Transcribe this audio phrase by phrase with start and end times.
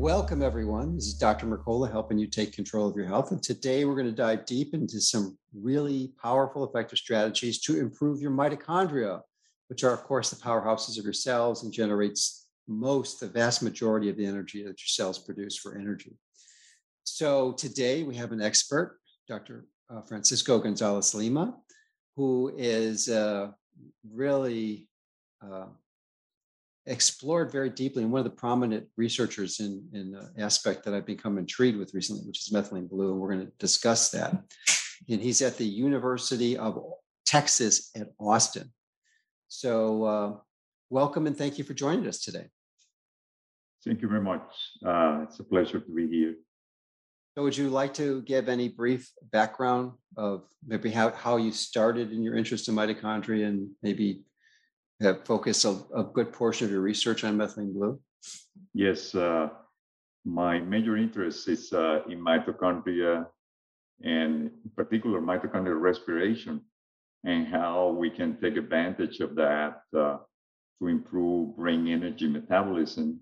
[0.00, 0.94] Welcome, everyone.
[0.94, 1.44] This is Dr.
[1.44, 3.32] Mercola helping you take control of your health.
[3.32, 8.18] And today we're going to dive deep into some really powerful, effective strategies to improve
[8.18, 9.20] your mitochondria,
[9.68, 14.08] which are, of course, the powerhouses of your cells and generates most, the vast majority
[14.08, 16.16] of the energy that your cells produce for energy.
[17.04, 19.66] So today we have an expert, Dr.
[19.90, 21.58] Uh, Francisco Gonzalez Lima,
[22.16, 23.50] who is uh,
[24.10, 24.88] really
[25.44, 25.66] uh,
[26.86, 31.06] explored very deeply and one of the prominent researchers in in uh, aspect that I've
[31.06, 34.32] become intrigued with recently, which is methylene blue, and we're going to discuss that.
[35.08, 36.78] And he's at the University of
[37.26, 38.72] Texas at Austin.
[39.48, 40.36] So, uh,
[40.90, 42.46] welcome and thank you for joining us today.
[43.84, 44.42] Thank you very much.
[44.84, 46.34] Uh, it's a pleasure to be here.
[47.34, 52.12] So, would you like to give any brief background of maybe how, how you started
[52.12, 54.22] in your interest in mitochondria and maybe
[55.00, 57.98] have focused a, a, good portion of your research on methylene blue?
[58.74, 59.48] Yes, uh,
[60.24, 63.26] my major interest is uh, in mitochondria
[64.02, 66.60] and in particular mitochondrial respiration
[67.24, 70.18] and how we can take advantage of that uh,
[70.80, 73.20] to improve brain energy metabolism.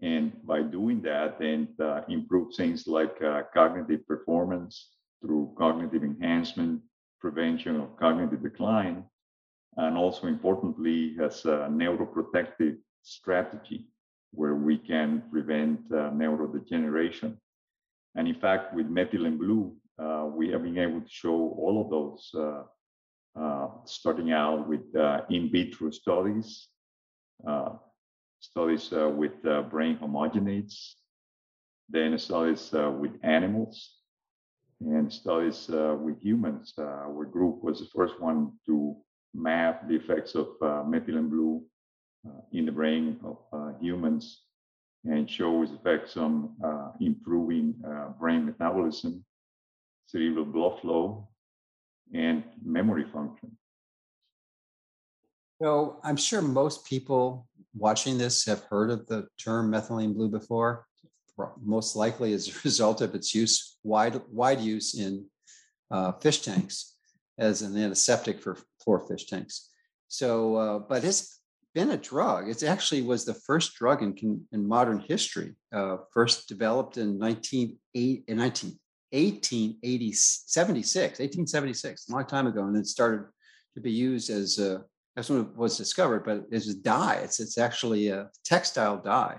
[0.00, 6.82] And by doing that, and uh, improve things like uh, cognitive performance through cognitive enhancement,
[7.20, 9.04] prevention of cognitive decline,
[9.78, 13.86] and also importantly has a neuroprotective strategy
[14.32, 17.36] where we can prevent uh, neurodegeneration.
[18.16, 21.90] And in fact, with methylene blue, uh, we have been able to show all of
[21.90, 22.62] those, uh,
[23.40, 26.68] uh starting out with uh, in vitro studies,
[27.46, 27.70] uh,
[28.40, 30.94] studies with brain homogenates,
[31.88, 33.94] then studies with animals,
[34.80, 36.74] and studies with humans.
[36.78, 38.96] our group was the first one to
[39.34, 41.62] map the effects of uh, methylene blue
[42.26, 44.42] uh, in the brain of uh, humans
[45.04, 49.24] and shows effects on uh, improving uh, brain metabolism,
[50.06, 51.28] cerebral blood flow,
[52.12, 53.56] and memory function.
[55.60, 60.86] So I'm sure most people watching this have heard of the term methylene blue before,
[61.62, 65.26] most likely as a result of its use, wide, wide use in
[65.90, 66.96] uh, fish tanks
[67.38, 68.56] as an antiseptic for
[68.88, 69.68] for fish tanks.
[70.08, 71.40] So, uh, but it's
[71.74, 72.48] been a drug.
[72.48, 75.56] It actually was the first drug in in modern history.
[75.70, 78.78] Uh, first developed in 1980, in 19,
[79.10, 83.26] 1876, 1876, a long time ago, and it started
[83.74, 84.82] to be used as a,
[85.14, 86.24] that's when it was discovered.
[86.24, 89.38] But as a dye, it's it's actually a textile dye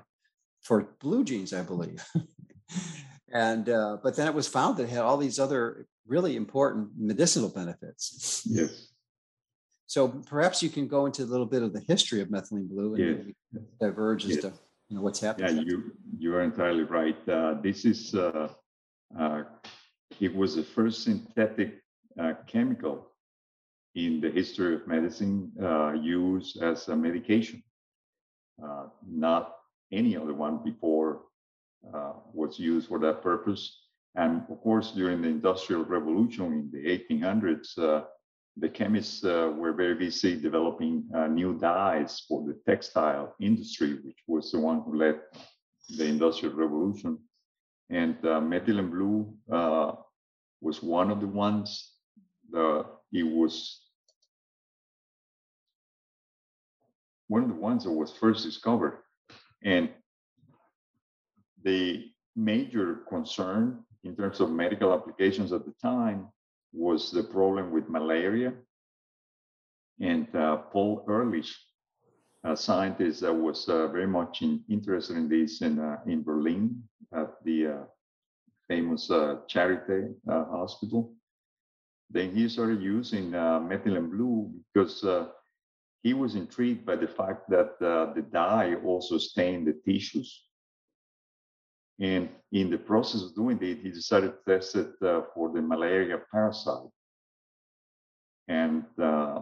[0.61, 2.05] for blue jeans, I believe.
[3.33, 6.89] and uh, but then it was found that it had all these other really important
[6.95, 8.43] medicinal benefits.
[8.45, 8.88] Yes.
[9.89, 12.93] So perhaps you can go into a little bit of the history of methylene blue
[12.93, 13.33] and
[13.81, 14.41] diverge as yes.
[14.41, 14.53] to
[14.87, 15.55] you know what's happening.
[15.55, 17.17] Yeah, you you are entirely right.
[17.27, 18.49] Uh, this is uh,
[19.19, 19.43] uh,
[20.19, 21.81] it was the first synthetic
[22.19, 23.07] uh, chemical
[23.95, 27.63] in the history of medicine uh, used as a medication.
[28.63, 29.55] Uh, not
[29.91, 31.21] any other one before
[32.31, 33.63] was used for that purpose.
[34.13, 38.05] And of course, during the Industrial Revolution in the 1800s,
[38.59, 44.19] the chemists uh, were very busy developing uh, new dyes for the textile industry, which
[44.27, 45.19] was the one who led
[45.97, 47.17] the Industrial Revolution.
[47.89, 49.93] And uh, methylene blue uh,
[50.61, 51.93] was one of the ones.
[52.51, 53.81] The, it was
[57.27, 58.99] one of the ones that was first discovered.
[59.63, 59.89] And
[61.63, 62.05] the
[62.35, 66.27] major concern in terms of medical applications at the time
[66.73, 68.53] was the problem with malaria.
[69.99, 71.53] And uh, Paul Ehrlich,
[72.43, 76.81] a scientist that was uh, very much in, interested in this in, uh, in Berlin
[77.13, 77.83] at the uh,
[78.67, 81.13] famous Charité hospital,
[82.09, 85.03] then he started using methylene blue because
[86.01, 90.48] he was intrigued by the fact that the dye also stained the tissues
[91.99, 95.61] and in the process of doing it, he decided to test it uh, for the
[95.61, 96.89] malaria parasite.
[98.47, 99.41] And uh,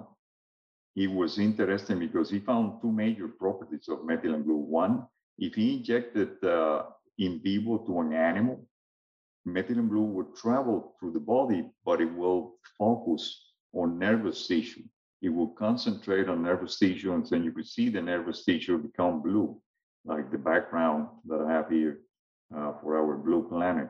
[0.96, 4.58] he was interesting because he found two major properties of methylene blue.
[4.58, 5.06] One,
[5.38, 6.84] if he injected uh,
[7.20, 8.68] in vivo to an animal,
[9.48, 14.84] methylene blue would travel through the body, but it will focus on nervous tissue.
[15.22, 19.22] It will concentrate on nervous tissue, and then you could see the nervous tissue become
[19.22, 19.62] blue,
[20.06, 22.00] like the background that I have here
[22.52, 23.90] for our blue planet.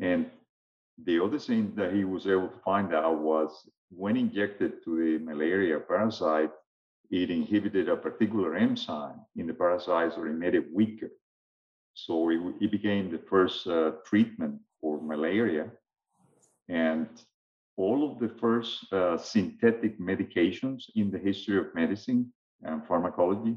[0.00, 0.30] And
[1.04, 5.24] the other thing that he was able to find out was when injected to the
[5.24, 6.50] malaria parasite,
[7.10, 11.10] it inhibited a particular enzyme in the parasite or it made it weaker.
[11.94, 15.70] So it, it became the first uh, treatment for malaria.
[16.68, 17.08] And
[17.76, 22.32] all of the first uh, synthetic medications in the history of medicine
[22.62, 23.56] and pharmacology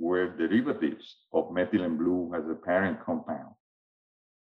[0.00, 3.54] were derivatives of methylene blue as a parent compound.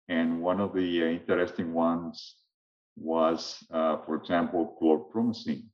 [0.08, 2.36] And one of the uh, interesting ones
[2.96, 5.66] was, uh, for example, chlorpromazine,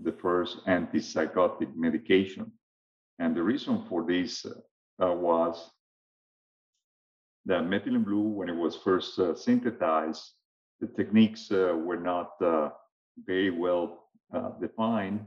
[0.00, 2.50] the first antipsychotic medication.
[3.18, 5.70] And the reason for this uh, was
[7.46, 10.22] that methylene blue, when it was first uh, synthesized,
[10.80, 12.70] the techniques uh, were not uh,
[13.26, 14.08] very well
[14.60, 15.26] defined.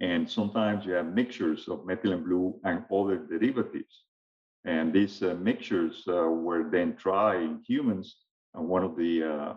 [0.00, 4.04] And sometimes you have mixtures of methylene blue and other derivatives.
[4.64, 8.16] And these uh, mixtures uh, were then tried in humans.
[8.54, 9.54] And one of the uh,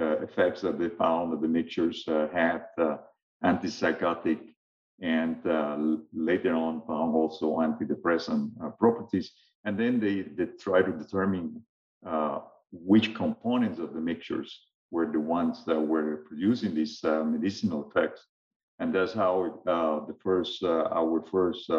[0.00, 2.96] uh effects that they found that the mixtures uh, had uh,
[3.44, 4.40] antipsychotic
[5.00, 5.36] and
[6.14, 9.30] later on found also antidepressant properties.
[9.64, 11.62] And then they, they try to determine
[12.72, 14.50] which components of the mixtures
[14.90, 18.24] were the ones that were producing these medicinal effects.
[18.78, 21.70] And that's how the first, our first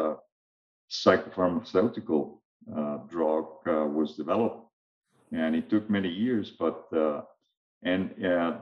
[0.89, 2.39] psychopharmaceutical
[2.75, 4.65] uh, drug uh, was developed.
[5.31, 7.21] And it took many years, but uh,
[7.83, 8.15] and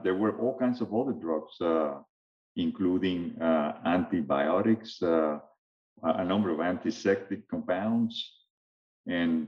[0.03, 1.57] there were all kinds of other drugs,
[2.55, 3.35] including
[3.85, 5.41] antibiotics, a
[6.23, 8.31] number of antiseptic compounds,
[9.07, 9.47] and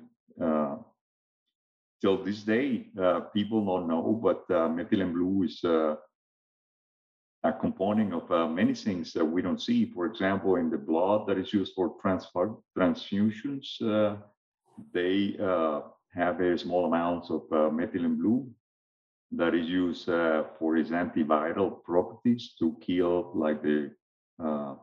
[2.01, 5.95] till this day, uh, people don't know, but uh, methylene blue is uh,
[7.47, 9.85] a component of many things that we don't see.
[9.85, 11.95] For example, in the blood that is used for
[12.75, 13.67] transfusions,
[14.93, 15.81] they uh,
[16.13, 18.49] have very small amounts of uh, methylene blue
[19.31, 23.91] that is used uh, for its antiviral properties to kill like the
[24.43, 24.75] uh,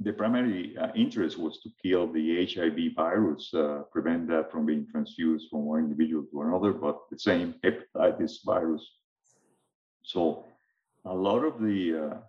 [0.00, 4.86] the primary uh, interest was to kill the HIV virus, uh, prevent that from being
[4.90, 8.86] transfused from one individual to another, but the same hepatitis virus.
[10.02, 10.44] So
[11.06, 12.20] a lot of the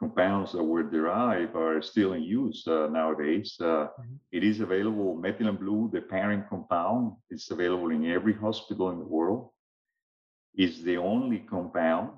[0.00, 3.56] compounds that were derived are still in use uh, nowadays.
[3.60, 4.14] Uh, mm-hmm.
[4.32, 9.04] it is available, methylene blue, the parent compound, is available in every hospital in the
[9.04, 9.50] world.
[10.56, 12.10] Is the only compound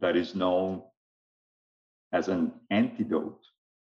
[0.00, 0.82] that is known
[2.12, 3.42] as an antidote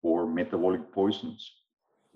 [0.02, 1.52] for metabolic poisons.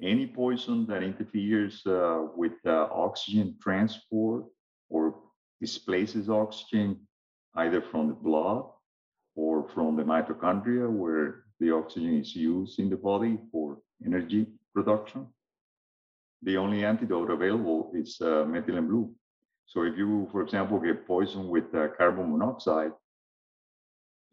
[0.02, 4.46] Any poison that interferes uh, with uh, oxygen transport
[4.90, 5.16] or
[5.62, 7.00] displaces oxygen
[7.56, 8.66] either from the blood
[9.36, 15.25] or from the mitochondria where the oxygen is used in the body for energy production.
[16.44, 19.12] The only antidote available is uh, methylene blue.
[19.66, 22.92] So if you, for example, get poisoned with uh, carbon monoxide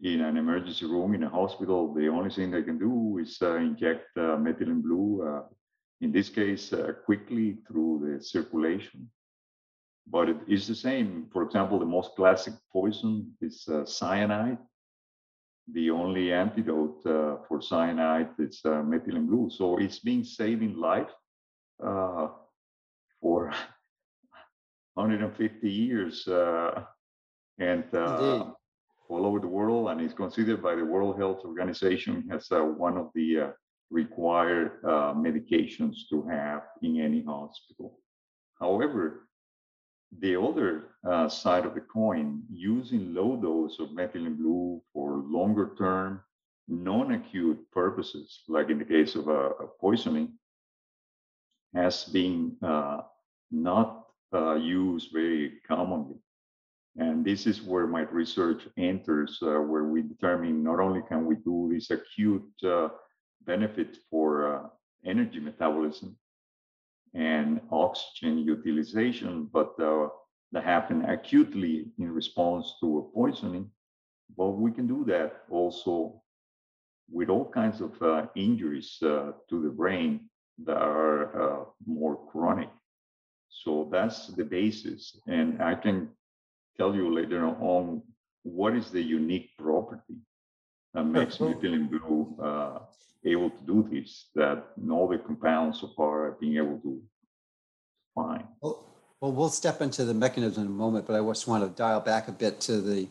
[0.03, 3.57] in an emergency room in a hospital, the only thing they can do is uh,
[3.57, 5.43] inject uh, methylene blue, uh,
[6.01, 9.09] in this case, uh, quickly through the circulation.
[10.07, 11.29] But it is the same.
[11.33, 14.59] For example, the most classic poison is cyanide
[15.71, 19.49] the only antidote uh, for cyanide is uh, methylene blue.
[19.51, 21.11] So it's been saving life
[21.85, 22.29] uh,
[23.21, 23.53] for
[24.95, 26.83] 150 years uh,
[27.59, 28.47] and uh,
[29.09, 32.97] all over the world, and is considered by the World Health Organization as uh, one
[32.97, 33.53] of the
[33.91, 37.99] required medications to have in any hospital.
[38.59, 39.29] However,
[40.21, 45.75] the other uh, side of the coin, using low dose of methylene blue for longer
[45.79, 46.21] term,
[46.69, 50.33] non-acute purposes, like in the case of a, a poisoning,
[51.75, 53.01] has been uh,
[53.51, 56.17] not uh, used very commonly.
[56.97, 61.37] And this is where my research enters, uh, where we determine not only can we
[61.37, 62.89] do this acute uh,
[63.47, 64.69] benefit for uh,
[65.07, 66.17] energy metabolism,
[67.15, 70.09] and oxygen utilization, but uh,
[70.53, 73.71] that happen acutely in response to a poisoning.
[74.37, 76.23] But we can do that also
[77.11, 80.29] with all kinds of uh, injuries uh, to the brain
[80.65, 82.71] that are uh, more chronic.
[83.49, 85.19] So that's the basis.
[85.27, 86.09] And I can
[86.79, 88.03] tell you later on
[88.43, 90.17] what is the unique property
[90.95, 92.79] that makes methylene blue uh,
[93.25, 97.03] able to do this that no other compounds so far are being able to
[98.15, 98.47] fine.
[98.61, 101.71] Well, well, we'll step into the mechanism in a moment, but I just want to
[101.81, 103.09] dial back a bit to the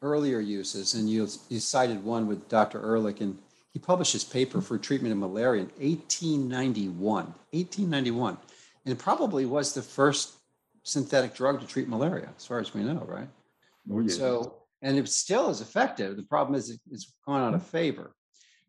[0.00, 0.94] earlier uses.
[0.94, 2.82] And you, you cited one with Dr.
[2.82, 3.38] Ehrlich, and
[3.72, 7.26] he published his paper for treatment of malaria in 1891.
[7.50, 8.38] 1891.
[8.86, 10.34] And it probably was the first
[10.82, 13.28] synthetic drug to treat malaria, as far as we know, right?
[13.92, 14.16] Oh, yes.
[14.16, 16.16] So, and it still is effective.
[16.16, 18.14] The problem is it's gone out of favor.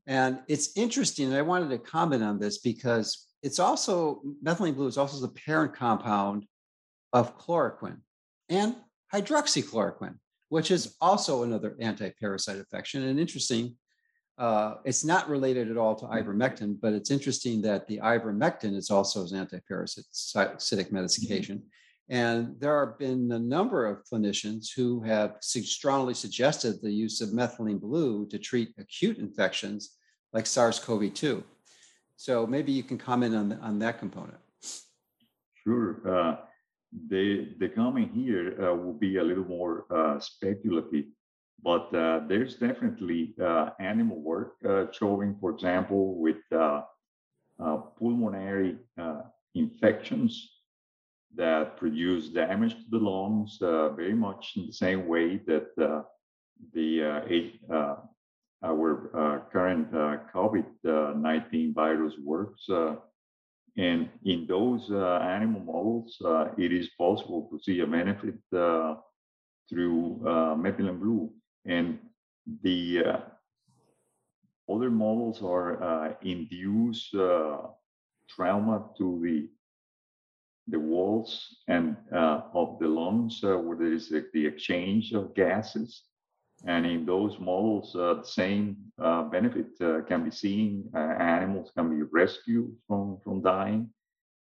[0.07, 4.87] And it's interesting, and I wanted to comment on this because it's also methylene blue
[4.87, 6.45] is also the parent compound
[7.13, 7.99] of chloroquine
[8.49, 8.75] and
[9.13, 10.15] hydroxychloroquine,
[10.49, 13.03] which is also another anti-parasite affection.
[13.03, 13.77] And interesting,
[14.37, 18.89] uh, it's not related at all to ivermectin, but it's interesting that the ivermectin is
[18.89, 21.63] also an anti-parasitic medication.
[22.09, 27.29] And there have been a number of clinicians who have strongly suggested the use of
[27.29, 29.97] methylene blue to treat acute infections
[30.31, 31.43] like SARS-CoV-2.
[32.15, 34.37] So maybe you can comment on, on that component.
[35.63, 35.97] Sure.
[36.07, 36.35] Uh,
[37.09, 41.05] the, the comment here uh, will be a little more uh, speculative,
[41.63, 46.37] but uh, there's definitely uh, animal work uh, showing, for example, with
[47.97, 48.77] pulmonary
[49.55, 50.54] infections
[51.35, 56.01] that produce damage to the lungs uh, very much in the same way that uh,
[56.73, 57.03] the
[57.71, 57.95] uh,
[58.63, 62.65] our current COVID-19 virus works.
[63.77, 66.17] and in those animal models,
[66.57, 68.35] it is possible to see a benefit
[69.69, 70.19] through
[70.63, 71.29] methylene blue.
[71.65, 71.99] And
[72.63, 73.03] the
[74.71, 77.57] other models are uh, induce uh,
[78.29, 79.49] trauma to the
[80.67, 86.03] the walls and uh, of the lungs uh, where there is the exchange of gases.
[86.65, 90.89] And in those models, uh, the same uh, benefit uh, can be seen.
[90.95, 93.89] Uh, animals can be rescued from, from dying,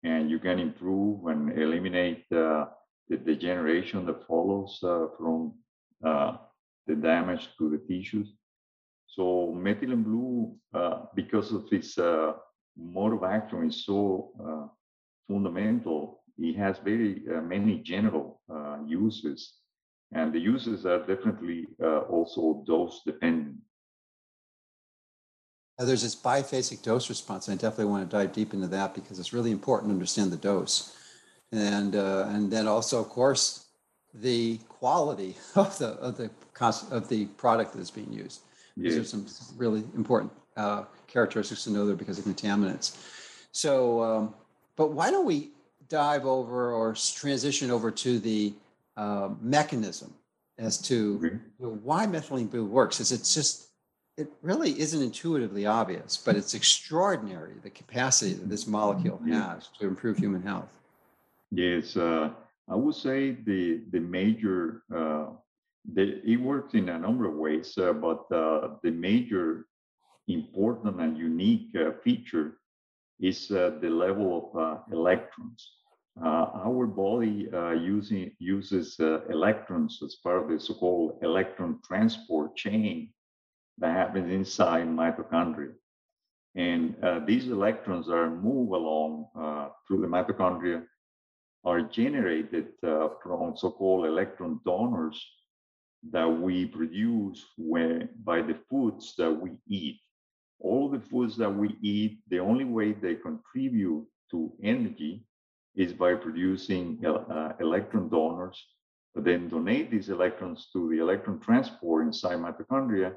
[0.03, 2.69] and you can improve and eliminate the
[3.25, 4.79] degeneration that follows
[5.19, 5.55] from
[6.01, 8.33] the damage to the tissues.
[9.07, 10.57] So methylene blue,
[11.15, 14.71] because of its mode of action, is so
[15.29, 16.23] fundamental.
[16.39, 19.55] It has very uh, many general uh, uses,
[20.13, 23.57] and the uses are definitely uh, also dose dependent.
[25.79, 29.19] there's this biphasic dose response, and I definitely want to dive deep into that because
[29.19, 30.97] it's really important to understand the dose,
[31.53, 33.67] and uh, and then also, of course,
[34.13, 36.31] the quality of the of the
[36.91, 38.41] of the product that is being used.
[38.77, 38.95] Yes.
[38.95, 42.97] These are some really important uh, characteristics to know there because of contaminants.
[43.53, 44.03] So.
[44.03, 44.35] Um,
[44.77, 45.51] but why don't we
[45.89, 48.55] dive over or transition over to the
[48.97, 50.15] uh, mechanism
[50.59, 53.01] as to you know, why methylene blue works?
[53.01, 53.69] Is it's just
[54.17, 59.87] it really isn't intuitively obvious, but it's extraordinary the capacity that this molecule has to
[59.87, 60.71] improve human health.
[61.51, 62.31] Yes, uh,
[62.69, 65.27] I would say the the major uh,
[65.95, 69.67] the, it works in a number of ways, uh, but uh, the major
[70.29, 72.59] important and unique uh, feature
[73.21, 75.73] is uh, the level of uh, electrons.
[76.23, 78.97] Uh, our body using, uses
[79.29, 83.13] electrons as part of the so-called electron transport chain
[83.77, 85.75] that happens inside mitochondria.
[86.55, 86.95] And
[87.27, 89.27] these electrons are moved along
[89.87, 90.87] through the mitochondria
[91.67, 95.21] are generated uh, from so-called electron donors
[96.11, 99.99] that we produce when, by the foods that we eat
[100.61, 105.25] all the foods that we eat, the only way they contribute to energy
[105.75, 108.65] is by producing uh, electron donors,
[109.15, 113.15] but then donate these electrons to the electron transport inside mitochondria.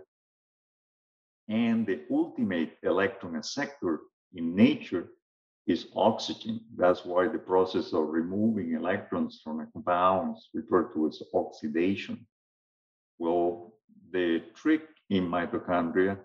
[1.48, 4.02] And the ultimate electron acceptor
[4.34, 5.08] in nature
[5.66, 6.60] is oxygen.
[6.76, 12.28] That's why the process of removing electrons from a compound is referred to as oxidation.
[13.18, 13.74] Well,
[14.12, 16.18] the trick in mitochondria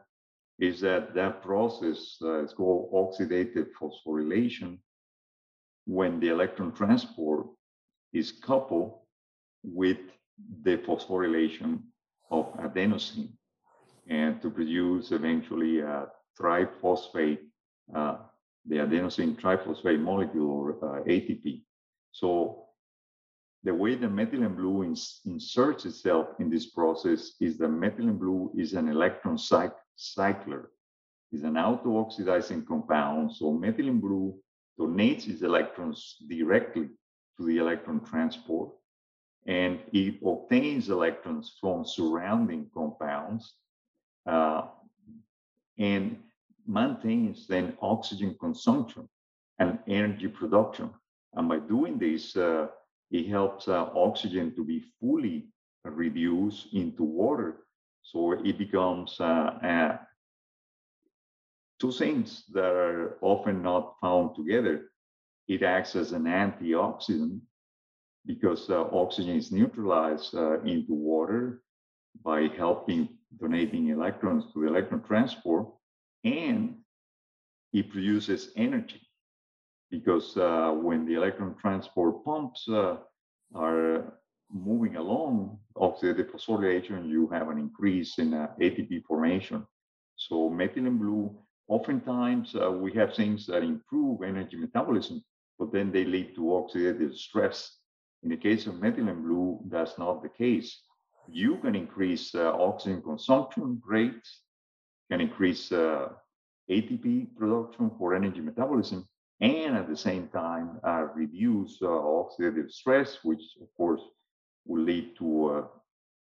[0.58, 4.78] is that that process uh, is called oxidative phosphorylation
[5.86, 7.46] when the electron transport
[8.12, 9.00] is coupled
[9.62, 9.98] with
[10.62, 11.80] the phosphorylation
[12.30, 13.28] of adenosine
[14.08, 16.06] and to produce eventually a
[16.40, 17.38] triphosphate,
[17.94, 18.16] uh,
[18.66, 21.62] the adenosine triphosphate molecule or uh, ATP.
[22.12, 22.64] So
[23.64, 28.52] the way the methylene blue ins- inserts itself in this process is that methylene blue
[28.56, 30.70] is an electron cycle cycler
[31.32, 33.32] is an auto-oxidizing compound.
[33.34, 34.34] So methylene blue
[34.78, 36.88] donates its electrons directly
[37.36, 38.70] to the electron transport
[39.46, 43.54] and it obtains electrons from surrounding compounds
[44.26, 44.62] uh,
[45.78, 46.18] and
[46.66, 49.08] maintains then oxygen consumption
[49.58, 50.90] and energy production
[51.34, 52.68] And by doing this, uh,
[53.10, 55.48] it helps uh, oxygen to be fully
[55.84, 57.66] reduced into water.
[58.04, 59.96] So it becomes uh,
[61.80, 64.90] two things that are often not found together.
[65.48, 67.40] It acts as an antioxidant
[68.26, 71.62] because uh, oxygen is neutralized uh, into water
[72.22, 73.08] by helping
[73.38, 75.66] donating electrons to the electron transport,
[76.22, 76.76] and
[77.72, 79.00] it produces energy
[79.90, 82.96] because uh, when the electron transport pumps uh,
[83.54, 84.14] are
[84.52, 89.66] moving along of the phosphorylation, you have an increase in uh, ATP formation.
[90.16, 91.36] So methylene blue,
[91.68, 95.24] oftentimes uh, we have things that improve energy metabolism,
[95.58, 97.78] but then they lead to oxidative stress.
[98.22, 100.80] In the case of methylene blue, that's not the case.
[101.28, 104.40] You can increase uh, oxygen consumption rates,
[105.10, 106.08] can increase uh,
[106.70, 109.06] ATP production for energy metabolism,
[109.40, 114.00] and at the same time uh, reduce uh, oxidative stress, which of course
[114.66, 115.64] will lead to a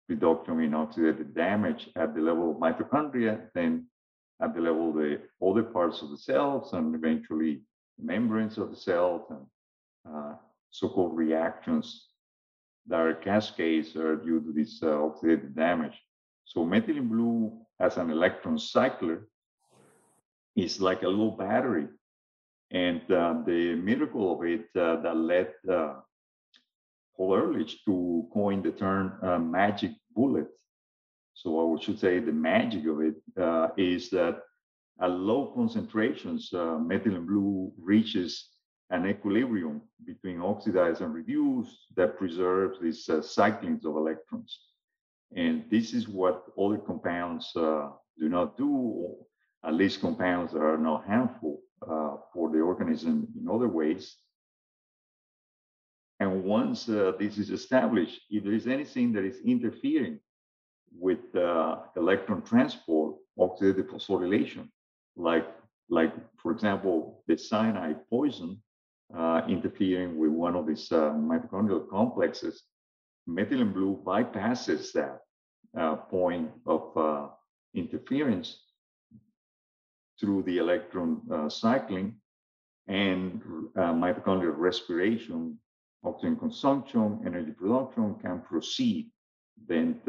[0.09, 3.87] reduction in oxidative damage at the level of mitochondria, then
[4.43, 7.63] at the level of the other parts of the cells, and eventually
[7.99, 9.47] membranes of the cells and
[10.09, 10.35] uh,
[10.71, 12.09] so-called reactions
[12.87, 15.99] that are cascades are due to this uh, oxidative damage.
[16.45, 19.29] So methylene blue as an electron cycler
[20.57, 21.89] is like a little battery.
[22.73, 25.95] And uh, the miracle of it uh, that led uh,
[27.17, 30.49] Paul Ehrlich to coin the term uh, magic bullet.
[31.35, 34.43] So I should say the magic of it uh, is that
[35.01, 38.49] at low concentrations, uh, methylene blue reaches
[38.91, 44.59] an equilibrium between oxidized and reduced that preserves these uh, cyclings of electrons.
[45.35, 49.15] And this is what other compounds uh, do not do,
[49.65, 54.17] at least compounds that are not harmful uh, for the organism in other ways.
[56.21, 60.21] And once uh, this is established, if there is anything that is interfering
[60.93, 64.69] with uh, electron transport, oxidative phosphorylation,
[65.17, 65.49] like,
[65.89, 68.63] like for example, the cyanide poison
[69.17, 72.65] uh, interfering with one of these uh, mitochondrial complexes,
[73.29, 75.21] methylene blue bypasses that
[75.79, 77.29] uh, point of uh,
[77.75, 78.67] interference
[80.21, 82.15] through the electron cycling
[82.89, 83.41] and
[83.75, 85.59] mitochondrial respiration,
[86.05, 89.11] oxygen consumption, energy production can proceed
[89.69, 90.01] then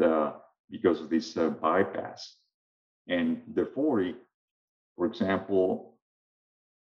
[0.70, 2.38] because of this bypass.
[3.08, 4.14] And therefore,
[4.96, 5.98] for example,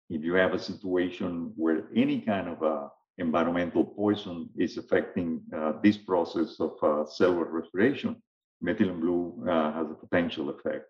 [0.08, 5.72] if you have a situation where any kind of uh, environmental poison is affecting uh,
[5.82, 8.22] this process of uh, cellular respiration,
[8.64, 10.86] methylene blue uh, has a potential effect.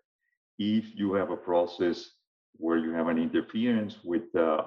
[0.59, 2.11] If you have a process
[2.53, 4.63] where you have an interference with uh,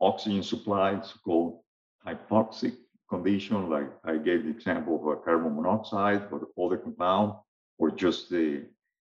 [0.00, 1.60] oxygen supply, it's called
[2.06, 2.76] hypoxic
[3.08, 7.34] condition, like I gave the example of a carbon monoxide or other compound,
[7.78, 8.64] or just the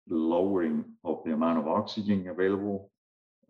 [0.09, 2.91] lowering of the amount of oxygen available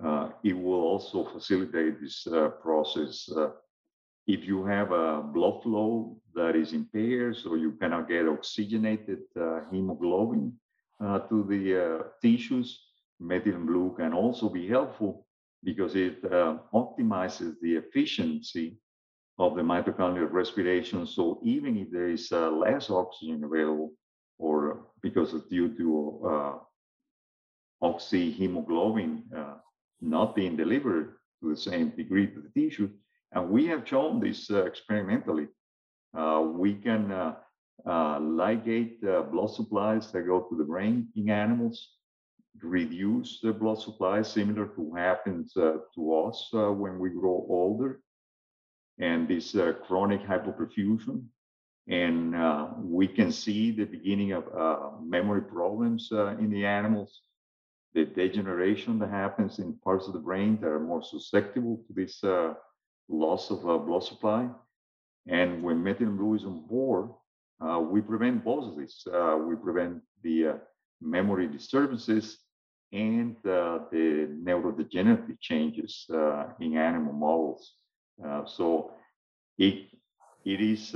[0.03, 3.29] uh, it will also facilitate this uh, process.
[3.35, 3.51] Uh,
[4.27, 9.61] if you have a blood flow that is impaired, so you cannot get oxygenated uh,
[9.71, 10.53] hemoglobin
[11.05, 12.81] uh, to the uh, tissues,
[13.23, 15.27] methylene blue can also be helpful
[15.63, 16.23] because it
[16.75, 18.77] optimizes the efficiency
[19.39, 21.07] of the mitochondrial respiration.
[21.07, 23.93] So even if there is less oxygen available,
[24.39, 26.61] or because of due to
[27.83, 29.23] oxyhemoglobin
[30.01, 32.91] not being delivered to the same degree to the tissue.
[33.33, 35.49] And we have shown this uh, experimentally.
[36.17, 37.35] Uh, we can uh,
[37.87, 39.01] uh ligate
[39.33, 41.97] blood supplies that go to the brain in animals,
[42.63, 47.45] reduce the blood supply, similar to what happens uh, to us uh, when we grow
[47.49, 48.01] older,
[48.99, 51.25] and this chronic hypoperfusion.
[51.89, 52.35] And
[52.83, 54.45] we can see the beginning of
[55.03, 57.21] memory problems in the animals
[57.95, 62.23] the degeneration that happens in parts of the brain that are more susceptible to this
[62.25, 62.53] uh,
[63.09, 64.49] loss of uh, blood supply.
[65.29, 67.11] And when methylene blue is on board,
[67.65, 69.07] uh, we prevent both of these.
[69.07, 70.53] Uh, we prevent the uh,
[71.01, 72.39] memory disturbances
[72.93, 76.07] and uh, the neurodegenerative changes
[76.61, 77.75] in animal models.
[78.47, 78.93] So
[79.59, 79.89] it,
[80.45, 80.95] it is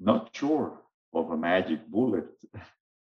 [0.00, 0.80] not sure
[1.14, 2.26] of a magic bullet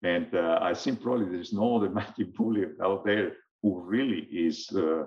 [0.03, 4.69] And uh, I think probably there's no other magic bullet out there who really is
[4.75, 5.05] uh,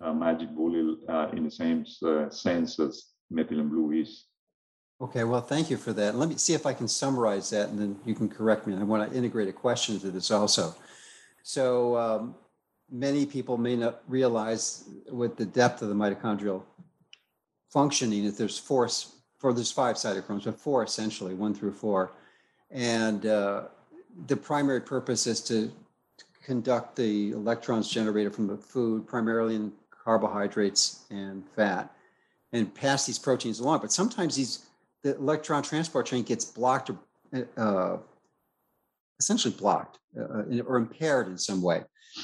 [0.00, 4.24] a magic bullet uh, in the same uh, sense as methylene blue is.
[5.00, 6.14] Okay, well, thank you for that.
[6.14, 8.72] Let me see if I can summarize that and then you can correct me.
[8.74, 10.74] And I want to integrate a question to this also.
[11.42, 12.34] So, um,
[12.92, 16.62] many people may not realize with the depth of the mitochondrial
[17.70, 18.88] functioning that there's four,
[19.38, 22.12] for there's five cytochromes, but four essentially, one through four.
[22.70, 23.64] And uh,
[24.26, 25.72] the primary purpose is to
[26.44, 31.94] conduct the electrons generated from the food, primarily in carbohydrates and fat,
[32.52, 33.80] and pass these proteins along.
[33.80, 34.66] But sometimes these
[35.02, 37.96] the electron transport chain gets blocked or uh,
[39.22, 41.82] essentially blocked uh, or impaired in some way.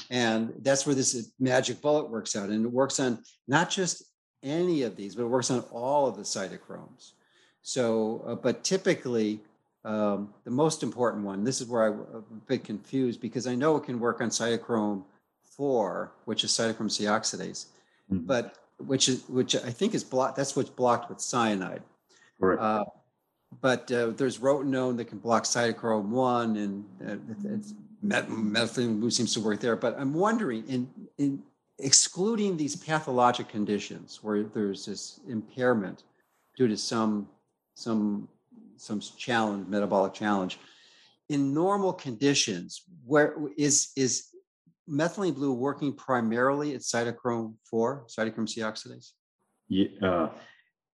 [0.09, 2.49] And that's where this magic bullet works out.
[2.49, 4.03] And it works on not just
[4.43, 7.13] any of these, but it works on all of the cytochromes.
[7.61, 9.41] So, uh, but typically,
[9.85, 13.77] um, the most important one, this is where I'm a bit confused because I know
[13.77, 15.03] it can work on cytochrome
[15.55, 17.67] 4, which is cytochrome C oxidase,
[18.11, 18.25] mm-hmm.
[18.25, 20.37] but which is which I think is blocked.
[20.37, 21.81] That's what's blocked with cyanide.
[22.39, 22.61] Correct.
[22.61, 22.85] Uh,
[23.61, 27.15] but uh, there's rotenone that can block cytochrome 1, and uh,
[28.05, 29.75] methylene blue seems to work there.
[29.75, 31.43] But I'm wondering, in in
[31.79, 36.03] excluding these pathologic conditions where there's this impairment
[36.57, 37.27] due to some
[37.75, 38.27] some
[38.77, 40.59] some challenge metabolic challenge
[41.29, 44.27] in normal conditions where is is
[44.89, 49.11] methylene blue working primarily at cytochrome 4 cytochrome c oxidase
[49.69, 50.29] yeah uh,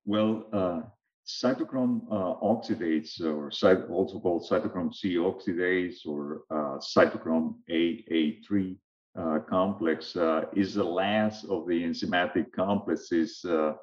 [0.05, 0.81] well uh,
[1.25, 3.49] cytochrome uh, oxidase or
[3.89, 8.77] also called cytochrome c oxidase or uh, cytochrome aa3
[9.17, 13.73] uh, complex uh, is the last of the enzymatic complexes uh,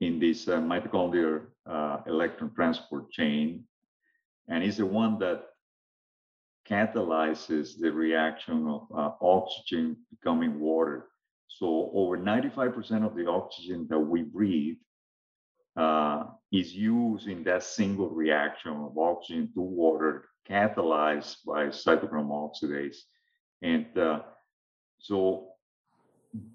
[0.00, 3.64] in this uh, mitochondrial uh, electron transport chain,
[4.48, 5.44] and is the one that
[6.68, 11.06] catalyzes the reaction of oxygen becoming water.
[11.48, 14.76] So over 95% of the oxygen that we breathe
[15.76, 22.98] uh, is used in that single reaction of oxygen to water catalyzed by cytochrome oxidase.
[23.62, 24.20] And uh,
[24.98, 25.48] so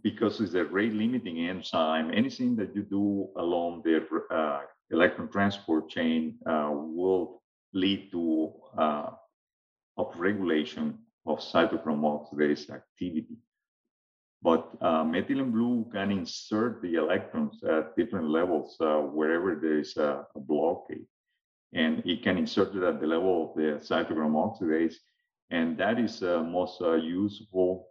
[0.03, 5.89] because it's a rate limiting enzyme, anything that you do along the uh, electron transport
[5.89, 7.41] chain uh, will
[7.73, 9.09] lead to uh,
[9.97, 13.37] upregulation of cytochrome oxidase activity.
[14.41, 19.97] But uh, methylene blue can insert the electrons at different levels uh, wherever there is
[19.97, 21.05] a, a, blockade.
[21.73, 24.95] And it can insert it at the level of the cytochrome oxidase.
[25.49, 27.87] And that is uh, most useful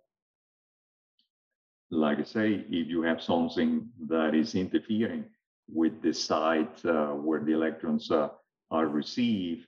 [1.90, 5.24] like I say, if you have something that is interfering
[5.68, 8.28] with the site uh, where the electrons uh,
[8.70, 9.66] are received,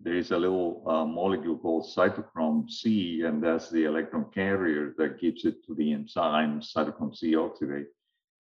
[0.00, 5.20] there is a little uh, molecule called cytochrome C, and that's the electron carrier that
[5.20, 7.86] gives it to the enzyme cytochrome C oxidase.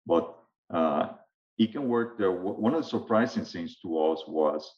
[0.06, 0.36] But
[0.74, 1.10] uh,
[1.58, 2.18] it can work.
[2.18, 2.32] There.
[2.32, 4.70] One of the surprising things to us was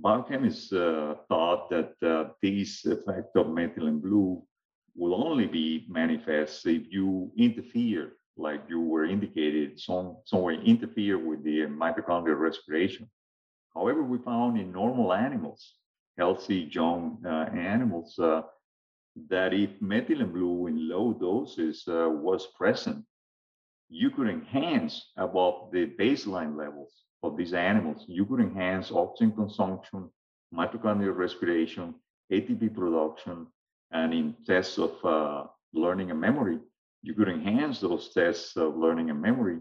[0.00, 4.42] biochemists uh, thought that uh, this effect of methylene blue
[4.96, 11.18] will only be manifest if you interfere, like you were indicated, some some way interfere
[11.18, 13.08] with the mitochondrial respiration.
[13.78, 15.74] However, we found in normal animals,
[16.18, 18.42] healthy young uh, animals, uh,
[19.30, 23.04] that if methylene blue in low doses uh, was present,
[23.88, 28.04] you could enhance above the baseline levels of these animals.
[28.08, 30.10] You could enhance oxygen consumption,
[30.52, 31.94] mitochondrial respiration,
[32.32, 33.46] ATP production,
[33.92, 36.58] and in tests of uh, learning and memory,
[37.02, 39.60] you could enhance those tests of learning and memory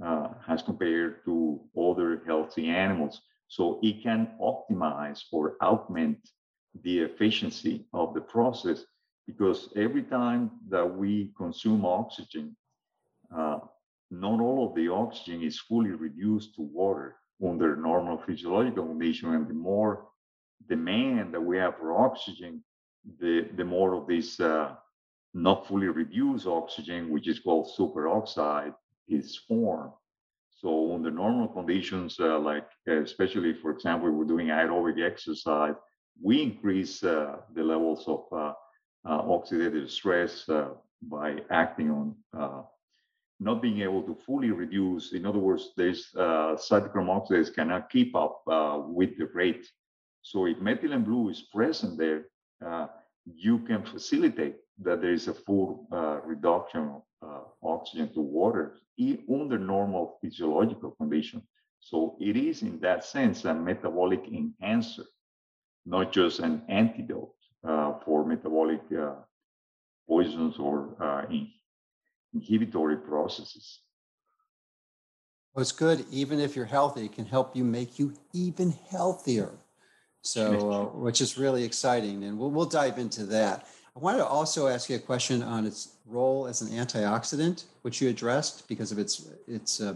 [0.00, 3.20] uh, as compared to other healthy animals.
[3.48, 6.18] So it can optimize or augment
[6.82, 8.84] the efficiency of the process
[9.26, 12.56] because every time that we consume oxygen,
[13.34, 13.58] uh,
[14.10, 19.34] not all of the oxygen is fully reduced to water under normal physiological condition.
[19.34, 20.06] And the more
[20.68, 22.62] demand that we have for oxygen,
[23.20, 24.74] the, the more of this uh,
[25.34, 28.74] not fully reduced oxygen, which is called superoxide,
[29.08, 29.92] is formed.
[30.60, 35.74] So under normal conditions, uh, like especially for example, we're doing aerobic exercise,
[36.20, 38.52] we increase uh, the levels of uh,
[39.08, 40.70] uh, oxidative stress uh,
[41.02, 42.14] by acting on
[43.40, 45.12] not being able to fully reduce.
[45.12, 48.42] In other words, this cytochrome oxidase cannot keep up
[48.88, 49.64] with the rate.
[50.22, 52.24] So if methylene blue is present there,
[52.66, 52.88] uh,
[53.24, 58.78] you can facilitate that there is a full uh, reduction uh, oxygen to water
[59.32, 61.44] under normal physiological conditions.
[61.80, 65.04] So it is, in that sense, a metabolic enhancer,
[65.86, 67.34] not just an antidote
[67.66, 69.14] uh, for metabolic uh,
[70.08, 71.50] poisons or uh, in-
[72.34, 73.80] inhibitory processes.
[75.54, 76.04] Well, it's good.
[76.10, 79.50] Even if you're healthy, it can help you make you even healthier.
[80.22, 83.66] So, uh, which is really exciting, and we'll, we'll dive into that.
[83.96, 88.00] I wanted to also ask you a question on its role as an antioxidant, which
[88.00, 89.94] you addressed because of its its uh,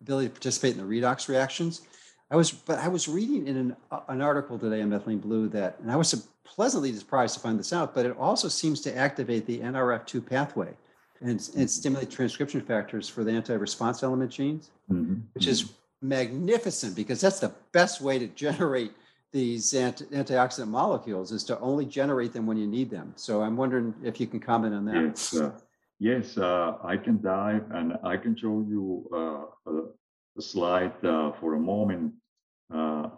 [0.00, 1.82] ability to participate in the redox reactions.
[2.30, 5.48] I was, but I was reading in an, uh, an article today on methylene blue
[5.48, 8.96] that, and I was pleasantly surprised to find this out, but it also seems to
[8.96, 10.68] activate the NRF2 pathway
[11.20, 11.66] and, and mm-hmm.
[11.66, 15.16] stimulate transcription factors for the anti-response element genes, mm-hmm.
[15.34, 18.92] which is magnificent because that's the best way to generate
[19.32, 23.12] these anti- antioxidant molecules is to only generate them when you need them.
[23.16, 25.02] So I'm wondering if you can comment on that.
[25.02, 25.52] Yes, uh,
[25.98, 31.54] yes, uh, I can dive and I can show you uh, a, slide uh, for
[31.54, 32.14] a moment.
[32.72, 33.10] Uh,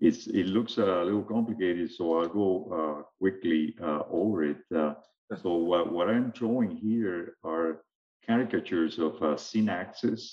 [0.00, 3.76] it's, it looks a little complicated, so I'll go uh, quickly
[4.10, 4.56] over it.
[4.70, 7.82] so what, what, I'm showing here are
[8.26, 10.32] caricatures of synapses.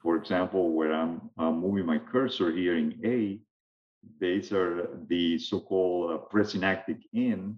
[0.00, 3.38] for example, where I'm moving my cursor here in A,
[4.18, 7.56] these are the so-called uh, presynaptic end,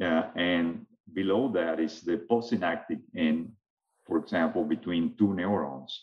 [0.00, 3.52] uh, and below that is the postsynaptic end,
[4.06, 6.00] for example, between two neurons.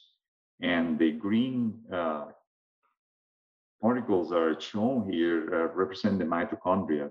[0.61, 2.25] And the green uh,
[3.81, 7.09] particles are shown here uh, represent the mitochondria.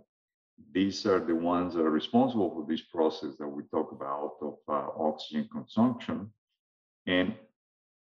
[0.73, 4.59] These are the ones that are responsible for this process that we talk about of
[4.69, 6.31] uh, oxygen consumption.
[7.07, 7.35] And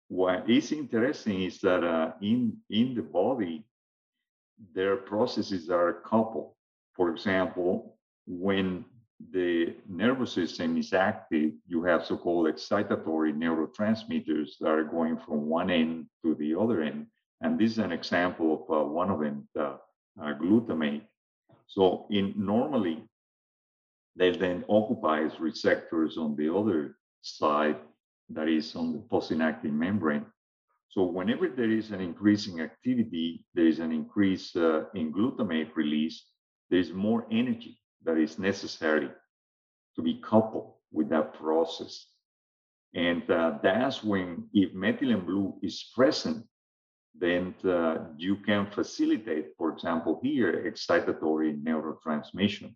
[0.08, 3.64] what is interesting is that uh, in, in the body,
[4.74, 6.52] their processes are coupled.
[6.94, 7.96] For example,
[8.26, 8.84] when
[9.32, 15.70] the nervous system is active, you have so-called excitatory neurotransmitters that are going from one
[15.70, 17.06] end to the other end.
[17.40, 19.78] And this is an example of uh, one of them, the
[20.20, 21.02] uh, glutamate.
[21.66, 23.02] So in normally,
[24.16, 27.76] they then occupies receptors on the other side
[28.30, 30.26] that is on the postsynaptic membrane.
[30.90, 36.26] So whenever there is an increasing activity, there is an increase uh, in glutamate release,
[36.68, 39.08] there is more energy that is necessary
[39.94, 42.06] to be coupled with that process.
[42.94, 46.44] And uh, that's when, if methylene blue is present,
[47.14, 52.74] then uh, you can facilitate, for example, here, excitatory neurotransmission.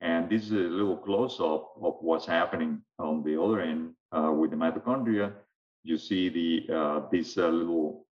[0.00, 4.32] And this is a little close up of what's happening on the other end uh,
[4.32, 5.34] with the mitochondria
[5.86, 8.06] you see the uh, these uh, little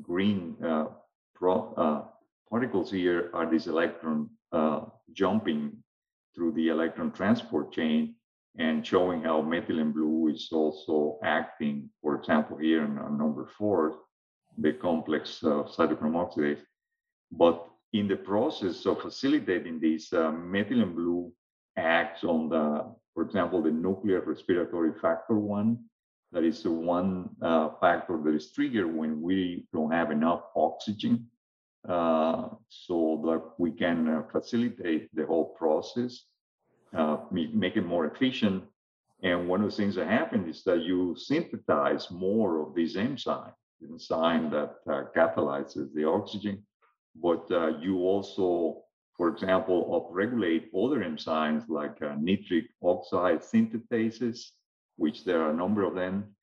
[0.00, 0.86] green uh,
[1.34, 2.02] pro, uh,
[2.48, 4.80] particles here are these electron uh,
[5.12, 5.72] jumping
[6.34, 8.14] through the electron transport chain
[8.58, 13.98] and showing how methylene blue is also acting, for example, here in number four,
[14.58, 16.60] the complex cytochrome oxidase.
[17.30, 21.32] But in the process of facilitating this, methylene blue
[21.78, 25.78] acts on the, for example, the nuclear respiratory factor one,
[26.32, 31.26] that is the one uh, factor that is triggered when we don't have enough oxygen
[31.88, 36.24] uh, so that we can uh, facilitate the whole process,
[36.96, 38.64] uh, make it more efficient.
[39.22, 43.52] And one of the things that happens is that you synthesize more of these enzymes,
[43.82, 46.62] enzyme that uh, catalyzes the oxygen,
[47.20, 48.82] but uh, you also,
[49.16, 54.52] for example, upregulate other enzymes like nitric oxide synthetases,
[54.96, 56.34] which there are a number of them.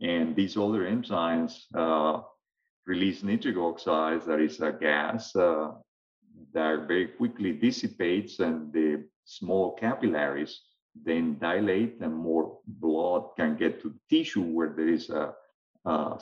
[0.00, 2.22] And these other enzymes uh,
[2.86, 5.72] release nitric oxide, that is a gas uh,
[6.52, 10.60] that very quickly dissipates, and the small capillaries
[11.04, 15.34] then dilate, and more blood can get to the tissue where there is a,
[15.84, 16.18] a,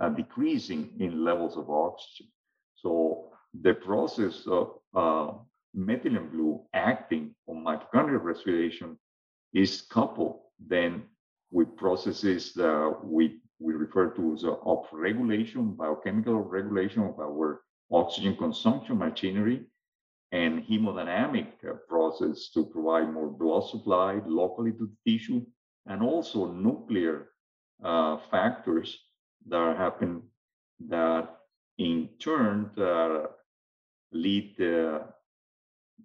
[0.00, 2.26] a decreasing in levels of oxygen.
[2.74, 3.30] So
[3.62, 5.32] the process of uh,
[5.76, 8.98] methylene blue acting on mitochondrial respiration
[9.52, 11.04] is coupled then
[11.56, 18.98] with processes that we, we refer to as upregulation, biochemical regulation of our oxygen consumption
[18.98, 19.64] machinery,
[20.32, 25.40] and hemodynamic uh, process to provide more blood supply locally to the tissue,
[25.86, 27.28] and also nuclear
[27.82, 28.98] uh, factors
[29.48, 30.22] that happen
[30.88, 31.24] that
[31.78, 33.28] in turn uh,
[34.12, 34.98] lead uh,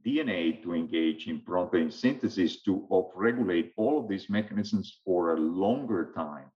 [0.05, 6.11] DNA to engage in protein synthesis to upregulate all of these mechanisms for a longer
[6.15, 6.49] time.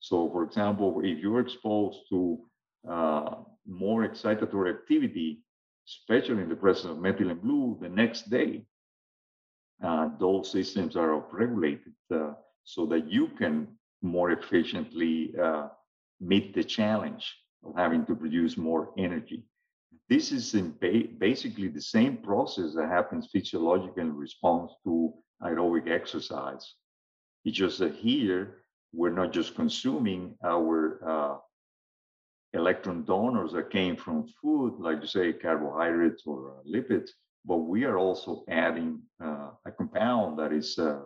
[0.00, 2.38] So, for example, if you're exposed to
[2.88, 3.34] uh,
[3.66, 5.42] more excitatory activity,
[5.88, 8.64] especially in the presence of methylene blue, the next day,
[9.82, 13.68] uh, those systems are upregulated uh, so that you can
[14.02, 15.68] more efficiently uh,
[16.20, 19.42] meet the challenge of having to produce more energy.
[20.10, 26.74] This is ba- basically the same process that happens physiologically in response to aerobic exercise.
[27.44, 28.56] It's just that here
[28.92, 31.36] we're not just consuming our uh,
[32.54, 37.10] electron donors that came from food, like you say, carbohydrates or uh, lipids,
[37.44, 41.02] but we are also adding uh, a compound that is uh,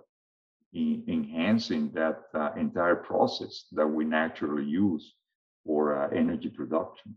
[0.73, 5.15] in enhancing that uh, entire process that we naturally use
[5.67, 7.15] for uh, energy production.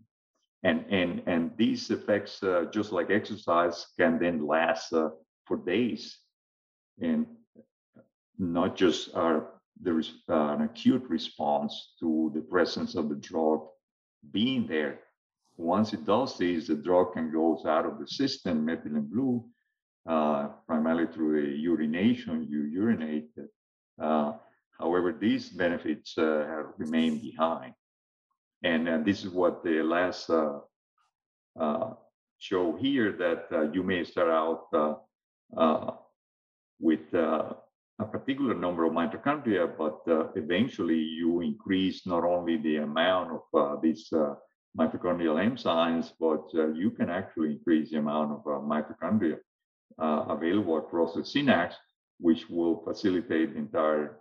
[0.64, 5.10] And, and, and these effects, uh, just like exercise, can then last uh,
[5.46, 6.18] for days
[7.00, 7.26] and
[8.38, 13.62] not just are there is uh, an acute response to the presence of the drug
[14.32, 15.00] being there.
[15.56, 19.44] Once it does this, the drug can go out of the system, methylene blue,
[20.08, 23.30] uh, primarily through the urination, you urinate.
[24.02, 24.34] Uh,
[24.80, 27.74] however, these benefits have remained behind.
[28.64, 30.60] And uh, this is what the last uh,
[31.60, 31.94] uh,
[32.40, 35.00] show here that you may start out
[36.80, 37.14] with
[38.00, 43.42] a particular number of mitochondria, but uh, eventually you increase not only the amount of
[43.60, 44.36] uh, these uh,
[44.78, 49.38] mitochondrial enzymes, but uh, you can actually increase the amount of uh, mitochondria
[50.00, 51.76] uh, available across the synapse,
[52.20, 54.20] which will facilitate the entire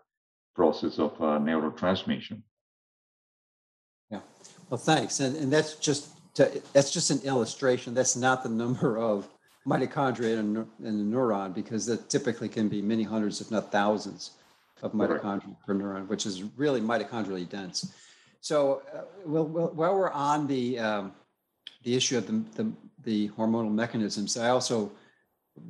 [0.55, 2.41] process of neurotransmission.
[4.11, 4.21] Yeah,
[4.71, 7.95] well, thanks, and and that's just to, that's just an illustration.
[7.95, 9.29] That's not the number of
[9.67, 13.73] mitochondria in a, in a neuron because that typically can be many hundreds, if not
[13.73, 14.33] thousands,
[14.83, 17.93] of mitochondria per neuron, which is really mitochondrially dense.
[18.41, 21.13] So, uh, well, well, while we're on the um,
[21.83, 22.73] the issue of the, the,
[23.05, 24.93] the hormonal mechanisms, I also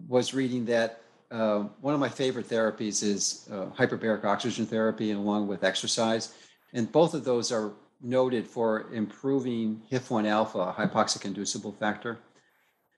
[0.09, 5.21] was reading that uh, one of my favorite therapies is uh, hyperbaric oxygen therapy, and
[5.21, 6.35] along with exercise,
[6.73, 12.19] and both of those are noted for improving HIF1 alpha, hypoxic inducible factor.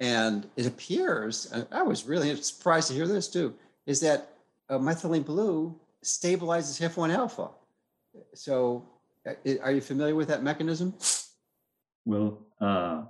[0.01, 3.55] And it appears, I was really surprised to hear this too,
[3.87, 4.35] is that
[4.71, 7.49] uh, methylene blue stabilizes HIF1 alpha.
[8.35, 8.87] So,
[9.27, 10.95] uh, are you familiar with that mechanism?
[12.05, 13.05] Well, uh,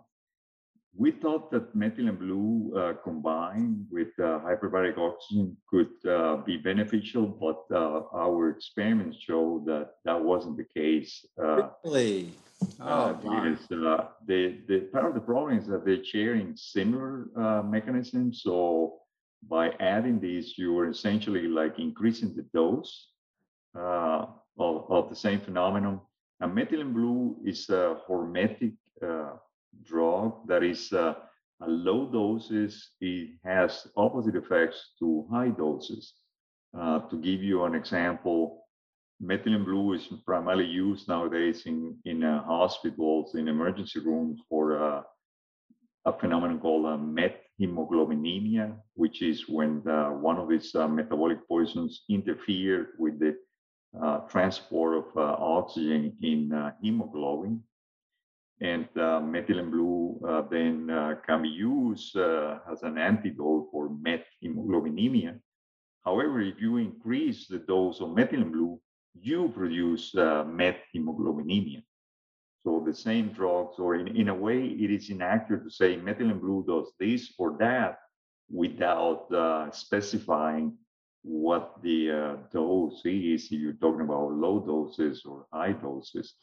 [0.96, 7.26] we thought that methylene blue uh, combined with uh, hyperbaric oxygen could uh, be beneficial,
[7.26, 11.24] but uh, our experiments show that that wasn't the case.
[11.40, 12.32] Uh, really?
[12.80, 13.60] Oh, yes.
[13.70, 17.28] Uh, the, the part of the problem is that they're sharing similar
[17.64, 18.42] mechanisms.
[18.42, 18.98] So
[19.48, 23.10] by adding these, you are essentially like increasing the dose
[23.76, 26.00] of, of the same phenomenon.
[26.40, 28.74] And methylene blue is a hormetic
[29.84, 31.14] drug that is uh,
[31.60, 36.14] a low doses, it has opposite effects to high doses.
[36.78, 38.64] Uh, to give you an example,
[39.22, 45.02] methylene blue is primarily used nowadays in, in uh, hospitals, in emergency rooms for uh,
[46.04, 52.04] a phenomenon called uh, methemoglobinemia, which is when the, one of these uh, metabolic poisons
[52.08, 53.36] interfere with the
[54.00, 57.62] uh, transport of uh, oxygen in uh, hemoglobin
[58.60, 63.88] and uh, methylene blue uh, then uh, can be used uh, as an antidote for
[63.88, 65.38] methemoglobinemia.
[66.04, 68.80] However, if you increase the dose of methylene blue,
[69.14, 71.82] you produce uh, methemoglobinemia.
[72.64, 76.40] So the same drugs, or in, in a way, it is inaccurate to say methylene
[76.40, 77.98] blue does this or that
[78.50, 80.76] without uh, specifying
[81.22, 83.44] what the dose is.
[83.44, 86.34] If you're talking about low doses or high doses.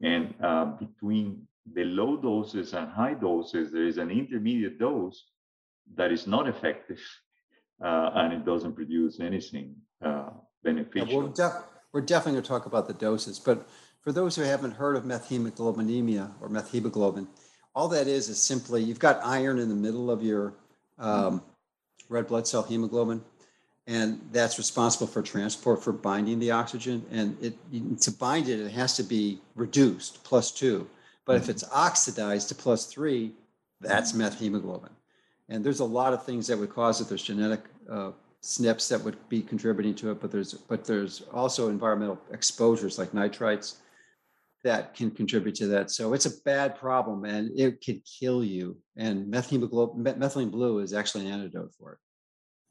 [0.00, 5.24] And uh, between the low doses and high doses, there is an intermediate dose
[5.96, 7.00] that is not effective
[7.84, 10.30] uh, and it doesn't produce anything uh,
[10.62, 11.08] beneficial.
[11.08, 13.68] Yeah, we're, def- we're, definitely going to talk about the doses, but
[14.00, 17.26] for those who haven't heard of methemoglobinemia or methemoglobin,
[17.74, 20.54] all that is is simply you've got iron in the middle of your
[20.98, 21.42] um,
[22.08, 23.22] red blood cell hemoglobin,
[23.86, 27.04] and that's responsible for transport for binding the oxygen.
[27.10, 27.56] And it
[28.02, 30.88] to bind it, it has to be reduced plus two.
[31.28, 33.32] But if it's oxidized to plus three,
[33.82, 34.92] that's methemoglobin.
[35.50, 37.08] And there's a lot of things that would cause it.
[37.10, 37.60] There's genetic
[37.92, 38.12] uh,
[38.42, 43.12] SNPs that would be contributing to it, but there's but there's also environmental exposures like
[43.12, 43.76] nitrites
[44.64, 45.90] that can contribute to that.
[45.90, 48.78] So it's a bad problem, and it could kill you.
[48.96, 51.98] And methemoglobin, methylene blue is actually an antidote for it.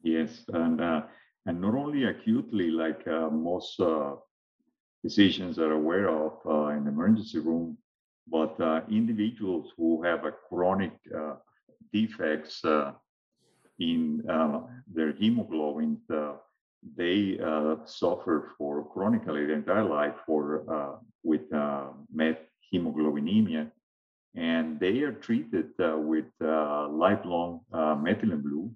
[0.02, 1.02] Yes, and uh,
[1.46, 4.16] and not only acutely, like uh, most uh,
[5.02, 7.78] physicians are aware of uh, in the emergency room,
[8.30, 11.34] but uh, individuals who have a chronic uh,
[11.92, 12.92] defects uh,
[13.78, 14.62] in uh,
[14.92, 16.32] their hemoglobin, uh,
[16.96, 20.64] they uh, suffer for chronically their entire life for
[21.24, 23.70] with methemoglobinemia,
[24.34, 28.70] and they are treated with lifelong methylene blue,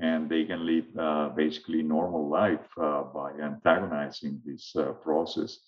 [0.00, 5.58] and they can live basically normal life by antagonizing this process.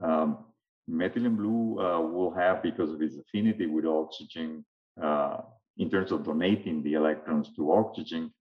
[0.00, 0.44] Um,
[0.88, 4.64] methylene blue uh, will have, because of its affinity with oxygen,
[5.02, 5.38] uh,
[5.78, 8.32] in terms of donating the electrons to oxygen,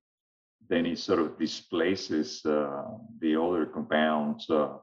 [0.70, 2.86] then it sort of displaces uh,
[3.20, 4.50] the other compounds.
[4.50, 4.78] Uh,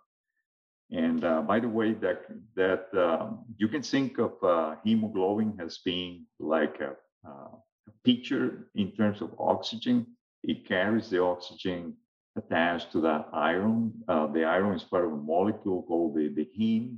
[0.91, 5.79] and uh, by the way, that that um, you can think of uh, hemoglobin as
[5.85, 6.93] being like a,
[7.29, 10.07] a picture in terms of oxygen.
[10.43, 11.97] It carries the oxygen
[12.37, 13.93] attached to that iron.
[14.09, 16.97] Uh, the iron is part of a molecule called the, the heme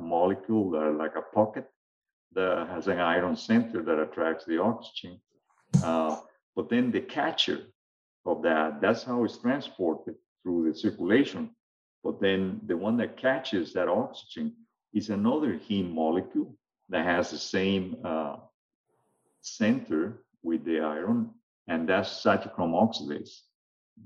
[0.00, 1.66] molecule, like a pocket
[2.34, 5.20] that has an iron center that attracts the oxygen.
[6.54, 7.60] but then the catcher
[8.24, 8.80] of that.
[8.80, 11.50] That's how it's transported through the circulation.
[12.04, 14.54] But then the one that catches that oxygen
[14.92, 16.56] is another heme molecule
[16.88, 18.36] that has the same uh,
[19.40, 21.30] center with the iron,
[21.68, 23.40] and that's cytochrome oxidase.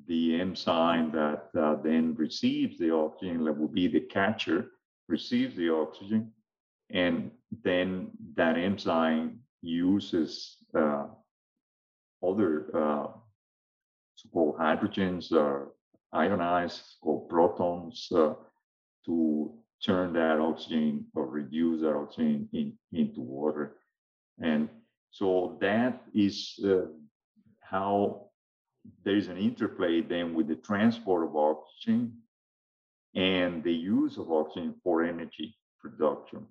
[0.09, 4.70] The enzyme that uh, then receives the oxygen, that will be the catcher,
[5.09, 6.32] receives the oxygen,
[6.91, 7.30] and
[7.62, 11.07] then that enzyme uses uh,
[12.26, 13.07] other uh,
[14.14, 15.72] so-called hydrogens or
[16.12, 18.34] ionized called protons uh,
[19.05, 19.53] to
[19.84, 23.76] turn that oxygen or reduce that oxygen in, into water.
[24.41, 24.68] And
[25.11, 26.87] so that is uh,
[27.61, 28.26] how
[29.05, 32.12] there is an interplay then with the transport of oxygen
[33.14, 36.47] and the use of oxygen for energy production.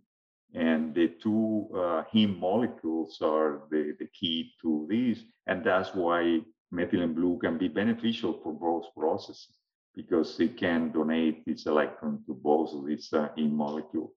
[0.53, 5.19] And the two uh, heme molecules are the, the key to this.
[5.47, 6.41] And that's why
[6.73, 9.49] methylene blue can be beneficial for both processes
[9.95, 14.13] because it can donate its electron to both of these uh, heme molecule.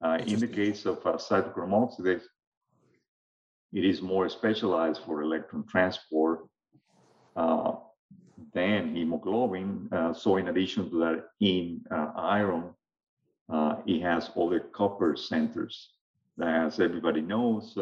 [0.00, 2.22] Uh, in the case of uh, cytochrome oxidase,
[3.72, 6.40] it is more specialized for electron transport
[8.54, 9.88] than hemoglobin.
[9.92, 12.74] Uh, so in addition to that, in uh, iron,
[13.52, 15.94] uh, it has other copper centers.
[16.42, 17.76] As everybody knows,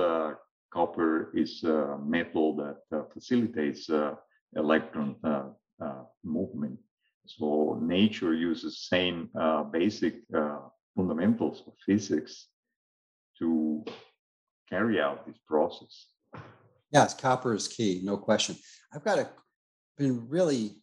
[0.73, 4.15] copper is a metal that uh, facilitates uh,
[4.55, 6.79] electron uh, movement.
[7.27, 9.31] So nature uses same
[9.73, 10.15] basic
[10.95, 12.47] fundamentals of physics
[13.39, 13.85] to
[14.71, 16.07] carry out this process.
[16.93, 18.57] Yes, copper is key, no question.
[18.95, 19.29] I've got a,
[19.97, 20.77] been really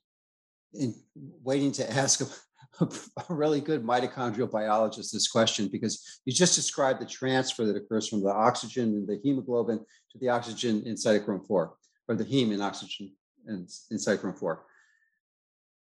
[0.74, 0.96] in,
[1.44, 2.88] waiting to ask a
[3.30, 8.24] really good mitochondrial biologist this question because you just described the transfer that occurs from
[8.24, 9.78] the oxygen and the hemoglobin
[10.12, 11.74] to the oxygen in cytochrome 4
[12.08, 13.12] or the heme in oxygen
[13.48, 14.64] in, in cytochrome 4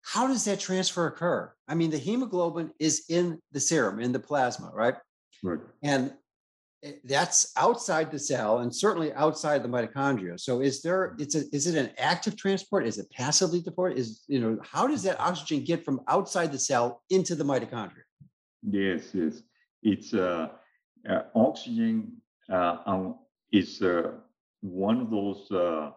[0.02, 1.52] how does that transfer occur?
[1.66, 4.94] I mean the hemoglobin is in the serum in the plasma right?
[5.42, 5.60] Right.
[5.82, 6.14] And
[7.04, 10.38] that's outside the cell and certainly outside the mitochondria.
[10.38, 12.86] So is there it's a is it an active transport?
[12.86, 13.98] Is it passively transport?
[13.98, 18.04] Is you know how does that oxygen get from outside the cell into the mitochondria?
[18.62, 19.42] Yes, yes.
[19.82, 20.48] It's uh,
[21.08, 22.12] uh oxygen
[22.50, 23.16] uh, um,
[23.52, 24.12] is uh,
[24.60, 25.90] one of those uh,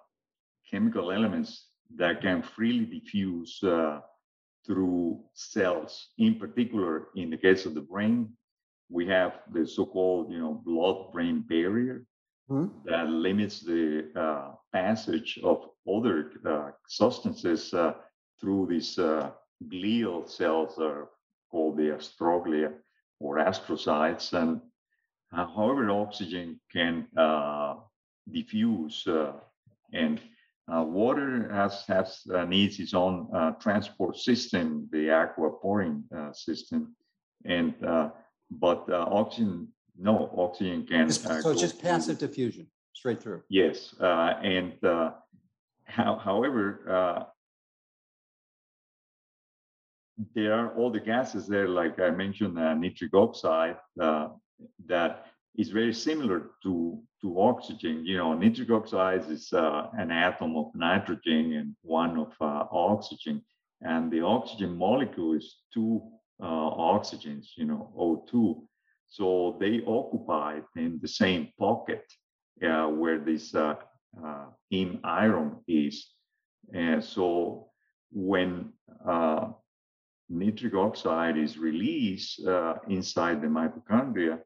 [0.70, 4.00] chemical elements that can freely diffuse uh,
[4.66, 6.10] through cells.
[6.18, 8.30] In particular, in the case of the brain,
[8.92, 12.06] we have the so-called, you know, blood-brain barrier
[12.50, 12.68] mm-hmm.
[12.86, 17.94] that limits the uh, passage of other uh, substances uh,
[18.40, 19.32] through these uh,
[19.72, 21.10] glial cells, are
[21.50, 22.74] called the astroglia
[23.20, 24.34] or astrocytes.
[24.34, 24.60] And
[25.34, 27.76] uh, however, oxygen can uh,
[28.32, 29.08] diffuse
[29.94, 30.20] and
[30.68, 33.28] water has, has needs its own
[33.60, 36.96] transport system, the aquaporin system,
[37.46, 37.74] and
[38.52, 41.06] but uh, oxygen, no, oxygen can.
[41.06, 42.28] Uh, so it's just passive through.
[42.28, 43.42] diffusion straight through.
[43.50, 45.12] Yes, uh, and uh,
[45.86, 47.24] how, however, uh,
[50.36, 53.78] there are all the gases there, like I mentioned, uh, nitric oxide,
[54.86, 55.26] that
[55.56, 58.06] is very similar to to oxygen.
[58.06, 63.42] You know, nitric oxide is an atom of nitrogen and one of oxygen,
[63.82, 68.62] and the oxygen molecule is two uh, oxygens, you know, O2.
[69.08, 72.04] So they occupy in the same pocket
[72.66, 73.76] uh, where this uh,
[74.26, 76.12] uh, heme iron is.
[76.74, 77.68] And so
[78.12, 78.72] when
[79.06, 79.50] uh,
[80.30, 84.40] nitric oxide is released uh, inside the mitochondria,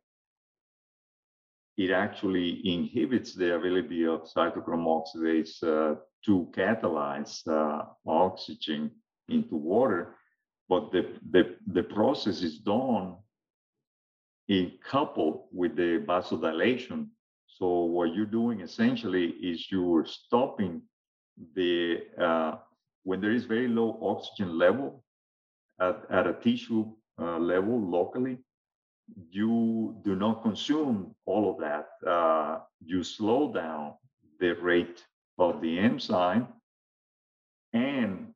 [1.78, 8.90] it actually inhibits the ability of cytochrome oxidase uh, to catalyze uh, oxygen
[9.28, 10.16] into water
[10.68, 13.16] but the, the, the process is done
[14.48, 17.08] in couple with the vasodilation.
[17.48, 20.82] So what you're doing essentially is you're stopping
[21.56, 22.56] the uh,
[23.04, 25.04] when there is very low oxygen level
[25.80, 26.86] at, at a tissue
[27.22, 28.38] uh, level locally,
[29.30, 31.88] you do not consume all of that.
[32.10, 33.94] Uh, you slow down
[34.40, 35.04] the rate
[35.38, 36.48] of the enzyme
[37.74, 38.34] and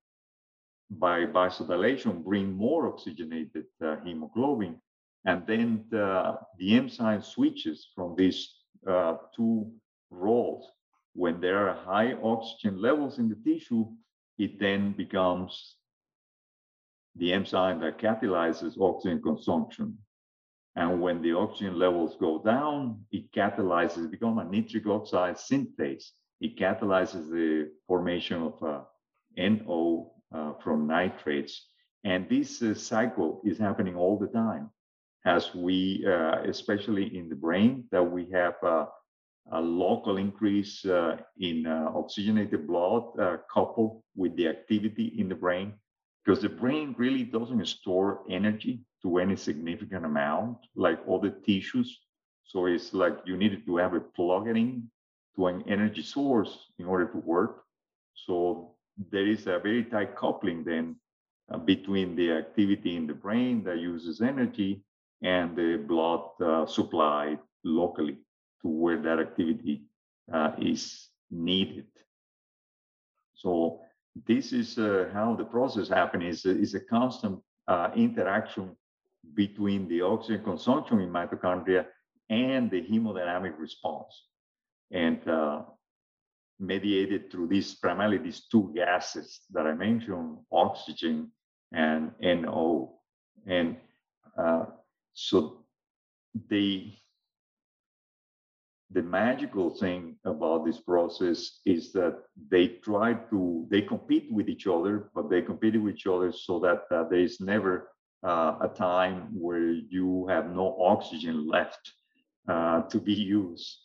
[0.89, 4.81] by vasodilation bring more oxygenated uh, hemoglobin.
[5.25, 8.55] And then the, the enzyme switches from these
[8.87, 9.71] uh, two
[10.09, 10.65] roles.
[11.13, 13.87] When there are high oxygen levels in the tissue,
[14.37, 15.75] it then becomes
[17.15, 19.97] the enzyme that catalyzes oxygen consumption.
[20.75, 26.05] And when the oxygen levels go down, it catalyzes, become a nitric oxide synthase.
[26.39, 28.81] It catalyzes the formation of uh,
[29.37, 30.13] NO
[30.63, 31.65] from nitrates.
[32.03, 34.69] And this uh, cycle is happening all the time
[35.25, 38.85] as we, uh, especially in the brain, that we have uh,
[39.51, 43.03] a local increase uh, in oxygenated blood
[43.53, 45.73] coupled with the activity in the brain
[46.23, 51.99] because the brain really doesn't store energy to any significant amount like other tissues.
[52.43, 54.89] So it's like you needed to have a plugged in
[55.35, 57.63] to an energy source in order to work.
[58.13, 58.75] So
[59.11, 60.95] there is a very tight coupling then
[61.51, 64.83] uh, between the activity in the brain that uses energy
[65.21, 68.17] and the blood uh, supply locally
[68.61, 69.83] to where that activity
[70.31, 71.87] uh, is needed.
[73.35, 73.81] So
[74.27, 78.75] this is uh, how the process happens is, is a constant uh, interaction
[79.33, 81.85] between the oxygen consumption in mitochondria
[82.29, 84.25] and the hemodynamic response
[84.91, 85.61] and uh,
[86.59, 91.31] mediated through these primarily these two gases that i mentioned oxygen
[91.71, 92.99] and no
[93.45, 93.77] and
[94.37, 94.65] uh,
[95.13, 95.65] so
[96.49, 96.91] the
[98.91, 104.67] the magical thing about this process is that they try to they compete with each
[104.67, 107.89] other but they compete with each other so that uh, there is never
[108.23, 111.93] uh, a time where you have no oxygen left
[112.47, 113.77] uh, to be used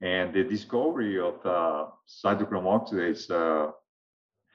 [0.00, 3.72] and the discovery of uh, cytochrome oxidase uh,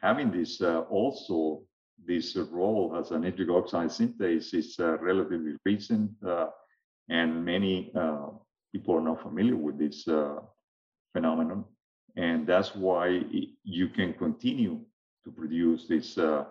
[0.02, 1.62] having this uh, also
[2.06, 6.12] this role as a nitric oxide synthase is relatively recent
[7.10, 7.92] and many
[8.74, 10.06] people are not familiar with this
[11.14, 11.64] phenomenon.
[12.16, 13.22] And that's why
[13.64, 14.82] you can continue
[15.24, 16.46] to produce this uh,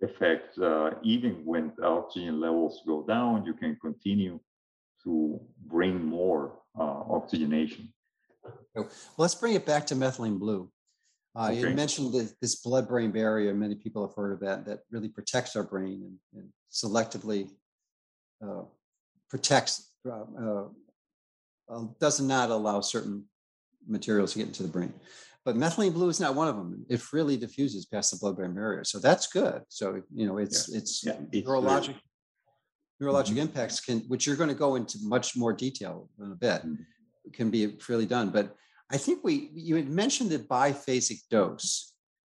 [0.00, 3.46] effect uh, even when oxygen levels go down.
[3.46, 4.38] You can continue
[5.04, 7.92] to bring more oxygenation.
[8.74, 10.70] Well, let's bring it back to methylene blue.
[11.34, 11.60] Uh, okay.
[11.60, 13.54] You mentioned the, this blood-brain barrier.
[13.54, 14.66] Many people have heard of that.
[14.66, 16.02] That really protects our brain
[16.34, 17.48] and, and selectively
[18.44, 18.62] uh,
[19.30, 20.64] protects uh,
[21.70, 23.24] uh, does not allow certain
[23.86, 24.92] materials to get into the brain.
[25.44, 26.84] But methylene blue is not one of them.
[26.88, 29.62] It freely diffuses past the blood-brain barrier, so that's good.
[29.68, 30.78] So you know, it's yeah.
[30.78, 31.96] it's, yeah, it's neurologic
[33.02, 33.38] neurologic mm-hmm.
[33.38, 37.30] impacts can, which you're going to go into much more detail in a bit, mm-hmm.
[37.32, 38.30] can be freely done.
[38.30, 38.54] But
[38.90, 41.92] I think we you had mentioned the biphasic dose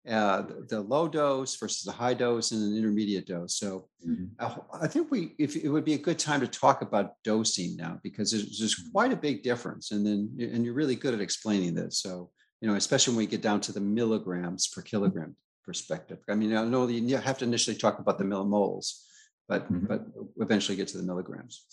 [0.09, 3.57] uh, the, low dose versus the high dose and an intermediate dose.
[3.57, 4.27] So mm-hmm.
[4.39, 7.77] uh, I think we, if it would be a good time to talk about dosing
[7.77, 8.93] now because there's, there's mm-hmm.
[8.93, 11.99] quite a big difference, and then and you're really good at explaining this.
[12.01, 16.19] So you know, especially when we get down to the milligrams per kilogram perspective.
[16.29, 19.03] I mean, I know you have to initially talk about the millimoles,
[19.49, 19.87] but mm-hmm.
[19.87, 20.07] but
[20.39, 21.65] eventually get to the milligrams.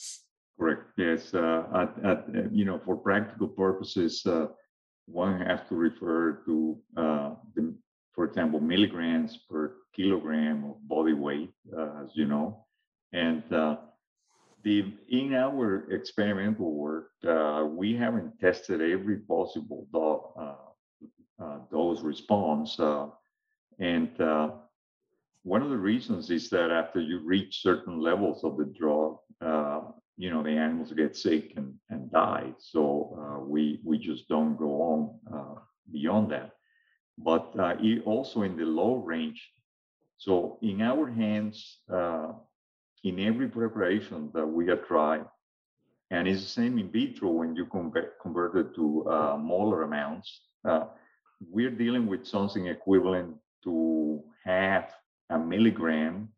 [0.58, 0.84] Correct.
[0.98, 1.34] Yes.
[1.34, 4.48] Uh, at, at, you know, for practical purposes, uh,
[5.06, 7.76] one has to refer to uh, the
[8.16, 12.66] for example, milligrams per kilogram of body weight, uh, as you know.
[13.12, 13.76] And uh,
[14.64, 22.02] the in our experimental work, uh, we haven't tested every possible do- uh, uh, dose
[22.02, 22.80] response.
[22.80, 23.08] Uh,
[23.80, 24.10] and
[25.46, 29.18] one of the reasons is that after you reach certain levels of the drug,
[30.18, 32.54] you know, the animals get sick and, and die.
[32.60, 35.58] So we we just don't go on
[35.92, 36.56] beyond that
[37.18, 37.76] but uh,
[38.06, 39.42] also in the low range.
[40.18, 42.34] So in our hands, uh,
[43.04, 45.26] in every preparation that we have tried,
[46.12, 50.42] and it's the same in vitro when you convert, convert it to uh, molar amounts,
[50.68, 50.86] uh,
[51.52, 54.92] we're dealing with something equivalent to half
[55.30, 56.30] a milligram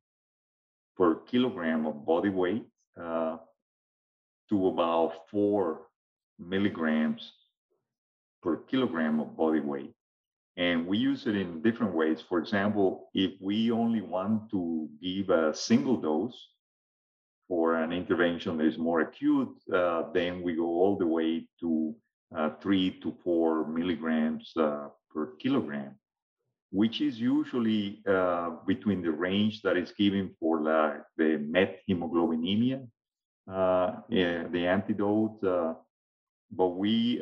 [0.95, 2.65] per kilogram of body weight
[2.99, 3.37] uh,
[4.49, 5.87] to about four
[6.39, 7.33] milligrams
[8.41, 9.93] per kilogram of body weight.
[10.55, 12.21] And we use it in different ways.
[12.27, 16.47] For example, if we only want to give a single dose
[17.47, 21.95] for an intervention that is more acute, uh, then we go all the way to
[22.35, 25.95] uh, three to four milligrams uh, per kilogram,
[26.71, 32.85] which is usually uh, between the range that is given for the, the methemoglobinemia,
[33.51, 35.43] uh, the antidote.
[35.43, 35.73] Uh,
[36.51, 37.21] but we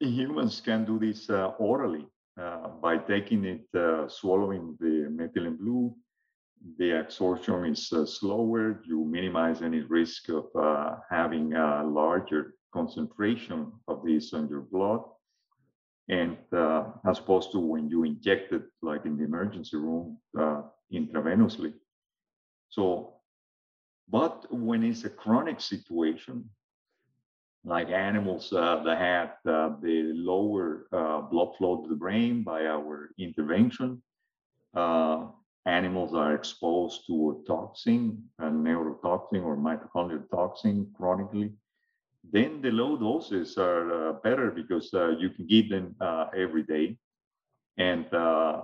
[0.00, 2.06] humans can do this uh, orally.
[2.40, 5.94] uh, by taking it, uh, swallowing the methylene blue,
[6.78, 8.82] the absorption is uh, slower.
[8.86, 15.00] You minimize any risk of uh, having a larger concentration of this in your blood.
[16.08, 20.62] And uh, as opposed to when you inject it, like in the emergency room, uh,
[20.92, 21.72] intravenously.
[22.70, 23.14] So,
[24.08, 26.48] but when it's a chronic situation,
[27.64, 32.66] like animals uh, that have uh, the lower uh, blood flow to the brain by
[32.66, 34.00] our intervention,
[34.76, 35.26] uh,
[35.66, 41.52] animals are exposed to a toxin, a neurotoxin or mitochondrial toxin chronically,
[42.32, 46.62] then the low doses are uh, better because uh, you can give them uh, every
[46.62, 46.96] day.
[47.78, 48.62] And uh,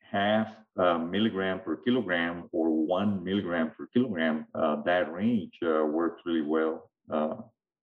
[0.00, 0.48] half
[0.78, 6.90] uh, milligram per kilogram or one milligram per kilogram, uh, that range works really well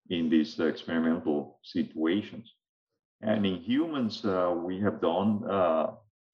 [0.10, 2.54] in these experimental situations.
[3.22, 5.44] And in humans, we have done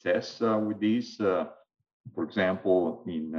[0.03, 1.17] tests with these.
[1.17, 3.33] for example, in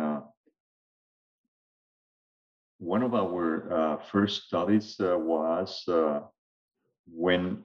[2.78, 6.20] one of our uh, first studies uh, was uh,
[7.06, 7.62] when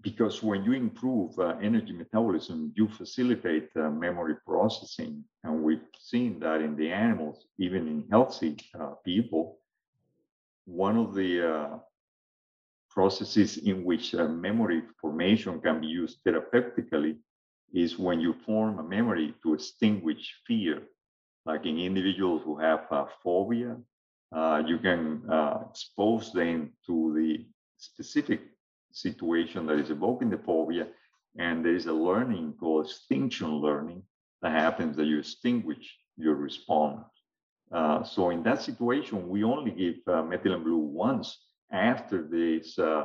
[0.00, 5.24] because when you improve uh, energy metabolism you facilitate uh, memory processing.
[5.44, 9.58] And we've seen that in the animals even in healthy uh, people.
[10.66, 11.80] One of the
[12.90, 17.16] processes in which memory formation can be used therapeutically
[17.72, 20.82] is when you form a memory to extinguish fear.
[21.46, 22.86] Like in individuals who have
[23.22, 23.76] phobia
[24.66, 28.40] you can uh, expose them to the specific
[28.92, 30.88] situation that is evoking the phobia.
[31.38, 34.02] And there is a learning called extinction learning
[34.42, 37.04] that happens that you extinguish your response.
[37.70, 41.38] Uh, so in that situation, we only give uh, methylene blue once
[41.70, 43.04] after this uh,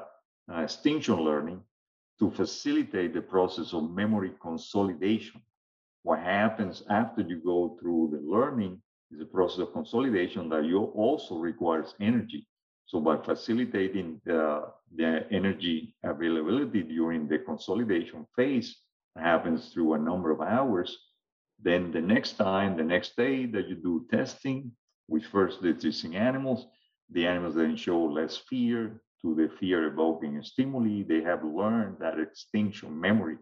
[0.51, 1.61] uh, extinction learning
[2.19, 5.41] to facilitate the process of memory consolidation.
[6.03, 8.81] What happens after you go through the learning
[9.13, 12.47] is a process of consolidation that you also requires energy.
[12.85, 18.75] So by facilitating the, the energy availability during the consolidation phase
[19.15, 20.97] happens through a number of hours,
[21.61, 24.71] then the next time, the next day that you do testing
[25.07, 26.65] with first diseasing animals,
[27.11, 31.03] the animals then show less fear to the fear evoking stimuli.
[31.03, 33.37] They have learned that extinction memory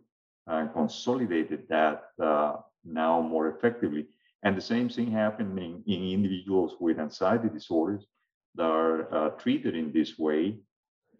[0.48, 4.08] and consolidated that uh, now more effectively.
[4.44, 8.06] And the same thing happening in individuals with anxiety disorders
[8.56, 10.58] that are uh, treated in this way.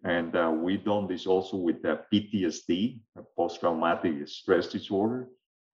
[0.04, 2.98] And uh, we've done this also with uh, PTSD,
[3.36, 5.28] post-traumatic stress disorder,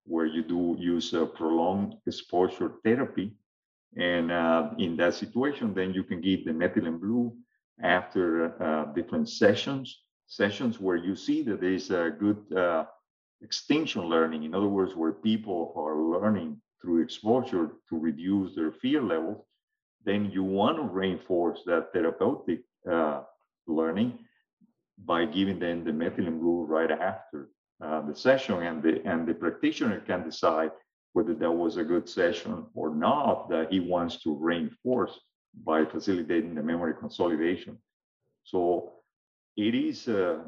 [0.05, 3.33] where you do use prolonged exposure therapy.
[3.97, 7.35] And uh, in that situation, then you can give the methylene blue
[7.83, 12.85] after uh, different sessions, sessions where you see that there is a good uh,
[13.41, 14.43] extinction learning.
[14.45, 19.45] In other words, where people are learning through exposure to reduce their fear levels,
[20.05, 22.61] then you want to reinforce that therapeutic
[22.91, 23.23] uh,
[23.67, 24.19] learning
[25.05, 27.49] by giving them the methylene blue right after
[27.85, 30.73] uh, the session, and the and the practitioner can decide
[31.13, 35.19] whether that was a good session or not that he wants to reinforce
[35.65, 37.79] by facilitating the memory consolidation.
[38.45, 38.93] So
[39.57, 40.39] it is uh,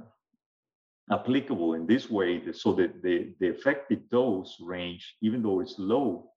[1.11, 6.31] applicable in this way so that the, the effective dose range, even though it's low,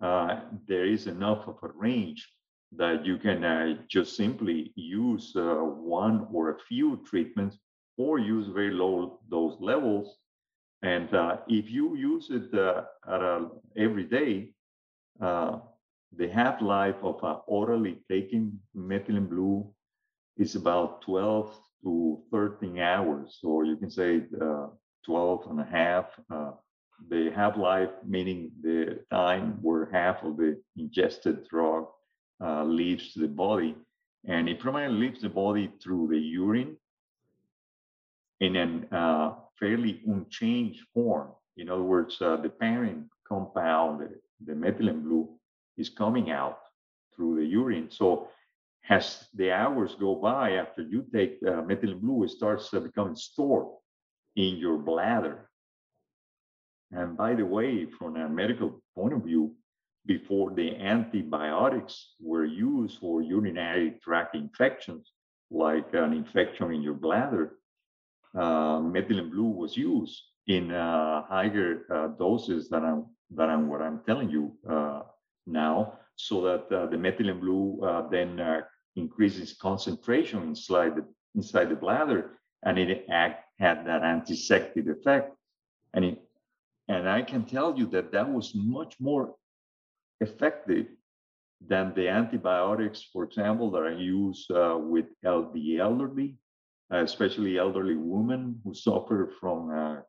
[0.00, 2.28] uh, there is enough of a range
[2.76, 7.58] that you can uh, just simply use uh, one or a few treatments
[7.98, 10.16] or use very low dose levels.
[10.82, 14.54] And uh, if you use it uh, a, every day,
[15.20, 15.58] uh,
[16.16, 19.72] the half-life of orally taking methylene blue
[20.36, 21.54] is about 12
[21.84, 24.66] to 13 hours, or you can say uh,
[25.04, 26.06] 12 and a half.
[26.32, 26.52] Uh,
[27.08, 31.86] the half life, meaning the time where half of the ingested drug
[32.42, 33.76] uh, leaves the body.
[34.26, 36.76] And it primarily leaves the body through the urine
[38.40, 41.30] in a uh, fairly unchanged form.
[41.56, 44.10] In other words, uh, the parent compound, the,
[44.46, 45.28] the methylene blue,
[45.76, 46.58] is coming out
[47.14, 47.88] through the urine.
[47.90, 48.28] So
[48.88, 53.16] as the hours go by after you take uh, methylene blue, it starts uh, becoming
[53.16, 53.68] stored
[54.36, 55.48] in your bladder.
[56.90, 59.54] And by the way, from a medical point of view,
[60.04, 65.12] before the antibiotics were used for urinary tract infections,
[65.50, 67.52] like an infection in your bladder,
[68.34, 73.80] uh, methylene blue was used in uh, higher uh, doses than I'm, than I'm, what
[73.80, 75.02] I'm telling you uh,
[75.46, 78.40] now, so that uh, the methylene blue uh, then
[78.96, 81.04] increases concentration inside the,
[81.34, 85.34] inside the bladder and it act had that antiseptic effect.
[85.94, 86.22] And, it,
[86.88, 89.34] and I can tell you that that was much more
[90.20, 90.86] effective
[91.66, 96.36] than the antibiotics, for example, that are used uh, with the elderly,
[96.92, 100.00] uh, especially elderly women who suffer from uh,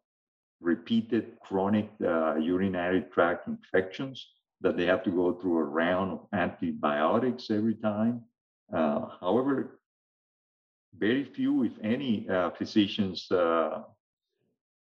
[0.62, 4.26] repeated chronic uh, urinary tract infections
[4.64, 8.24] that they have to go through a round of antibiotics every time.
[8.74, 9.80] Uh, however,
[10.98, 13.28] very few, if any, uh, physicians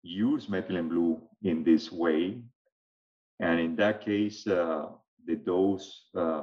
[0.02, 2.38] use methylene blue in this way.
[3.40, 4.46] And in that case,
[5.26, 6.06] the dose.
[6.16, 6.42] Uh,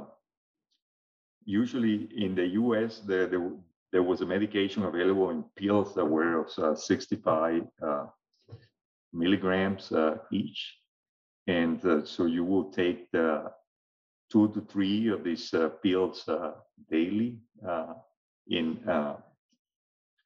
[1.46, 3.58] usually in the US, the, the,
[3.92, 8.06] there was a medication available in pills that were of uh, 65 uh,
[9.14, 10.78] milligrams uh, each.
[11.48, 13.52] And uh, so you will take the
[14.32, 16.30] two to three of these uh, pills
[16.89, 17.38] daily
[18.48, 18.80] in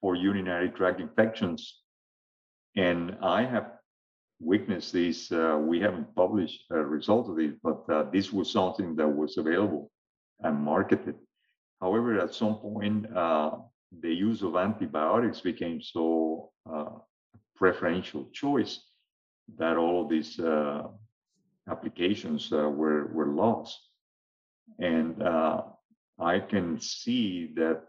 [0.01, 1.81] for urinary tract infections.
[2.75, 3.71] And I have
[4.39, 5.31] witnessed this.
[5.31, 9.37] Uh, we haven't published a result of it, but uh, this was something that was
[9.37, 9.91] available
[10.41, 11.15] and marketed.
[11.81, 13.51] However, at some point, uh,
[14.01, 16.89] the use of antibiotics became so uh,
[17.55, 18.81] preferential choice
[19.57, 20.83] that all of these uh,
[21.69, 23.79] applications uh, were were lost.
[24.79, 25.21] And
[26.19, 27.81] I can see that,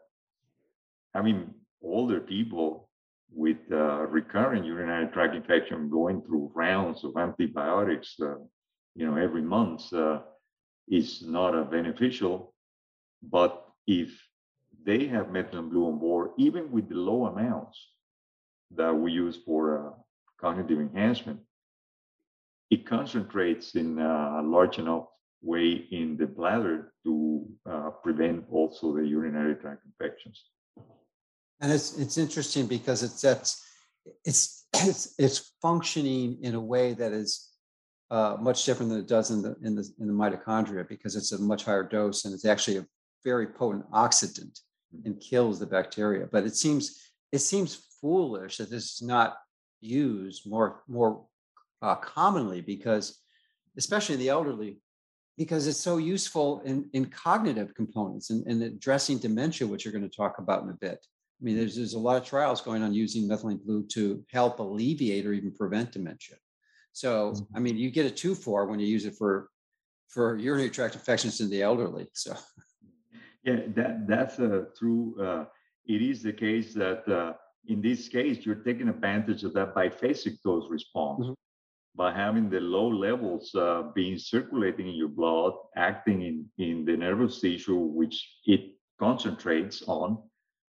[1.14, 2.88] I mean, older people
[3.32, 8.36] with uh, recurrent urinary tract infection going through rounds of antibiotics, uh,
[8.94, 10.20] you know, every month uh,
[10.88, 12.54] is not a beneficial.
[13.22, 14.10] But if
[14.84, 17.78] they have methylene blue on board, even with the low amounts
[18.74, 19.90] that we use for uh,
[20.40, 21.40] cognitive enhancement,
[22.70, 25.06] it concentrates in a large enough
[25.42, 30.42] way in the bladder to uh, prevent also the urinary tract infections.
[31.60, 33.64] And it's it's interesting because it's that's
[34.24, 37.50] it's it's it's functioning in a way that is
[38.10, 41.32] uh, much different than it does in the in the in the mitochondria because it's
[41.32, 42.86] a much higher dose and it's actually a
[43.24, 44.60] very potent oxidant
[45.04, 46.28] and kills the bacteria.
[46.30, 47.00] But it seems
[47.32, 49.36] it seems foolish that this is not
[49.80, 51.24] used more more
[51.82, 53.20] uh, commonly because
[53.76, 54.78] especially in the elderly
[55.36, 60.08] because it's so useful in, in cognitive components and, and addressing dementia, which you're going
[60.08, 60.98] to talk about in a bit.
[61.40, 64.58] I mean, there's, there's a lot of trials going on using methylene blue to help
[64.58, 66.36] alleviate or even prevent dementia.
[66.92, 69.50] So, I mean, you get a two for when you use it for
[70.08, 72.06] for urinary tract infections in the elderly.
[72.14, 72.34] So,
[73.44, 75.14] yeah, that that's a uh, true.
[75.20, 75.44] Uh,
[75.84, 77.34] it is the case that uh,
[77.68, 81.32] in this case you're taking advantage of that biphasic dose response mm-hmm.
[81.96, 86.96] By having the low levels uh, being circulating in your blood, acting in in the
[86.96, 88.62] nervous tissue, which it
[88.98, 90.18] concentrates on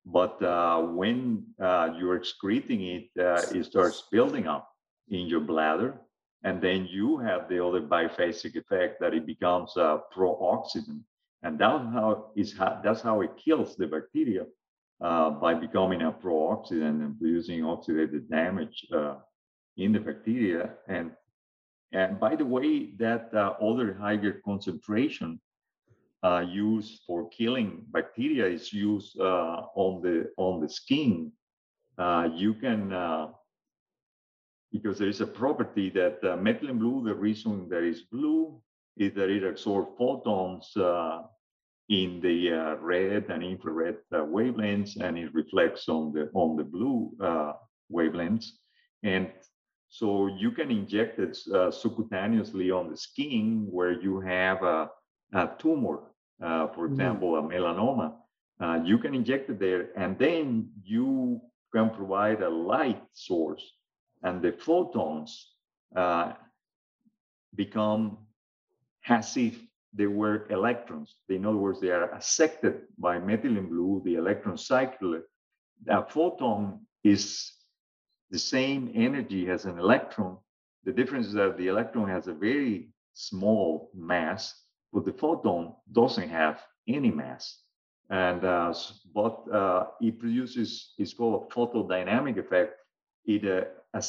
[0.06, 4.70] but uh, when uh, you're excreting it, uh, it starts building up
[5.08, 6.00] in your bladder.
[6.44, 11.00] And then you have the other biphasic effect that it becomes a pro-oxidant.
[11.42, 14.46] And that's how, is how, that's how it kills the bacteria
[15.00, 19.16] uh, by becoming a pro-oxidant and producing oxidative damage uh,
[19.76, 20.70] in the bacteria.
[20.88, 21.12] And,
[21.92, 25.40] and by the way, that uh, other higher concentration
[26.26, 31.30] uh, used for killing bacteria is used uh, on the on the skin.
[31.98, 33.28] Uh, you can uh,
[34.72, 37.04] because there is a property that uh, methylene blue.
[37.04, 38.60] The reason that is blue
[38.96, 41.22] is that it absorbs photons uh,
[41.88, 42.50] in the
[42.80, 47.12] red and infrared wavelengths, and it reflects on the on the blue
[47.92, 48.48] wavelengths.
[49.02, 49.30] And
[49.88, 54.90] so you can inject it subcutaneously on the skin where you have a
[55.32, 56.00] a tumor,
[56.42, 56.92] uh, for mm-hmm.
[56.92, 57.50] example, mm-hmm.
[57.50, 58.12] a melanoma,
[58.60, 61.40] uh, you can inject it there, and then you
[61.74, 63.62] can provide a light source,
[64.22, 65.52] and the photons
[65.94, 66.32] uh,
[67.54, 68.18] become
[69.08, 69.60] as if
[69.92, 71.16] they were electrons.
[71.28, 75.20] In other words, they are accepted by methylene blue, the electron cycle.
[75.88, 77.52] A photon is
[78.30, 80.36] the same energy as an electron.
[80.84, 84.66] The difference is that the electron has a very small mass
[84.96, 87.60] but the photon doesn't have any mass.
[88.08, 88.72] And uh,
[89.14, 92.76] but uh, it produces, it's called a photodynamic effect.
[93.26, 94.00] It uh,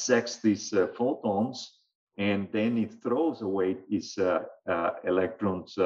[0.44, 1.80] these uh, photons
[2.18, 5.78] and then it throws away its uh, uh, electrons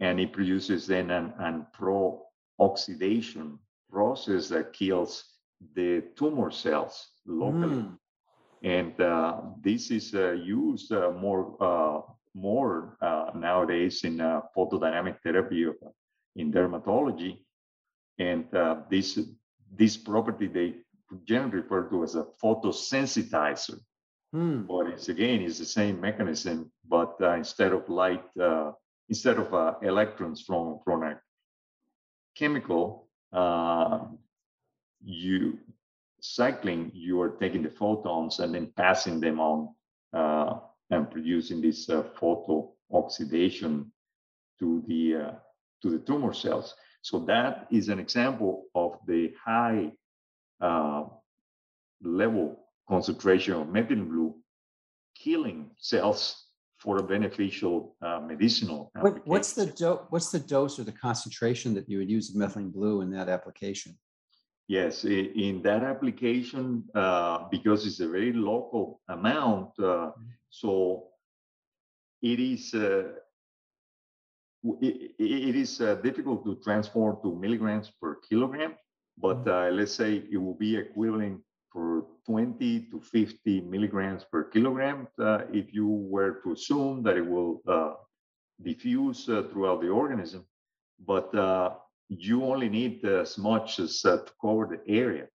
[0.00, 3.58] and it produces then an, an pro-oxidation
[3.90, 5.24] process that kills
[5.74, 7.82] the tumor cells locally.
[7.82, 7.98] Mm.
[8.64, 12.04] And this is used more
[12.34, 15.76] more uh, nowadays in uh, photodynamic therapy of,
[16.36, 17.44] in dermatology.
[18.18, 19.18] And uh, this
[19.74, 20.74] this property they
[21.24, 23.78] generally refer to as a photosensitizer.
[24.32, 24.62] Hmm.
[24.62, 28.72] But it's again, it's the same mechanism, but uh, instead of light, uh,
[29.08, 31.20] instead of uh, electrons from from a
[32.34, 34.00] chemical, uh,
[35.04, 35.58] you
[36.22, 39.74] cycling, you are taking the photons and then passing them on
[40.14, 40.60] uh,
[40.90, 43.92] and producing this uh, photo oxidation
[44.58, 45.32] to the uh,
[45.82, 46.74] to the tumor cells.
[47.02, 49.92] So that is an example of the high
[50.60, 51.04] uh,
[52.02, 54.36] level concentration of methylene blue
[55.16, 56.46] killing cells
[56.78, 61.74] for a beneficial uh, medicinal what, what's the do- what's the dose or the concentration
[61.74, 63.96] that you would use of methylene blue in that application
[64.68, 70.30] yes in that application uh, because it's a very local amount uh, mm-hmm.
[70.50, 71.08] so
[72.22, 73.12] it is uh,
[74.80, 78.74] it, it is uh, difficult to transform to milligrams per kilogram,
[79.18, 79.74] but mm-hmm.
[79.74, 81.40] uh, let's say it will be equivalent
[81.72, 87.26] for 20 to 50 milligrams per kilogram uh, if you were to assume that it
[87.26, 87.94] will uh,
[88.62, 90.44] diffuse uh, throughout the organism.
[91.04, 91.70] But uh,
[92.18, 95.26] you only need as much as to cover the area.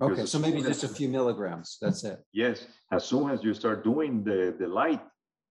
[0.00, 1.76] Okay, so maybe just a few milligrams.
[1.80, 2.24] That's it.
[2.32, 5.02] Yes, as soon as you start doing the, the light,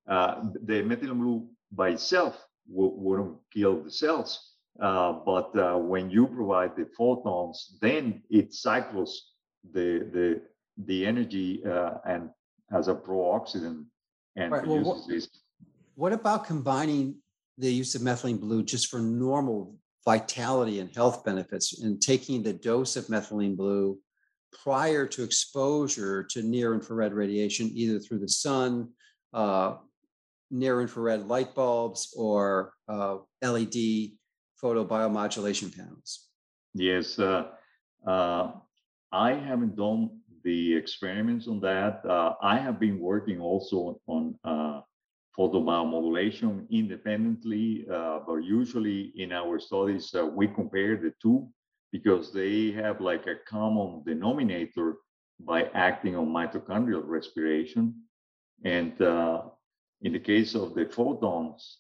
[0.07, 4.51] the methylene blue by itself wouldn't kill the cells.
[4.80, 9.34] Uh, but uh, when you provide the photons, then it cycles
[9.74, 10.41] the the
[10.86, 12.30] the energy uh, and
[12.74, 13.86] as a pro-oxidant
[14.38, 14.64] and right.
[14.64, 15.68] produces well.
[15.95, 17.18] What about combining
[17.57, 19.76] the use of methylene blue just for normal
[20.06, 23.97] vitality and health benefits in taking the dose of methylene blue
[24.64, 28.89] prior to exposure to near infrared radiation, either through the sun,
[29.34, 29.76] uh,
[30.49, 34.12] near infrared light bulbs or uh, LED
[34.62, 36.28] photobiomodulation panels?
[36.74, 37.45] Yes, uh,
[38.06, 38.52] uh,
[39.12, 40.10] I haven't done
[40.43, 42.02] the experiments on that.
[42.06, 44.82] Uh, I have been working also on uh,
[45.38, 51.47] photobiomodulation independently, uh, but usually in our studies, we compare the two
[51.91, 54.97] because they have like a common denominator
[55.39, 57.95] by acting on mitochondrial respiration.
[58.63, 58.93] And
[60.01, 61.79] in the case of the photons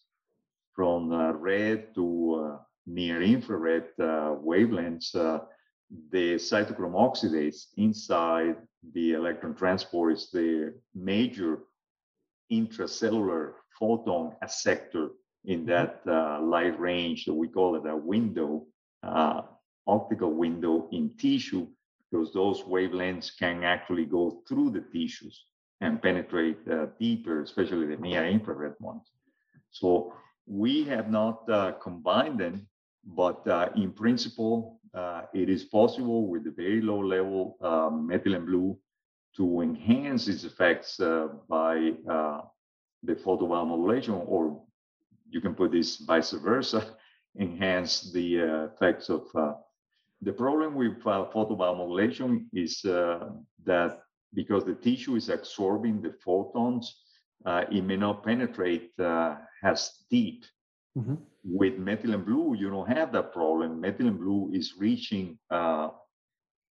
[0.73, 5.39] from uh, red to uh, near infrared uh, wavelengths, uh,
[6.11, 8.55] the cytochrome oxidase inside
[8.93, 11.59] the electron transport is the major
[12.51, 15.09] intracellular photon acceptor
[15.45, 15.69] in mm-hmm.
[15.69, 17.25] that uh, light range.
[17.25, 18.65] So we call it a window,
[19.03, 19.41] uh,
[19.87, 21.67] optical window in tissue,
[22.11, 25.45] because those wavelengths can actually go through the tissues
[25.79, 29.09] and penetrate uh, deeper, especially the near infrared ones.
[29.71, 30.13] So
[30.45, 32.67] we have not uh, combined them,
[33.05, 38.77] but uh, in principle, uh, it is possible with the very low level methylene blue
[39.37, 42.41] to enhance its effects uh, by uh,
[43.03, 44.61] the photobiomodulation, or
[45.29, 46.97] you can put this vice versa,
[47.39, 48.35] enhance the
[48.73, 49.23] effects of
[50.21, 53.29] the problem with uh, photobiomodulation is uh,
[53.65, 54.01] that
[54.33, 57.01] because the tissue is absorbing the photons,
[57.45, 60.45] uh, it may not penetrate uh, as deep.
[60.97, 61.15] Mm-hmm.
[61.43, 63.81] With methylene blue, you don't have that problem.
[63.81, 65.89] Methylene blue is reaching uh,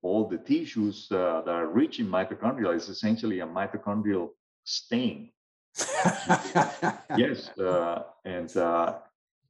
[0.02, 2.76] all the tissues uh, that are rich in mitochondria.
[2.76, 4.30] is essentially a mitochondrial
[4.64, 5.32] stain.
[7.18, 8.98] yes, uh, and uh,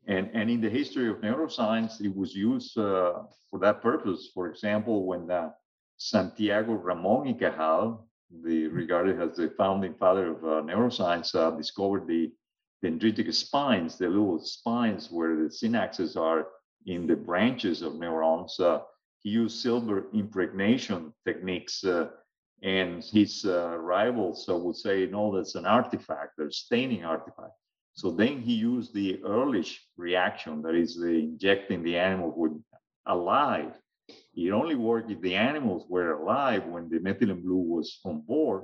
[0.07, 4.29] and and in the history of neuroscience, it was used for that purpose.
[4.33, 5.53] For example, when the
[5.97, 8.07] Santiago Ramon y Cajal,
[8.43, 8.75] the mm-hmm.
[8.75, 12.31] regarded as the founding father of uh, neuroscience, uh, discovered the
[12.83, 16.47] dendritic spines, the little spines where the synapses are
[16.87, 18.59] in the branches of neurons.
[19.23, 22.09] He used silver impregnation techniques, uh,
[22.63, 27.53] and his uh, rivals uh, would say, no, that's an artifact, a staining artifact.
[27.93, 32.53] So then he used the Ehrlich reaction, that is, the injecting the animal with
[33.05, 33.77] alive
[34.33, 38.63] it only worked if the animals were alive when the methylene blue was on board.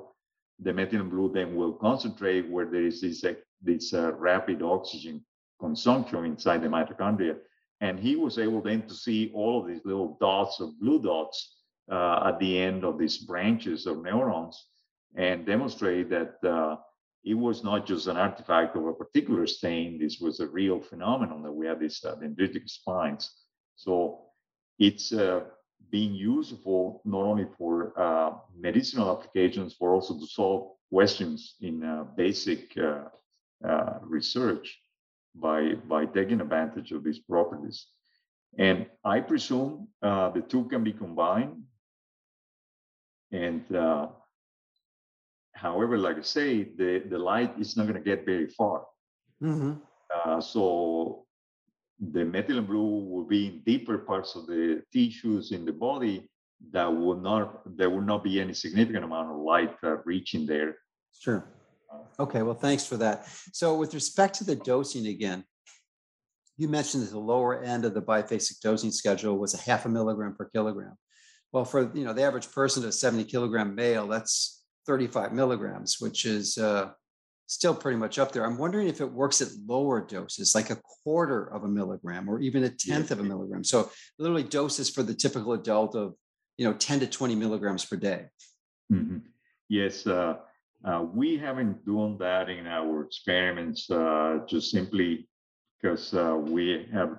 [0.59, 3.23] The methylene blue then will concentrate where there is this,
[3.61, 5.23] this uh, rapid oxygen
[5.59, 7.37] consumption inside the mitochondria.
[7.79, 11.57] And he was able then to see all of these little dots of blue dots
[11.91, 14.67] uh, at the end of these branches of neurons
[15.15, 16.77] and demonstrate that uh,
[17.23, 19.99] it was not just an artifact of a particular stain.
[19.99, 23.31] This was a real phenomenon that we have these uh, dendritic spines.
[23.75, 24.25] So
[24.79, 25.41] it's uh,
[25.91, 32.05] being useful not only for uh, medicinal applications, but also to solve questions in uh,
[32.15, 34.79] basic uh, research
[35.39, 37.87] by, by taking advantage of these properties.
[38.57, 41.63] And I presume uh, the two can be combined.
[43.31, 44.07] And uh,
[45.53, 48.85] however, like I say, the, the light is not going to get very far.
[49.41, 49.73] Mm-hmm.
[50.15, 51.25] Uh, so
[51.99, 56.29] the methylene blue will be in deeper parts of the tissues in the body
[56.71, 60.77] that will not there will not be any significant amount of light uh, reaching there.
[61.13, 61.45] Sure.
[62.19, 62.41] Okay.
[62.41, 63.27] Well, thanks for that.
[63.53, 65.43] So, with respect to the dosing again,
[66.57, 69.89] you mentioned that the lower end of the biphasic dosing schedule was a half a
[69.89, 70.95] milligram per kilogram.
[71.51, 76.25] Well, for you know the average person, a 70 kilogram male, that's 35 milligrams, which
[76.25, 76.89] is uh,
[77.45, 78.45] still pretty much up there.
[78.45, 82.39] I'm wondering if it works at lower doses, like a quarter of a milligram or
[82.39, 83.63] even a tenth of a milligram.
[83.63, 86.15] So literally doses for the typical adult of
[86.57, 88.25] you know 10 to 20 milligrams per day.
[88.91, 89.19] Mm-hmm.
[89.69, 90.37] Yes, uh,
[90.87, 95.27] uh, we haven't done that in our experiments uh, just simply
[95.81, 97.09] because uh, we have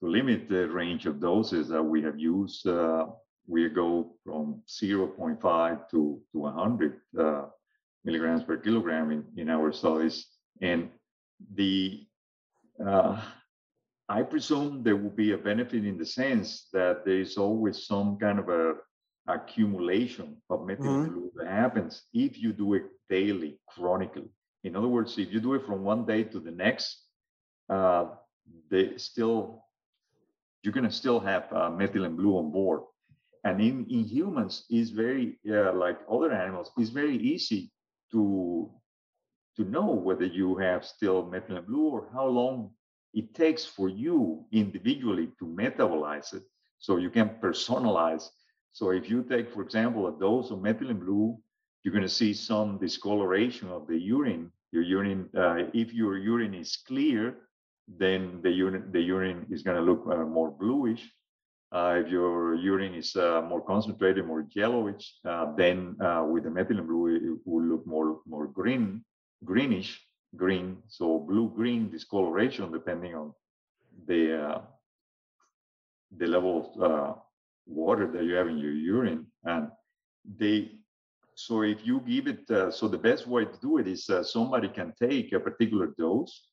[0.00, 2.66] to limit the range of doses that we have used.
[2.66, 3.06] Uh,
[3.46, 7.42] we go from 0.5 to, to 100 uh,
[8.04, 10.26] milligrams per kilogram in, in our studies.
[10.62, 10.88] And
[11.54, 12.06] the
[12.84, 13.20] uh,
[14.08, 18.16] I presume there will be a benefit in the sense that there is always some
[18.16, 18.74] kind of a
[19.28, 21.38] accumulation of methylene mm-hmm.
[21.38, 24.28] that happens if you do it daily, chronically.
[24.64, 27.04] In other words, if you do it from one day to the next,
[27.68, 28.06] uh,
[28.70, 29.64] they still
[30.62, 32.82] you're going to still have uh, methylene blue on board.
[33.44, 37.72] And in, in humans, is very uh, like other animals, it's very easy
[38.12, 38.70] to
[39.56, 42.70] to know whether you have still methylene blue or how long
[43.14, 46.42] it takes for you individually to metabolize it.
[46.78, 48.28] So you can personalize.
[48.72, 51.38] So if you take, for example, a dose of methylene blue,
[51.82, 54.52] you're going to see some discoloration of the urine.
[54.72, 57.36] Your urine, uh, if your urine is clear,
[57.88, 61.10] then the urine the urine is going to look uh, more bluish.
[61.72, 66.50] Uh, if your urine is uh, more concentrated, more yellowish, uh, then uh, with the
[66.50, 69.04] methylene blue it will look more more green,
[69.44, 70.00] greenish,
[70.36, 70.78] green.
[70.88, 73.32] So blue green discoloration depending on
[74.06, 74.62] the
[76.16, 77.18] the level of
[77.66, 79.68] water that you have in your urine, and
[80.38, 80.72] they
[81.34, 84.22] so if you give it, uh, so the best way to do it is uh,
[84.22, 86.48] somebody can take a particular dose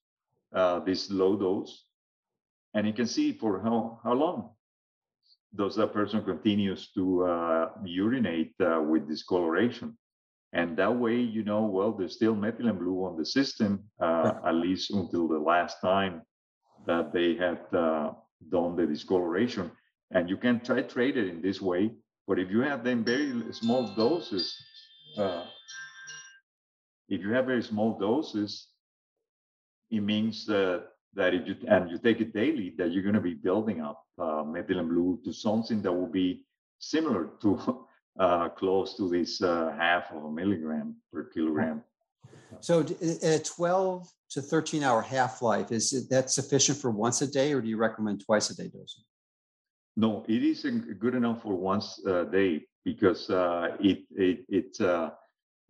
[0.56, 1.86] uh, this low dose,
[2.74, 4.52] and you can see for how, how long
[5.56, 9.98] does that person continues to uh, urinate uh, with discoloration.
[10.54, 14.56] And that way, you know, well, there's still methylene blue on the system, uh, at
[14.56, 16.22] least until the last time
[16.86, 18.12] that they had uh,
[18.50, 19.72] done the discoloration.
[20.12, 21.92] And you can titrate it in this way.
[22.28, 24.56] But if you have them very small doses,
[25.18, 25.46] uh,
[27.10, 28.68] if you have very small doses,
[29.90, 33.22] it means that that if you and you take it daily, that you're going to
[33.22, 36.46] be building up uh, methylene blue to something that will be
[36.80, 37.86] similar to
[38.20, 41.84] uh, close to this uh, half of a milligram per kilogram.
[42.60, 42.86] So,
[43.22, 47.62] a 12 to 13 hour half life is that sufficient for once a day, or
[47.62, 49.04] do you recommend twice a day dosing?
[49.98, 50.64] No, it is
[51.00, 55.10] good enough for once a day because uh, it it it uh,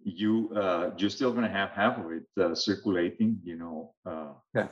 [0.04, 3.94] you uh, you're still going to have half of it uh, circulating, you know.
[4.06, 4.68] Uh, yeah.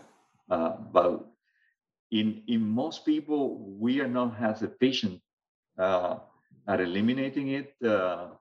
[0.52, 1.26] Uh, but
[2.12, 5.22] in in most people, we are not as efficient
[5.80, 6.18] uh,
[6.68, 8.32] at eliminating it, uh,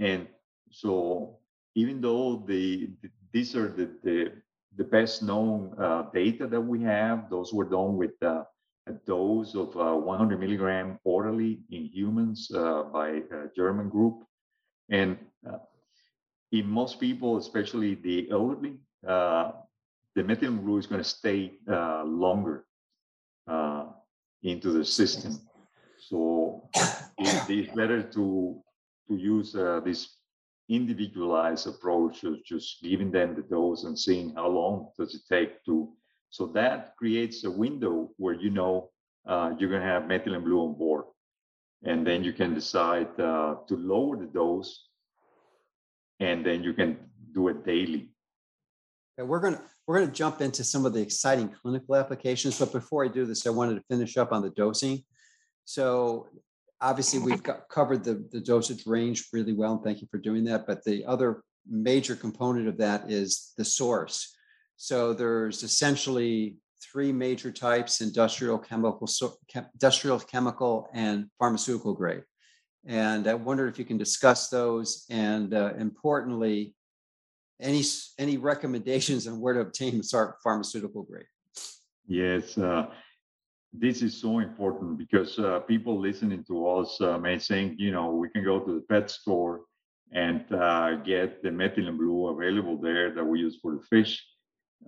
[0.00, 0.26] and
[0.72, 1.38] so
[1.76, 4.32] even though the, the these are the the,
[4.76, 5.70] the best known
[6.12, 8.42] data that we have, those were done with a
[9.06, 14.24] dose of 100 milligram orally in humans by a German group,
[14.90, 15.18] and
[16.54, 19.50] in most people, especially the elderly, uh,
[20.14, 22.64] the methylene blue is going to stay uh, longer
[23.48, 23.86] uh,
[24.44, 25.40] into the system.
[25.98, 26.68] So
[27.18, 28.60] it is better to
[29.08, 30.16] to use uh, this
[30.70, 35.62] individualized approach of just giving them the dose and seeing how long does it take
[35.64, 35.92] to.
[36.34, 38.90] So that creates a window where you know
[39.24, 41.04] uh, you're going to have methylene blue on board,
[41.84, 44.88] and then you can decide uh, to lower the dose
[46.18, 46.98] and then you can
[47.32, 48.10] do it daily.
[49.16, 53.04] Okay, we're gonna we're gonna jump into some of the exciting clinical applications, but before
[53.04, 55.04] I do this, I wanted to finish up on the dosing.
[55.64, 56.26] So
[56.80, 60.42] obviously we've got covered the, the dosage range really well, and thank you for doing
[60.44, 60.66] that.
[60.66, 64.34] But the other major component of that is the source.
[64.76, 69.08] So there's essentially three major types: industrial, chemical,
[69.74, 72.24] industrial, chemical, and pharmaceutical grade.
[72.86, 76.74] And I wondered if you can discuss those and uh, importantly,
[77.60, 77.82] any
[78.18, 80.02] any recommendations on where to obtain
[80.42, 81.26] pharmaceutical grade.
[82.06, 82.86] Yes, uh,
[83.72, 88.10] this is so important because uh, people listening to us uh, may think, you know,
[88.10, 89.62] we can go to the pet store
[90.12, 94.22] and uh, get the methylene blue available there that we use for the fish.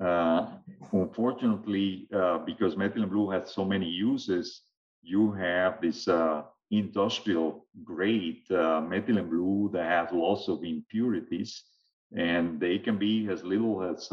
[0.01, 0.47] Uh,
[0.93, 4.63] unfortunately, uh, because methylene blue has so many uses,
[5.03, 11.65] you have this uh, industrial grade methylene blue that has lots of impurities,
[12.15, 14.11] and they can be as little as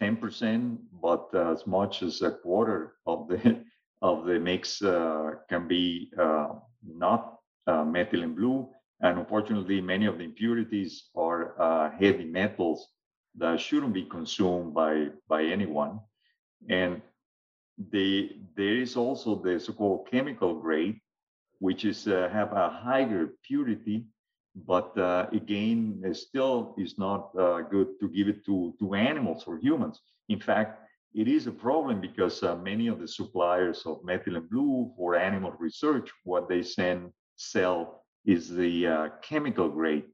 [0.00, 3.64] 10%, but as much as a quarter of the
[4.02, 6.48] of the mix uh, can be uh,
[6.84, 7.38] not
[7.68, 8.68] uh, methylene blue.
[9.00, 12.88] And unfortunately, many of the impurities are heavy metals
[13.38, 16.00] that shouldn't be consumed by, by anyone.
[16.68, 17.00] And
[17.90, 21.00] the, there is also the so-called chemical grade,
[21.58, 24.06] which is uh, have a higher purity,
[24.54, 29.58] but uh, again, still is not uh, good to give it to, to animals or
[29.58, 30.00] humans.
[30.28, 30.80] In fact,
[31.14, 35.52] it is a problem because uh, many of the suppliers of methylene blue for animal
[35.58, 40.04] research, what they send sell is the uh, chemical grade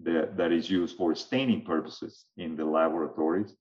[0.00, 3.54] that, that is used for staining purposes in the laboratories.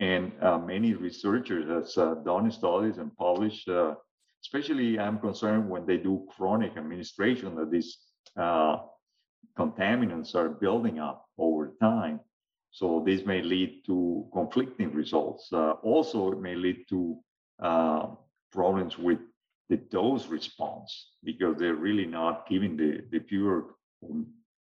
[0.00, 3.94] And uh, many researchers have uh, done studies and published, uh,
[4.42, 7.98] especially I'm concerned when they do chronic administration that these
[8.38, 8.78] uh,
[9.58, 12.20] contaminants are building up over time.
[12.70, 15.52] So this may lead to conflicting results.
[15.52, 17.18] Uh, also, it may lead to
[17.60, 18.06] uh,
[18.52, 19.18] problems with
[19.68, 23.74] the dose response because they're really not giving the, the pure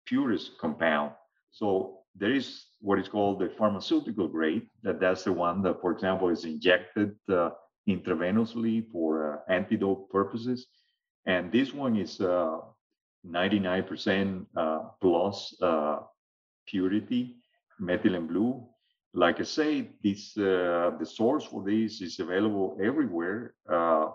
[0.06, 1.12] purest compound.
[1.50, 4.66] So there is what is called the pharmaceutical grade.
[4.82, 7.50] That that's the one that, for example, is injected uh,
[7.88, 10.66] intravenously for uh, antidote purposes,
[11.26, 15.54] and this one is 99% uh, uh, plus
[16.66, 17.36] purity
[17.80, 18.66] methylene blue.
[19.14, 24.08] Like I say, this uh, the source for this is available everywhere, uh,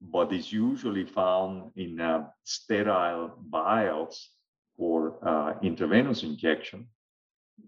[0.00, 4.28] but it's usually found in uh, sterile vials
[4.76, 6.86] for uh, intravenous injection.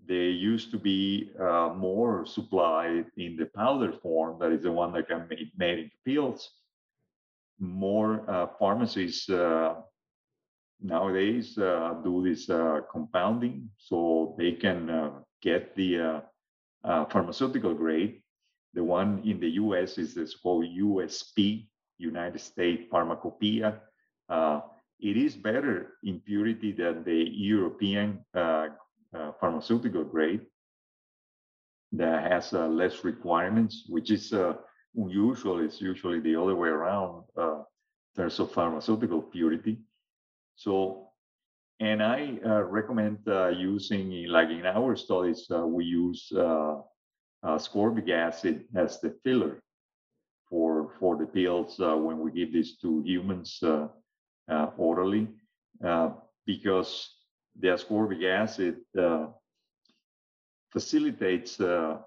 [0.07, 4.93] They used to be uh, more supplied in the powder form, that is the one
[4.95, 6.51] that can be made into pills.
[7.59, 9.29] More uh, pharmacies
[10.85, 15.11] nowadays uh, do this uh, compounding so they can uh,
[15.43, 16.21] get the uh,
[16.85, 18.21] uh, pharmaceutical grade.
[18.75, 23.81] The one in the US is this called USP, United States Pharmacopoeia.
[25.03, 28.24] Uh, it is better in purity than the European
[29.40, 30.40] pharmaceutical grade
[31.92, 34.32] that has less requirements, which is
[34.97, 35.61] unusual.
[35.64, 37.64] It's usually the other way around in
[38.16, 39.78] terms of pharmaceutical purity.
[40.57, 41.09] So,
[41.80, 46.76] and I uh, recommend uh, using, like in our studies, uh, we use uh,
[47.45, 49.62] ascorbic acid as the filler
[50.49, 53.88] for for the pills uh, when we give this to humans uh,
[54.76, 55.28] orally,
[56.47, 57.11] because
[57.59, 58.76] the ascorbic acid
[60.72, 62.01] facilitates the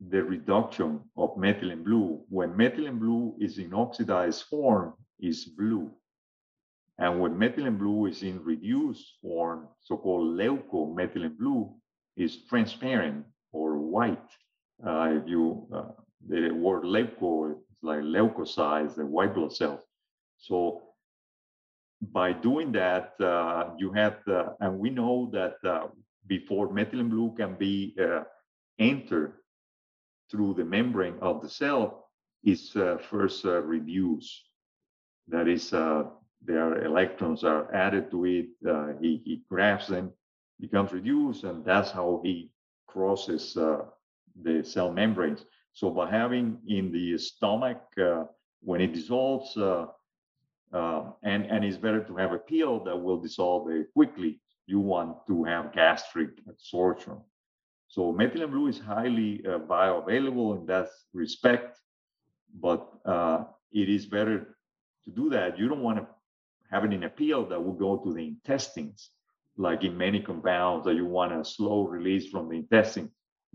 [0.00, 2.20] reduction of methylene blue.
[2.28, 5.90] When methylene blue is in oxidized form, is blue.
[6.98, 11.74] And when methylene blue is in reduced form, so-called leucomethylene blue,
[12.16, 14.30] is transparent or white.
[14.86, 15.92] Uh, if you uh,
[16.28, 19.85] the word leuco is like leukocytes, the white blood cells.
[20.38, 20.82] So
[22.12, 25.88] by doing that, uh, you have, the, and we know that uh,
[26.26, 28.24] before methylene blue can be uh,
[28.78, 29.34] entered
[30.30, 32.08] through the membrane of the cell,
[32.44, 34.42] is uh, first reduced.
[35.28, 35.72] That is
[36.46, 38.46] their electrons are added to it.
[38.68, 40.12] Uh, he, he grabs them,
[40.60, 42.50] becomes reduced, and that's how he
[42.86, 43.82] crosses uh,
[44.42, 45.44] the cell membranes.
[45.72, 48.24] So by having in the stomach, uh,
[48.62, 49.56] when it dissolves,
[50.72, 54.40] uh, uh, and, and it's better to have a pill that will dissolve very quickly.
[54.66, 57.18] You want to have gastric absorption.
[57.88, 61.78] So methylene blue is highly uh, bioavailable in that respect,
[62.60, 62.88] but
[63.72, 64.56] it is better
[65.04, 65.58] to do that.
[65.58, 66.06] You don't want to
[66.70, 69.10] have it in a pill that will go to the intestines,
[69.56, 73.10] like in many compounds that you want a slow release from the intestine.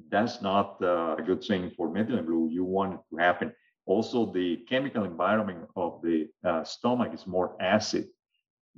[0.09, 2.49] That's not uh, a good thing for methylene blue.
[2.49, 3.53] You want it to happen.
[3.85, 8.07] Also, the chemical environment of the uh, stomach is more acid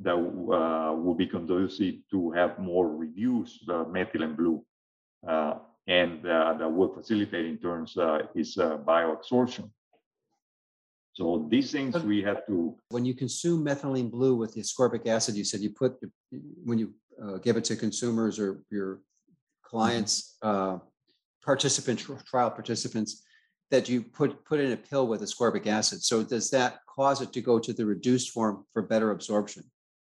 [0.01, 4.63] that uh, will be conducive to have more reduced uh, methylene blue.
[5.27, 5.55] Uh,
[5.87, 9.69] and uh, that will facilitate in terms uh, is bioabsorption.
[11.13, 12.75] So these things we have to.
[12.89, 15.93] When you consume methylene blue with the ascorbic acid, you said you put
[16.63, 19.01] when you uh, give it to consumers or your
[19.63, 20.77] clients, uh,
[21.43, 23.23] participant trial participants,
[23.73, 26.03] that you put put in a pill with ascorbic acid.
[26.03, 29.63] So does that cause it to go to the reduced form for better absorption?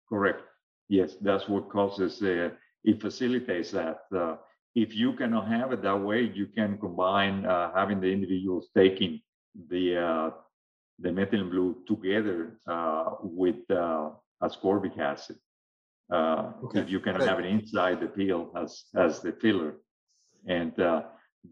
[0.10, 0.42] Correct.
[0.90, 2.50] Yes, that's what causes uh,
[2.84, 4.00] it facilitates that.
[4.22, 4.38] Uh,
[4.76, 9.22] if you cannot have it that way, you can combine uh, having the individuals taking
[9.70, 10.30] the uh,
[11.06, 12.40] the methylene blue together
[12.76, 14.10] uh, with uh,
[14.42, 15.38] ascorbic acid.
[16.12, 16.80] Uh, okay.
[16.80, 19.72] If you can have it inside the pill as as the filler,
[20.48, 21.04] and uh,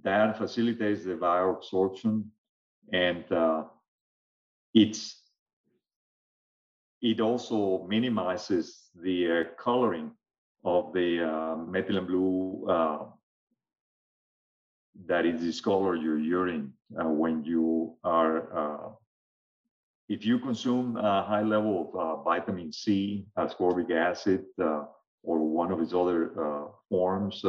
[0.04, 2.24] that facilitates the bioabsorption,
[2.94, 3.26] and
[4.74, 5.22] it's
[7.02, 10.12] it also minimizes the coloring
[10.64, 13.00] of the uh, methylene blue uh,
[15.08, 18.90] that is discolor your urine uh, when you are uh,
[20.10, 24.84] if you consume a high level of uh, vitamin C, ascorbic acid, uh,
[25.24, 27.46] or one of its other forms,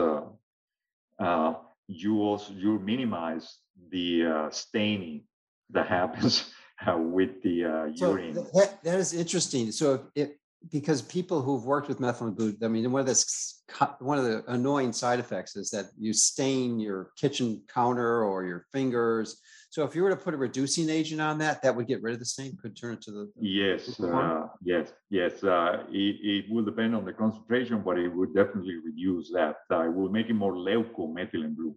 [1.88, 3.58] you also you minimize
[3.90, 5.24] the uh, staining
[5.70, 6.52] that happens
[6.86, 8.34] uh, with the uh, so urine.
[8.34, 9.72] That, that is interesting.
[9.72, 10.30] So if,
[10.70, 14.44] because people who've worked with methylene blue, I mean, one of the one of the
[14.46, 19.40] annoying side effects is that you stain your kitchen counter or your fingers.
[19.72, 22.12] So if you were to put a reducing agent on that, that would get rid
[22.12, 22.58] of the stain.
[22.60, 25.42] Could turn it to the yes, uh, yes, yes.
[25.42, 29.56] Uh, it, it will depend on the concentration, but it would definitely reduce that.
[29.70, 31.74] Uh, it will make it more leucomethylene blue,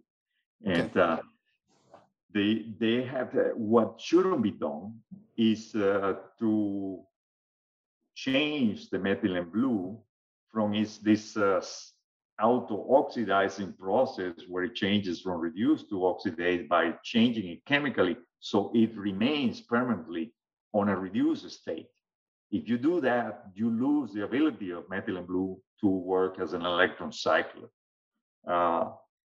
[0.66, 1.00] and okay.
[1.00, 1.16] Uh,
[2.34, 5.00] they they have uh, what shouldn't be done
[5.38, 7.00] is uh, to
[8.14, 9.98] change the methylene blue
[10.52, 11.64] from its, this uh,
[12.42, 18.96] auto-oxidizing process where it changes from reduced to oxidate by changing it chemically so it
[18.96, 20.32] remains permanently
[20.72, 21.88] on a reduced state.
[22.50, 26.64] If you do that, you lose the ability of methylene blue to work as an
[26.64, 27.68] electron cycler,
[28.46, 28.90] uh,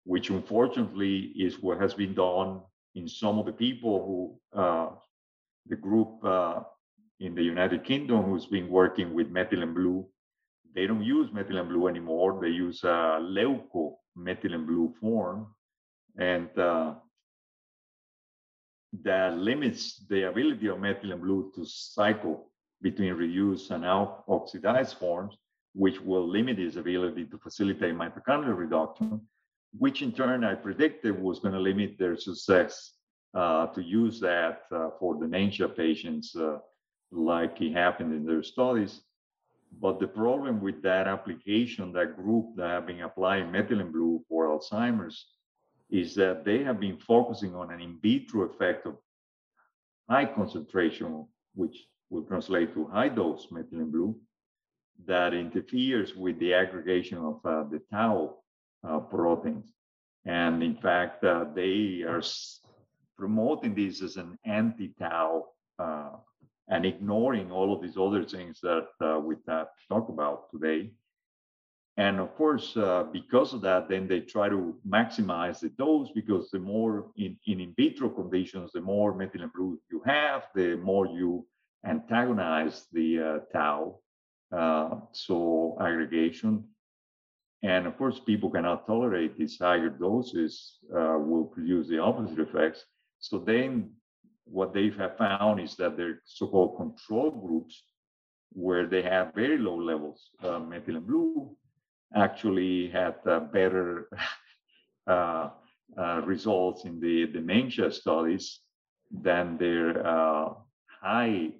[0.04, 2.60] which unfortunately is what has been done
[2.94, 4.88] in some of the people who uh,
[5.68, 6.60] the group uh,
[7.20, 10.06] in the United Kingdom who's been working with methylene blue.
[10.76, 12.38] They don't use methylene blue anymore.
[12.40, 15.46] They use a leuco methylene blue form.
[16.18, 16.94] And uh,
[19.02, 25.34] that limits the ability of methylene blue to cycle between reduced and oxidized forms,
[25.72, 29.22] which will limit its ability to facilitate mitochondrial reduction,
[29.78, 32.92] which in turn I predicted was going to limit their success
[33.34, 36.58] uh, to use that uh, for dementia patients uh,
[37.10, 39.00] like it happened in their studies.
[39.80, 44.46] But the problem with that application, that group that have been applying methylene blue for
[44.46, 45.26] Alzheimer's,
[45.90, 48.96] is that they have been focusing on an in vitro effect of
[50.08, 51.76] high concentration, which
[52.10, 54.16] will translate to high dose methylene blue,
[55.04, 58.36] that interferes with the aggregation of uh, the tau
[58.88, 59.72] uh, proteins.
[60.24, 62.22] And in fact, uh, they are
[63.16, 65.46] promoting this as an anti tau
[65.78, 66.10] uh,
[66.68, 69.36] and ignoring all of these other things that uh, we
[69.88, 70.90] talk about today.
[71.98, 76.50] And of course, uh, because of that, then they try to maximize the dose because
[76.50, 81.06] the more in, in in vitro conditions, the more methylene blue you have, the more
[81.06, 81.46] you
[81.86, 84.00] antagonize the uh, tau,
[84.52, 86.64] uh, so aggregation.
[87.62, 92.84] And of course, people cannot tolerate these higher doses, uh, will produce the opposite effects.
[93.20, 93.90] So then
[94.46, 97.82] what they have found is that their so-called control groups,
[98.52, 101.54] where they have very low levels of methylene blue,
[102.14, 104.08] actually had uh, better
[105.06, 105.50] uh,
[105.98, 108.60] uh, results in the dementia studies
[109.10, 110.54] than their uh,
[111.00, 111.50] high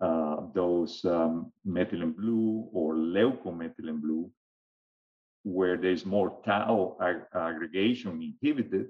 [0.00, 4.28] uh, dose um, methylene blue or leucomethylene blue,
[5.44, 8.88] where there's more tau ag- aggregation inhibited,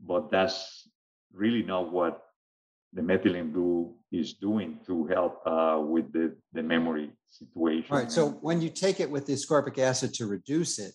[0.00, 0.88] but that's
[1.32, 2.29] really not what
[2.92, 7.92] the methylene blue is doing to help uh, with the, the memory situation.
[7.92, 8.10] All right.
[8.10, 10.94] So when you take it with the ascorbic acid to reduce it,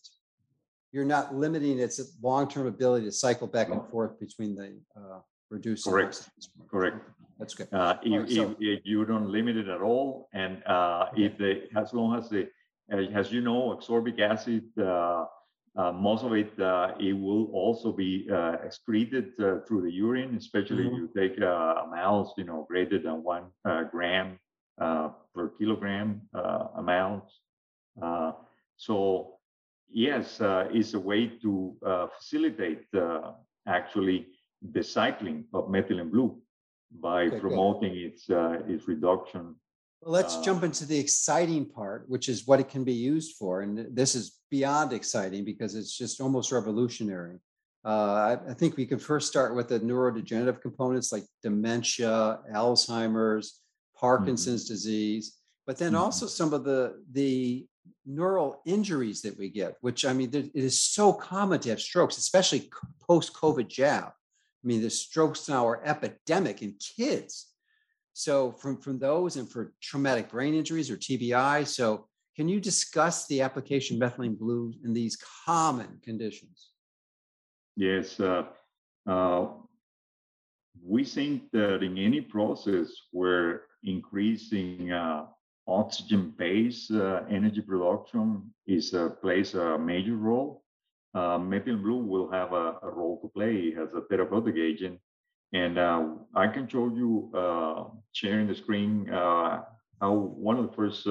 [0.91, 3.75] you're not limiting its long-term ability to cycle back no.
[3.75, 5.19] and forth between the uh,
[5.49, 5.85] reduced.
[5.85, 6.29] Correct.
[6.69, 6.97] Correct.
[7.39, 7.67] That's good.
[7.73, 11.23] Uh, if, right, so, if, if, you don't limit it at all, and uh, okay.
[11.23, 12.47] if the as long as the
[12.89, 14.63] as you know, ascorbic acid
[15.77, 20.35] uh, most of it, uh, it will also be uh, excreted uh, through the urine,
[20.35, 20.95] especially mm-hmm.
[20.95, 24.39] if you take uh, amounts, you know, greater than one uh, gram
[24.79, 26.21] per kilogram
[26.77, 27.41] amounts.
[28.77, 29.37] so
[29.89, 30.39] yes,
[30.71, 31.75] it's a way to
[32.17, 32.85] facilitate
[33.67, 34.27] actually
[34.71, 36.37] the cycling of methylene blue
[37.01, 38.13] by okay, promoting good.
[38.13, 38.25] its
[38.69, 39.55] its reduction
[40.01, 43.61] well, let's jump into the exciting part, which is what it can be used for.
[43.61, 47.39] And this is beyond exciting because it's just almost revolutionary.
[47.83, 53.61] Uh, I, I think we can first start with the neurodegenerative components like dementia, Alzheimer's,
[53.95, 54.73] Parkinson's mm-hmm.
[54.73, 56.01] disease, but then mm-hmm.
[56.01, 57.67] also some of the the
[58.05, 62.17] neural injuries that we get, which I mean, it is so common to have strokes,
[62.17, 62.69] especially
[63.07, 64.05] post COVID jab.
[64.05, 67.51] I mean, the strokes now are epidemic in kids.
[68.13, 71.67] So from, from those and for traumatic brain injuries or TBI.
[71.67, 76.71] So can you discuss the application of methylene blue in these common conditions?
[77.77, 78.19] Yes.
[78.19, 78.43] Uh,
[79.07, 79.47] uh,
[80.83, 85.25] we think that in any process where increasing uh,
[85.67, 90.63] oxygen-based uh, energy production is uh, plays a major role,
[91.13, 94.99] uh, methylene blue will have a, a, role to play as a therapeutic agent
[95.53, 97.31] and I can show you,
[98.11, 101.07] sharing the screen, how one of the first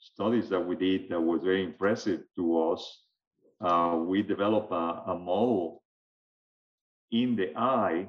[0.00, 3.02] studies that we did that was very impressive to us.
[3.60, 5.82] Uh, we developed a, a, model
[7.10, 8.06] in the eye.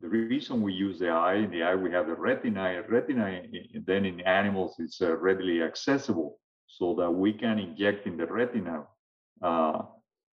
[0.00, 2.82] The reason we use the eye, in the eye we have the retina.
[2.88, 3.42] Retina,
[3.86, 8.84] then in animals, it's uh, readily accessible so that we can inject in the retina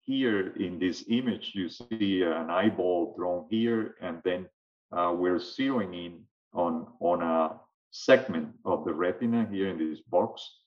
[0.02, 4.48] here in this image, you see an eyeball drawn here, and then
[4.92, 6.20] uh, we're zeroing in
[6.54, 7.60] on, on a
[7.92, 10.58] segment of the retina here in this box,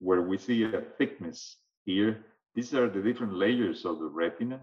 [0.00, 2.24] where we see a thickness here.
[2.54, 4.60] These are the different layers of the retina.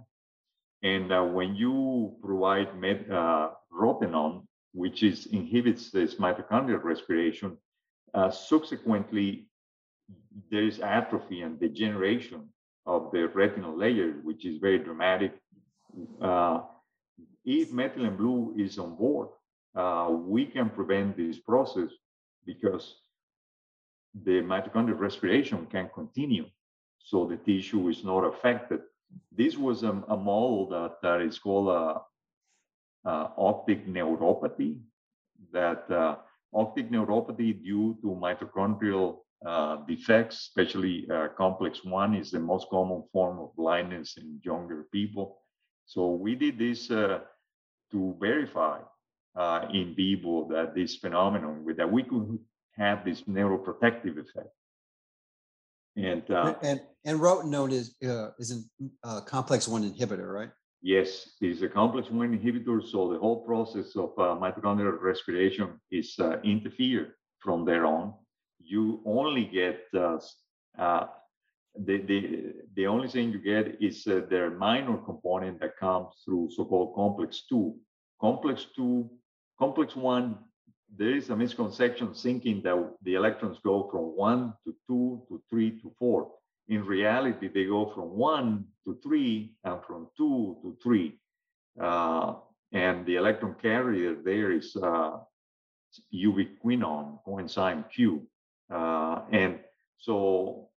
[0.83, 7.57] And uh, when you provide med, uh, rotenone, which is inhibits this mitochondrial respiration,
[8.13, 9.47] uh, subsequently
[10.51, 12.49] there is atrophy and degeneration
[12.85, 15.33] of the retinal layer, which is very dramatic.
[16.21, 16.61] Uh,
[17.45, 19.29] if methylene blue is on board,
[19.75, 21.89] uh, we can prevent this process
[22.45, 23.01] because
[24.23, 26.45] the mitochondrial respiration can continue,
[26.99, 28.81] so the tissue is not affected.
[29.31, 34.79] This was a, a model that, that is called a, a optic neuropathy,
[35.51, 36.15] that uh,
[36.53, 43.03] optic neuropathy due to mitochondrial uh, defects, especially uh, complex one is the most common
[43.11, 45.37] form of blindness in younger people.
[45.85, 47.19] So we did this uh,
[47.91, 48.79] to verify
[49.35, 52.39] uh, in vivo that this phenomenon, that we could
[52.77, 54.49] have this neuroprotective effect.
[55.97, 58.67] And uh, and and rotenone is uh, is
[59.03, 60.49] a complex one inhibitor, right?
[60.81, 62.85] Yes, it is a complex one inhibitor.
[62.85, 68.13] So the whole process of mitochondrial respiration is interfered from there on
[68.65, 70.17] you only get uh,
[70.77, 71.07] uh,
[71.77, 76.49] the, the, the only thing you get is uh, their minor component that comes through
[76.55, 77.75] so-called complex 2.
[78.19, 79.09] Complex 2,
[79.59, 80.37] complex 1,
[80.97, 85.81] there is a misconception thinking that the electrons go from 1 to 2 to 3
[85.81, 86.31] to 4.
[86.67, 91.19] In reality, they go from 1 to 3 and from 2 to 3.
[91.79, 92.33] Uh,
[92.71, 95.17] and the electron carrier there is uh,
[96.13, 98.27] ubiquinone, coenzyme Q.
[98.73, 99.59] Uh, and
[99.97, 100.69] so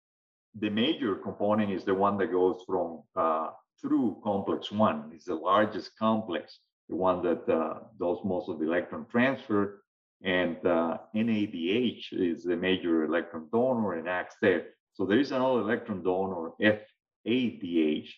[0.60, 3.50] the major component is the one that goes from uh,
[3.82, 5.12] through complex one.
[5.14, 6.60] It's the largest complex,
[6.90, 9.84] the one that uh, does most of the electron transfer.
[10.24, 14.66] And uh, NADH is the major electron donor and acts there.
[14.94, 18.10] So there is another electron donor, FADH,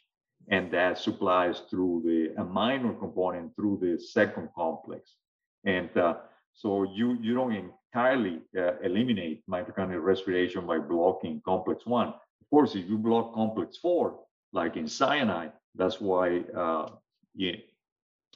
[0.50, 5.16] and that supplies through the a minor component through the second complex.
[5.66, 6.16] And uh,
[6.54, 12.08] so you, you don't entirely uh, eliminate mitochondrial respiration by blocking complex one.
[12.10, 14.22] Of course, if you block complex four,
[14.54, 16.90] like in cyanide, that's why uh,
[17.36, 17.56] you,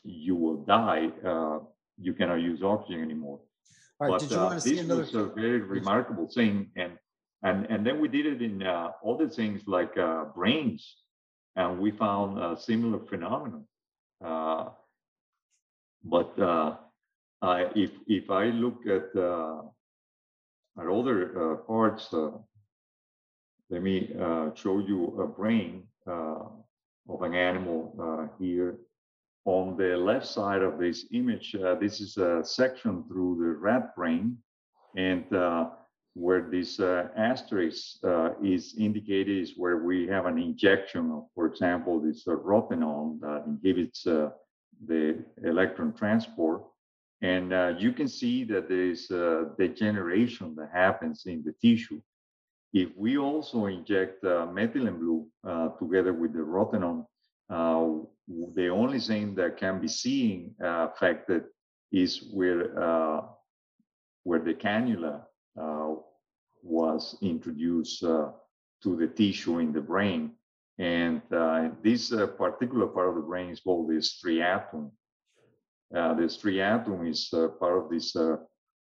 [0.03, 1.09] you will die.
[1.25, 1.59] Uh,
[1.99, 3.39] you cannot use oxygen anymore.
[4.03, 5.03] All right, but, did you uh, want to see another?
[5.03, 6.93] This was a very remarkable thing, and
[7.43, 10.95] and and then we did it in uh, other things like uh, brains,
[11.55, 13.65] and we found a similar phenomenon.
[16.03, 16.75] but uh,
[17.75, 19.61] if if I look at uh,
[20.79, 22.31] at other uh, parts, uh,
[23.69, 26.43] let me uh, show you a brain uh,
[27.07, 28.75] of an animal here.
[29.45, 34.37] On the left side of this image, this is a section through the rat brain,
[34.95, 35.25] and
[36.15, 37.97] where this asterisk
[38.41, 44.03] is indicated is where we have an injection of, for example, this rotenone that inhibits
[44.03, 46.63] the electron transport
[47.23, 52.01] and uh, you can see that there's a degeneration that happens in the tissue.
[52.73, 57.05] If we also inject uh, methylene blue uh, together with the rotenone,
[57.49, 61.43] uh, the only thing that can be seen uh, affected
[61.91, 63.21] is where, uh,
[64.23, 65.23] where the cannula
[66.63, 68.03] was introduced
[68.83, 70.31] to the tissue in the brain.
[70.77, 74.91] And uh, this uh, particular part of the brain is called the striatum.
[75.95, 78.37] Uh, the striatum is uh, part of this uh,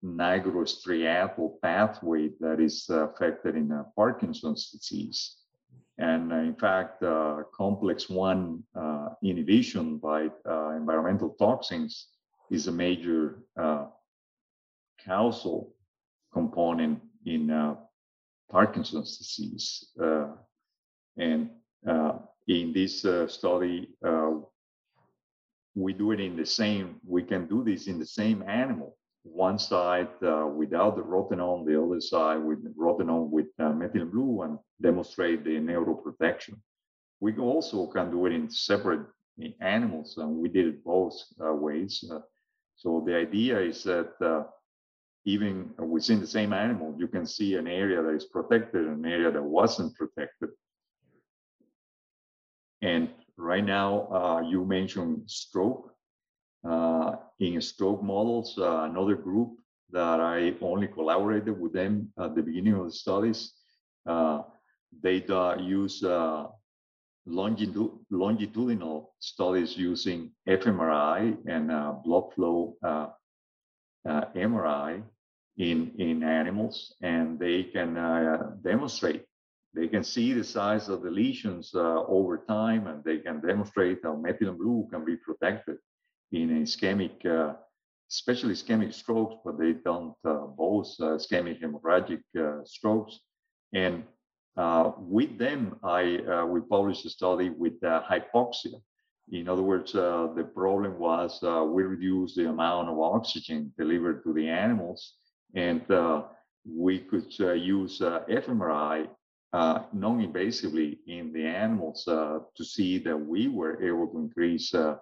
[0.05, 5.37] nigrostriatal pathway that is affected in uh, Parkinson's disease.
[6.01, 12.07] And uh, in fact, uh, complex 1 uh, inhibition by uh, environmental toxins
[12.51, 13.85] is a major uh,
[15.05, 15.75] causal
[16.33, 17.77] component in
[18.51, 19.91] Parkinson's disease.
[21.19, 21.51] and
[22.49, 23.89] in this study,
[25.75, 28.97] we do it in the same, we can do this in the same animal.
[29.23, 34.43] One side uh, without the rotenone, the other side with rotenone with uh, methylene blue
[34.43, 36.55] and demonstrate the neuroprotection.
[37.21, 39.07] We also can do it in separate
[39.61, 41.15] animals, and we did it both
[41.45, 42.03] uh, ways.
[42.11, 42.21] Uh,
[42.77, 44.45] so the idea is that uh,
[45.27, 49.31] even within the same animal, you can see an area that is protected, an area
[49.31, 50.49] that wasn't protected.
[52.81, 55.93] And right now, uh, you mentioned stroke.
[56.67, 59.59] Uh, in stroke models, uh, another group
[59.91, 63.55] that I only collaborated with them at the beginning of the studies,
[64.07, 64.43] uh,
[65.03, 65.25] they
[65.59, 66.47] use uh,
[67.27, 72.77] longitudinal studies using fMRI and uh, blood flow
[74.07, 75.03] MRI
[75.59, 77.95] in, in animals, and they can
[78.63, 79.25] demonstrate.
[79.73, 84.01] They can see the size of the lesions uh, over time and they can demonstrate
[84.03, 85.77] how methylene blue can be protected
[86.33, 87.55] in ischemic, uh,
[88.11, 93.21] especially ischemic strokes, but they don't uh, both uh, ischemic hemorrhagic uh, strokes.
[93.73, 94.05] And
[94.57, 98.81] uh, with them, I we published a study with hypoxia.
[99.33, 104.49] In other words, the problem was we reduced the amount of oxygen delivered to the
[104.49, 105.15] animals,
[105.55, 105.83] and
[106.67, 109.09] we could use fMRI
[109.53, 114.97] uh, non-invasively in the animals uh, to see that we were able to increase uh,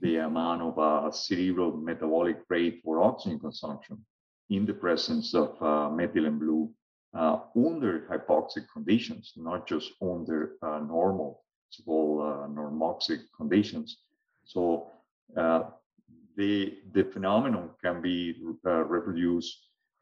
[0.00, 4.04] the amount of uh, cerebral metabolic rate for oxygen consumption
[4.50, 6.70] in the presence of uh, methylene blue
[7.14, 13.98] uh, under hypoxic conditions, not just under normal, so-called normoxic conditions.
[14.44, 14.90] So
[15.34, 19.56] the, the phenomenon can be reproduced.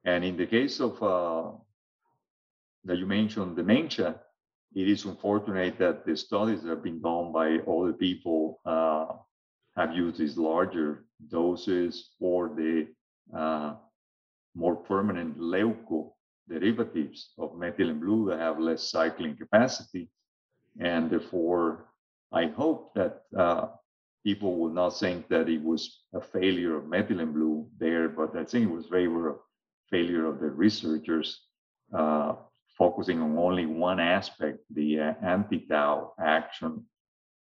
[0.05, 0.98] And in the case of
[2.85, 4.20] that you mentioned, dementia,
[4.74, 9.06] it is unfortunate that the studies that have been done by other people uh,
[9.76, 12.86] have used these larger doses or the
[13.36, 13.74] uh,
[14.55, 16.12] more permanent leuco
[16.48, 20.09] derivatives of methylene blue that have less cycling capacity.
[20.78, 21.86] And therefore,
[22.32, 23.68] I hope that uh,
[24.24, 28.44] people will not think that it was a failure of methylene blue there, but I
[28.44, 29.36] think it was favor of
[29.90, 31.40] failure of the researchers
[31.96, 32.34] uh,
[32.76, 36.84] focusing on only one aspect, the uh, anti-tau action,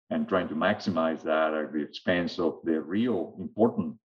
[0.09, 3.95] and trying to maximize that at the expense of the real important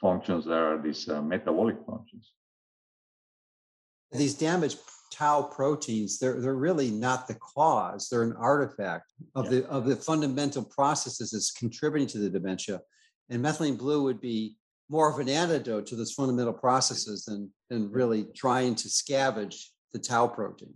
[0.00, 2.32] functions that are these uh, metabolic functions.
[4.12, 4.78] These damaged
[5.12, 9.50] tau proteins, they're, they're really not the cause, they're an artifact of, yeah.
[9.50, 12.80] the, of the fundamental processes that's contributing to the dementia.
[13.28, 14.56] And methylene blue would be
[14.88, 19.98] more of an antidote to those fundamental processes than, than really trying to scavenge the
[19.98, 20.74] tau protein?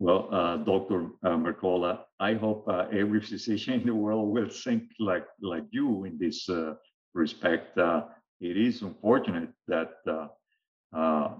[0.00, 1.10] Well, uh, Dr.
[1.22, 6.04] Uh, Mercola, I hope uh, every physician in the world will think like like you
[6.04, 6.76] in this uh,
[7.12, 7.76] respect.
[7.76, 8.04] Uh,
[8.40, 10.28] it is unfortunate that uh,
[10.96, 11.34] uh,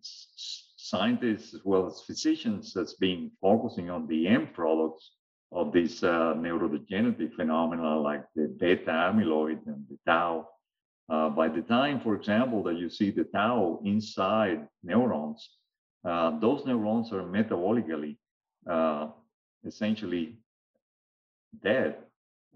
[0.00, 5.10] scientists as well as physicians has been focusing on the end products
[5.52, 10.48] of this neurodegenerative phenomena like the beta amyloid and the tau.
[11.36, 15.58] by the time, for example, that you see the tau inside neurons,
[16.04, 18.16] uh, those neurons are metabolically
[18.70, 19.08] uh,
[19.64, 20.38] essentially
[21.62, 21.96] dead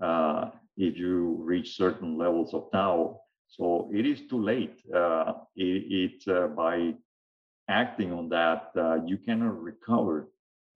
[0.00, 3.20] uh, if you reach certain levels of tau.
[3.48, 4.80] So it is too late.
[4.94, 6.94] Uh, it, it uh, by
[7.68, 8.70] acting on that,
[9.06, 10.28] you cannot recover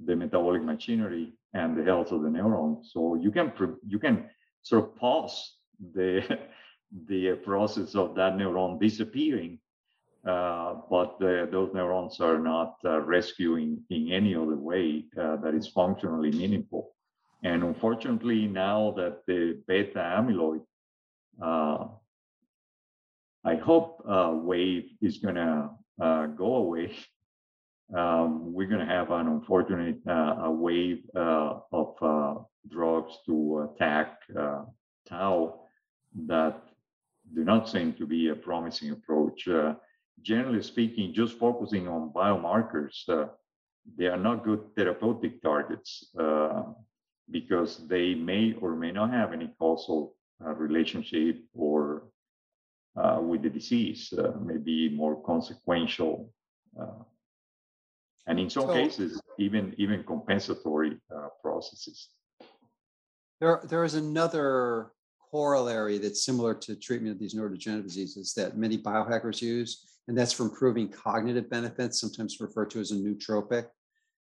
[0.05, 2.85] the metabolic machinery and the health of the neuron.
[2.85, 3.53] So you can
[3.87, 4.29] you can
[4.63, 5.57] sort of pause
[5.95, 6.39] the
[7.09, 9.59] the process of that neuron disappearing
[10.27, 15.55] uh, but the, those neurons are not uh, rescuing in any other way uh, that
[15.55, 16.91] is functionally meaningful.
[17.45, 20.63] And unfortunately, now that the beta amyloid,
[21.41, 21.87] uh,
[23.45, 25.71] I hope uh, wave is going to
[26.37, 26.93] go away.
[27.95, 34.19] Um, we're going to have an unfortunate wave of drugs to attack
[35.09, 35.61] tau
[36.27, 36.61] that
[37.33, 39.47] do not seem to be a promising approach
[40.23, 43.27] generally speaking, just focusing on biomarkers, uh,
[43.97, 46.11] they are not good therapeutic targets.
[46.19, 46.63] Uh,
[47.31, 50.15] because they may or may not have any causal
[50.45, 52.05] uh, relationship or
[52.97, 56.33] uh, with the disease, uh, maybe more consequential,
[56.81, 57.03] uh,
[58.27, 62.09] and in some so, cases, even even compensatory uh, processes.
[63.41, 64.93] There, there is another
[65.31, 70.33] corollary that's similar to treatment of these neurodegenerative diseases that many biohackers use, and that's
[70.33, 73.67] for improving cognitive benefits, sometimes referred to as a nootropic.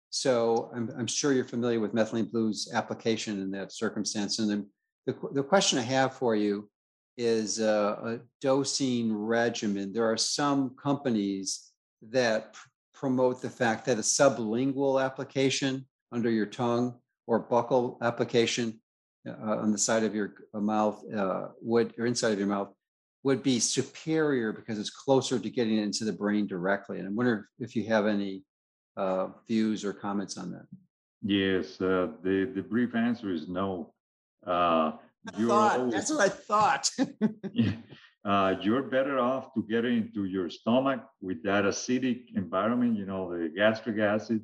[0.10, 4.40] So I'm, I'm sure you're familiar with methylene blue's application in that circumstance.
[4.40, 4.68] And then
[5.06, 6.70] the, the question I have for you
[7.18, 9.92] is a, a dosing regimen.
[9.92, 11.72] There are some companies
[12.10, 16.96] that pr- promote the fact that a sublingual application under your tongue
[17.28, 18.80] or buccal application
[19.28, 22.70] uh, on the side of your uh, mouth uh, would or inside of your mouth
[23.26, 27.00] would be superior because it's closer to getting it into the brain directly.
[27.00, 28.44] And I wonder if you have any
[28.96, 30.68] uh, views or comments on that.
[31.24, 33.94] Yes, uh, the the brief answer is no.
[34.46, 34.92] Uh,
[35.40, 36.88] thought, always, that's what I thought.
[38.26, 42.96] uh, you're better off to get it into your stomach with that acidic environment.
[42.96, 44.42] You know, the gastric acid,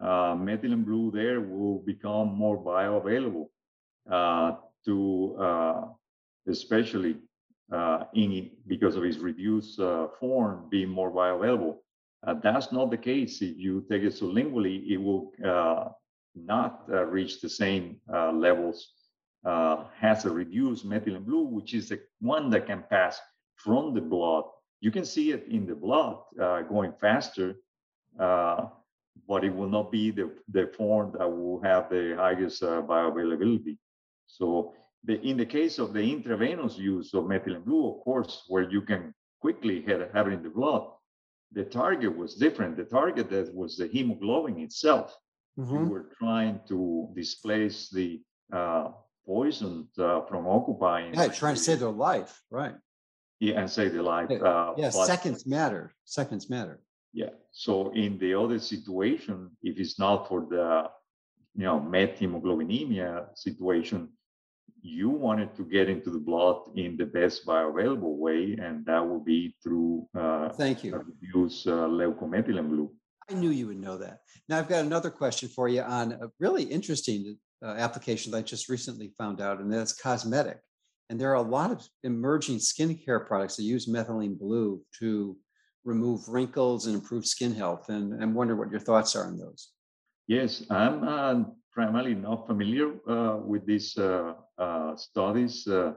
[0.00, 3.48] uh, methylene blue there will become more bioavailable
[4.10, 4.52] uh,
[4.86, 5.82] to, uh,
[6.48, 7.16] especially
[8.14, 11.76] in because of its reduced uh, form being more bioavailable.
[12.42, 14.88] that's not the case if you take it sublingually.
[14.88, 15.32] It will
[16.34, 18.92] not reach the same levels
[19.44, 23.20] uh, has a reduced methylene blue, which is the one that can pass
[23.56, 24.44] from the blood.
[24.80, 27.56] You can see it in the blood uh, going faster,
[28.18, 28.66] uh,
[29.28, 33.78] but it will not be the, the form that will have the highest uh, bioavailability.
[34.26, 34.74] So
[35.04, 38.82] the, in the case of the intravenous use of methylene blue, of course, where you
[38.82, 40.84] can quickly have, have it in the blood,
[41.52, 42.76] the target was different.
[42.76, 45.14] The target that was the hemoglobin itself.
[45.58, 45.78] Mm-hmm.
[45.78, 48.22] We were trying to displace the
[48.52, 48.88] uh,
[49.26, 51.14] poisoned uh, from occupying.
[51.14, 52.74] Yeah, trying to save their life, right?
[53.40, 54.30] Yeah, and save their life.
[54.30, 55.92] Uh, yeah, but, seconds matter.
[56.04, 56.80] Seconds matter.
[57.12, 57.30] Yeah.
[57.50, 60.88] So in the other situation, if it's not for the,
[61.54, 64.08] you know, methemoglobinemia situation,
[64.82, 69.20] you wanted to get into the blood in the best bioavailable way, and that will
[69.20, 71.04] be through uh, thank you
[71.34, 72.90] use uh, leucomethylene blue.
[73.30, 74.18] I knew you would know that.
[74.48, 78.42] Now I've got another question for you on a really interesting uh, application that I
[78.42, 80.58] just recently found out, and that's cosmetic.
[81.08, 85.36] And there are a lot of emerging skincare products that use methylene blue to
[85.84, 87.88] remove wrinkles and improve skin health.
[87.88, 89.70] And I'm wondering what your thoughts are on those.
[90.26, 93.62] Yes, I'm uh, primarily not familiar uh, with
[93.98, 94.34] uh, uh
[94.96, 95.92] studies uh,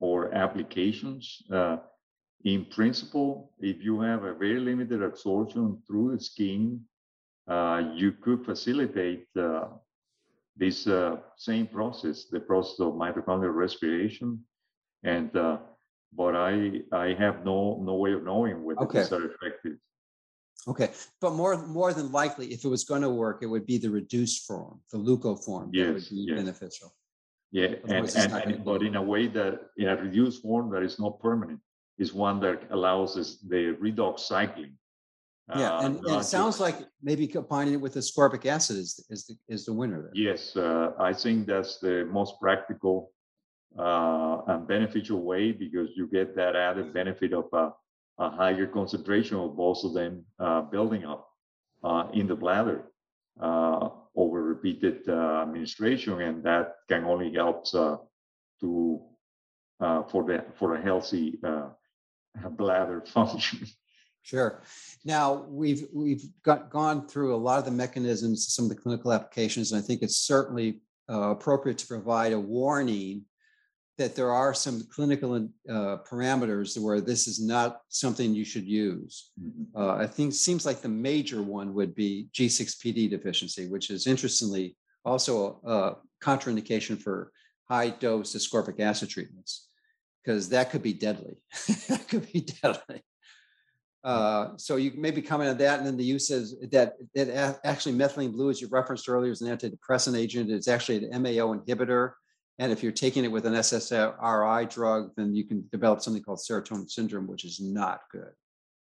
[0.00, 1.42] or applications.
[1.52, 1.76] Uh,
[2.44, 6.80] in principle, if you have a very limited absorption through the skin,
[7.94, 9.26] you could facilitate
[10.60, 14.38] this uh, same process, the process of mitochondrial respiration,
[15.02, 15.56] and uh,
[16.12, 19.00] but I I have no no way of knowing whether okay.
[19.00, 19.76] these are effective.
[20.68, 20.90] Okay,
[21.20, 23.90] but more more than likely, if it was going to work, it would be the
[23.90, 26.36] reduced form, the leuco form, yes, that would be yes.
[26.36, 26.92] beneficial.
[27.52, 30.98] Yeah, and, and, and but in a way that in a reduced form that is
[31.00, 31.60] not permanent,
[31.98, 34.78] is one that allows us the redox cycling
[35.56, 39.26] yeah, uh, and, and it sounds like maybe combining it with ascorbic acid is is
[39.26, 40.12] the is the winner there.
[40.14, 43.12] Yes, uh, I think that's the most practical
[43.78, 47.72] uh, and beneficial way because you get that added benefit of a,
[48.18, 51.28] a higher concentration of both of them uh, building up
[51.82, 52.84] uh, in the bladder
[53.40, 57.96] uh, over repeated uh, administration, and that can only help uh,
[58.60, 59.00] to
[59.80, 61.38] uh, for the for a healthy
[62.50, 63.66] bladder function.
[64.22, 64.62] Sure.
[65.04, 69.12] Now we've we've got, gone through a lot of the mechanisms, some of the clinical
[69.12, 70.80] applications, and I think it's certainly
[71.10, 73.24] uh, appropriate to provide a warning
[74.00, 79.30] that there are some clinical uh, parameters where this is not something you should use.
[79.38, 79.78] Mm-hmm.
[79.78, 84.74] Uh, I think seems like the major one would be G6PD deficiency, which is interestingly
[85.04, 87.30] also a, a contraindication for
[87.68, 89.68] high dose ascorbic acid treatments
[90.24, 91.36] because that could be deadly.
[91.90, 93.02] that could be deadly.
[94.02, 97.94] Uh, so you maybe comment on that, and then the use is that that actually
[97.94, 100.50] methylene blue, as you referenced earlier, is an antidepressant agent.
[100.50, 102.12] It's actually an MAO inhibitor,
[102.60, 106.40] and if you're taking it with an SSRI drug, then you can develop something called
[106.40, 108.32] serotonin syndrome, which is not good.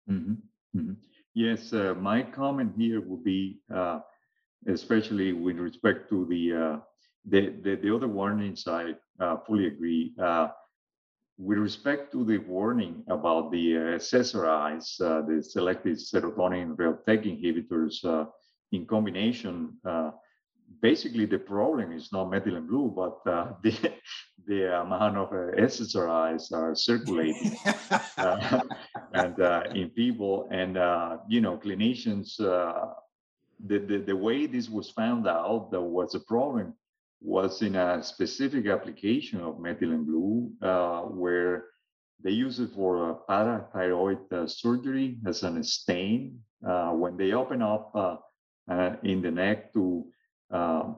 [0.09, 0.33] Mm-hmm.
[0.75, 0.93] Mm-hmm.
[1.35, 3.99] Yes, uh, my comment here would be, uh,
[4.67, 6.79] especially with respect to the uh,
[7.23, 10.15] the, the, the other warnings, I uh, fully agree.
[10.19, 10.47] Uh,
[11.37, 18.27] with respect to the warning about the SSRIs, uh, the selective serotonin reuptake inhibitors,
[18.71, 19.77] in combination,
[20.81, 23.93] basically the problem is not methylene blue, but uh, the
[24.47, 27.55] the amount of uh, SSRIs are circulating
[28.17, 28.61] uh,
[29.13, 32.39] and uh, in people, and uh, you know, clinicians.
[32.39, 32.93] Uh,
[33.67, 36.73] the, the the way this was found out that was a problem
[37.21, 40.51] was in a specific application of methylene blue
[41.11, 41.65] where
[42.23, 47.93] they use it for parathyroid surgery as an stain when they open up
[49.03, 50.03] in the neck to
[50.51, 50.97] um,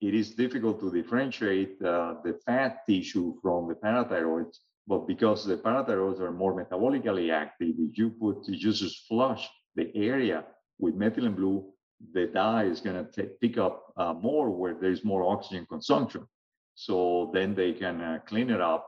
[0.00, 5.56] it is difficult to differentiate uh, the fat tissue from the parathyroids, but because the
[5.56, 10.44] parathyroids are more metabolically active, if you put you just flush the area
[10.78, 11.72] with methylene blue,
[12.12, 16.26] the dye is going to pick up uh, more where there's more oxygen consumption.
[16.74, 18.86] So then they can uh, clean it up,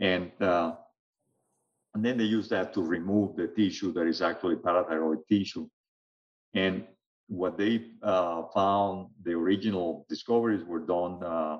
[0.00, 0.72] and uh,
[1.94, 5.68] and then they use that to remove the tissue that is actually parathyroid tissue.
[6.54, 6.84] And
[7.30, 11.58] what they uh, found, the original discoveries were done, uh,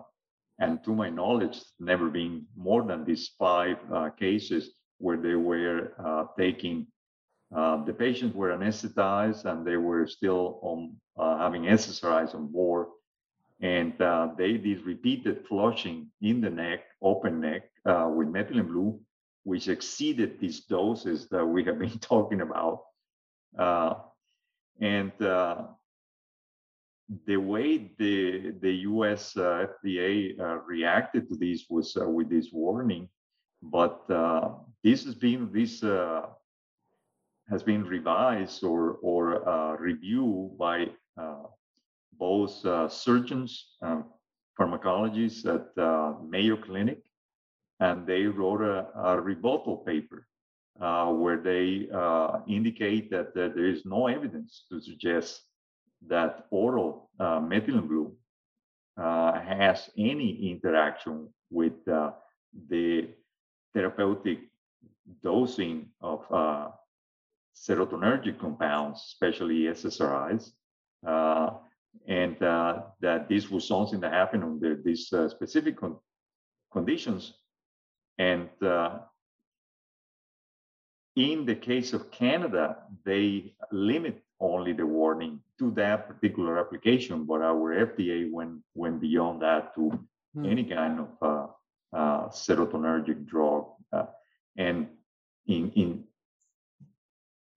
[0.59, 5.93] and to my knowledge, never been more than these five uh, cases where they were
[6.05, 6.87] uh, taking
[7.55, 12.87] uh, the patients were anesthetized and they were still on uh, having SSRIs on board,
[13.61, 13.93] and
[14.37, 19.01] they did repeated flushing in the neck, open neck, with methylene blue,
[19.43, 22.83] which exceeded these doses that we have been talking about.
[24.81, 25.65] And uh,
[27.27, 29.37] the way the the U.S.
[29.37, 33.09] Uh, FDA uh, reacted to this was uh, with this warning,
[33.63, 34.51] but uh,
[34.85, 35.81] this has been this
[37.51, 40.89] has been revised or or reviewed by
[42.19, 42.53] both
[42.93, 43.77] surgeons,
[44.59, 45.67] pharmacologists at
[46.29, 47.03] Mayo Clinic,
[47.81, 50.27] and they wrote a, a rebuttal paper
[50.81, 55.43] uh, where they uh, indicate that, that, there is no evidence to suggest
[56.07, 58.11] that oral uh, methylene blue
[58.97, 62.13] uh, has any interaction with uh,
[62.71, 63.09] the
[63.75, 64.39] therapeutic
[65.23, 66.25] dosing of
[67.55, 70.53] serotonergic compounds, especially SSRIs,
[72.07, 75.99] and that this was something that happened under these specific con-
[76.73, 77.35] conditions.
[78.19, 78.49] And
[81.21, 87.43] in the case of Canada, they limit only the warning to that particular application, but
[87.43, 89.91] our FDA went went beyond that to
[90.35, 90.47] hmm.
[90.47, 91.47] any kind of uh,
[91.97, 93.67] uh, serotonergic drug.
[93.93, 94.07] Uh,
[94.57, 94.89] and
[95.47, 96.05] in in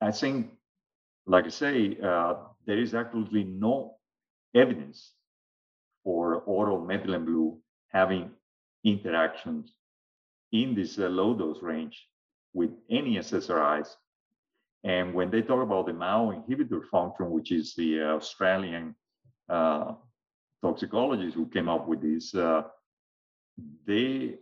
[0.02, 0.52] I think,
[1.26, 2.34] like I say, uh,
[2.66, 3.96] there is absolutely no
[4.54, 5.14] evidence
[6.04, 8.32] for oral methylene blue having
[8.84, 9.72] interactions
[10.52, 11.98] in this uh, low dose range
[12.54, 13.90] with any SSRIs.
[14.84, 18.96] And when they talk about the MAO inhibitor function, which is the uh, Australian
[19.50, 19.94] uh,
[20.62, 22.64] toxicologist who came up with this, uh,
[23.86, 24.36] they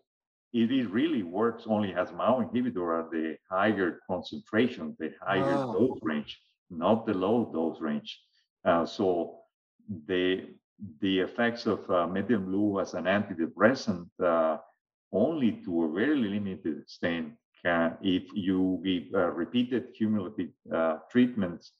[0.53, 5.73] it really works only as MAO inhibitor at the higher concentration, the higher oh.
[5.73, 8.19] dose range, not the low dose range.
[8.65, 9.39] Uh, so
[10.07, 10.47] the
[10.99, 14.57] the effects of uh, blue as an antidepressant uh,
[15.11, 17.33] only to a very limited extent
[17.63, 21.71] can, if you give uh, repeated cumulative uh, treatments,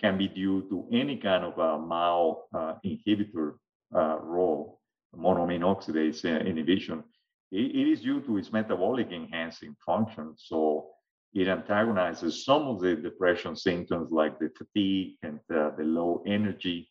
[0.00, 3.54] can be due to any kind of a MAO uh, inhibitor
[3.94, 4.80] uh, role,
[5.14, 7.04] monoamine oxidase uh, inhibition.
[7.52, 10.34] It, it is due to its metabolic enhancing function.
[10.36, 10.88] So
[11.34, 16.88] it antagonizes some of the depression symptoms like the fatigue and uh, the low energy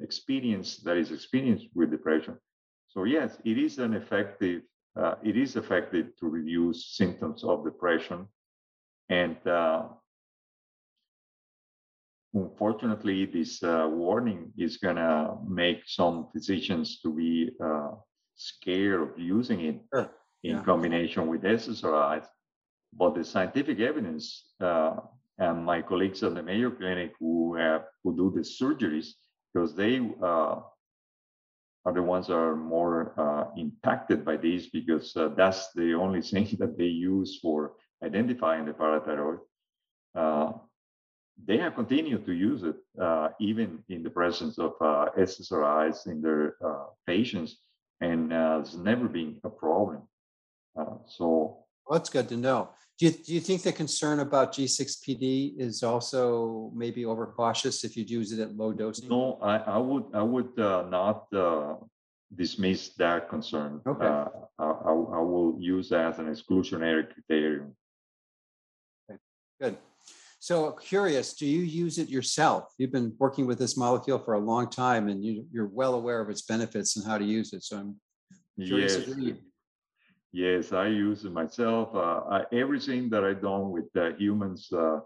[0.00, 2.36] experience that is experienced with depression.
[2.88, 4.62] So yes, it is an effective
[4.96, 8.26] uh, it is effective to reduce symptoms of depression.
[9.08, 9.84] And uh,
[12.34, 17.90] unfortunately, this uh, warning is going to make some physicians to be uh,
[18.36, 20.10] scared of using it sure.
[20.42, 20.62] in yeah.
[20.62, 22.26] combination with SSRIs.
[22.92, 24.96] But the scientific evidence uh,
[25.38, 29.08] and my colleagues at the Mayo Clinic who have who do the surgeries,
[29.52, 30.60] because they uh,
[31.86, 36.20] are the ones that are more uh, impacted by this because uh, that's the only
[36.32, 39.38] thing that they use for identifying the parathyroid.
[40.14, 40.52] Uh,
[41.46, 46.20] they have continued to use it uh, even in the presence of uh, SSRIs in
[46.20, 47.58] their uh, patients,
[48.00, 50.02] and it's never been a problem.
[51.06, 52.70] so well, that's good to know.
[52.98, 58.04] Do you, do you think the concern about G6PD is also maybe overcautious if you
[58.04, 59.08] use it at low dosing?
[59.08, 61.74] No, I, I would I would uh, not uh,
[62.34, 63.82] dismiss that concern.
[63.86, 64.06] Okay.
[64.06, 67.76] Uh, I, I, will use that as an exclusionary criterion.
[69.10, 69.18] Okay.
[69.60, 69.76] Good.
[70.38, 72.72] So curious, do you use it yourself?
[72.78, 76.20] You've been working with this molecule for a long time and you, you're well aware
[76.20, 77.62] of its benefits and how to use it.
[77.62, 77.96] So I'm
[78.64, 78.96] curious.
[79.06, 79.36] Yes.
[80.36, 81.94] Yes, I use it myself.
[81.94, 85.00] Uh, I, everything that I've done with uh, humans uh,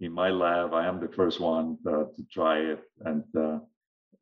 [0.00, 3.60] in my lab, I am the first one uh, to try it, and uh,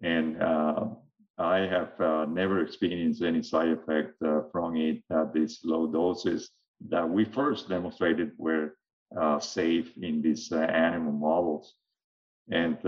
[0.01, 0.91] and uh,
[1.39, 1.99] I have
[2.29, 4.13] never experienced any side effect
[4.53, 6.51] from it at these low doses
[6.89, 8.77] that we first demonstrated were
[9.41, 11.75] safe in these animal models,
[12.49, 12.79] and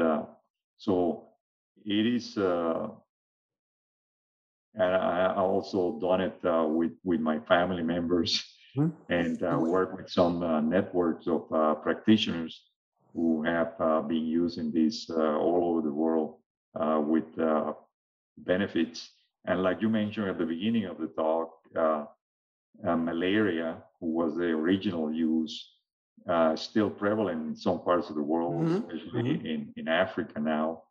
[0.77, 1.31] so
[1.85, 2.39] it is
[4.77, 8.45] and I also done it uh, with with my family members
[8.77, 9.13] mm-hmm.
[9.13, 12.63] and uh, work with some uh, networks of uh, practitioners
[13.15, 16.37] who have uh, been using this uh, all over the world
[17.09, 17.25] with
[18.39, 19.11] benefits.
[19.47, 21.51] And like you mentioned at the beginning of the talk,
[22.85, 25.73] malaria, who was the original use,
[26.57, 28.91] still prevalent in some parts of the world, mm-hmm.
[28.91, 29.47] especially mm-hmm.
[29.47, 30.83] in in Africa now,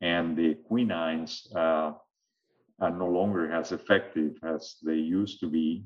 [0.00, 1.48] and the quinines
[2.80, 5.84] are no longer as effective as they used to be.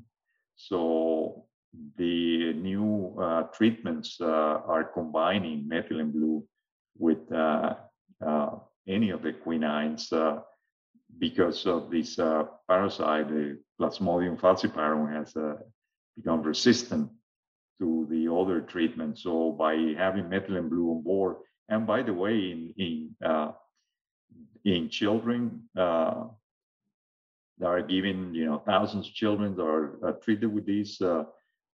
[0.55, 1.45] So
[1.97, 4.25] the new uh, treatments uh,
[4.65, 6.43] are combining methylene blue
[6.97, 7.75] with uh,
[8.25, 8.49] uh
[8.87, 10.41] any of the quinines uh,
[11.19, 15.33] because of this uh, parasite, the Plasmodium falciparum has
[16.15, 17.11] become resistant
[17.79, 19.19] to the other treatment.
[19.19, 21.35] So by having methylene blue on board,
[21.67, 23.15] and by the way, in in
[24.63, 26.36] in children, that
[27.65, 31.01] are given, you know, thousands of children that are, uh, treated with these.
[31.01, 31.23] Uh,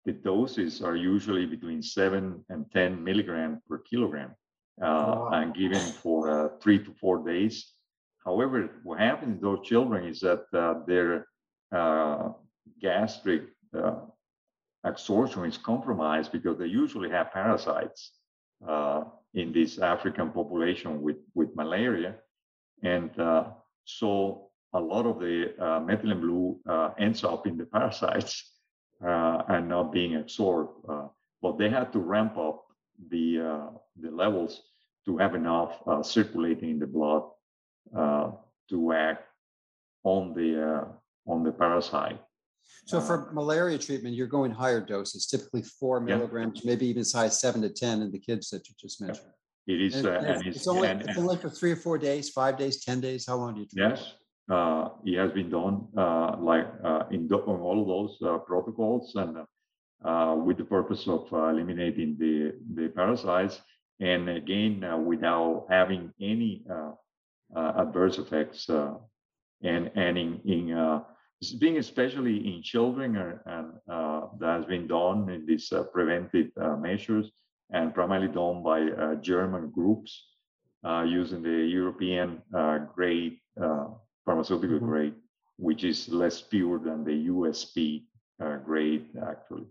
[0.04, 4.30] the doses are usually between seven and 10 milligram per kilogram
[4.80, 5.30] uh, wow.
[5.32, 7.72] and given for uh, three to four days.
[8.24, 11.26] However, what happens in those children is that uh, their
[11.72, 12.30] uh,
[12.80, 13.42] gastric
[14.84, 18.12] absorption is compromised because they usually have parasites
[19.34, 22.16] in this African population with, with malaria.
[22.82, 23.10] And
[23.84, 28.52] so a lot of the uh, methylene blue uh, ends up in the parasites
[29.04, 30.70] uh, and not being absorbed.
[30.88, 31.08] Uh,
[31.42, 32.64] but they had to ramp up
[33.10, 33.70] the uh,
[34.00, 34.62] the levels
[35.06, 37.22] to have enough uh, circulating in the blood
[38.68, 39.24] to act
[40.04, 40.86] on the
[41.26, 42.20] on the parasite.
[42.86, 46.70] So for malaria treatment, you're going higher doses, typically four milligrams, yeah.
[46.70, 49.26] maybe even as high as seven to ten in the kids that you just mentioned.
[49.66, 49.74] Yeah.
[49.74, 52.30] It is, and, and it's, it's, only, and, it's only for three or four days,
[52.30, 53.26] five days, ten days.
[53.26, 53.66] How long do you?
[53.66, 54.14] Treat yes,
[54.50, 58.38] Uh, it has been done uh, like uh, in, the, in, all of those uh,
[58.38, 59.38] protocols and
[60.04, 63.60] uh, with the purpose of eliminating the, the parasites.
[64.00, 66.64] And again without having any
[67.54, 71.02] adverse effects and and in, in
[71.58, 73.16] being especially in children
[73.46, 77.30] and uh, that has been done in these uh, preventive uh, measures
[77.70, 80.28] and primarily done by German groups
[81.06, 82.42] using the European
[82.94, 83.38] grade
[84.24, 84.86] pharmaceutical mm-hmm.
[84.86, 85.14] grade,
[85.56, 88.04] which is less pure than the USP
[88.42, 89.66] uh, grade, actually.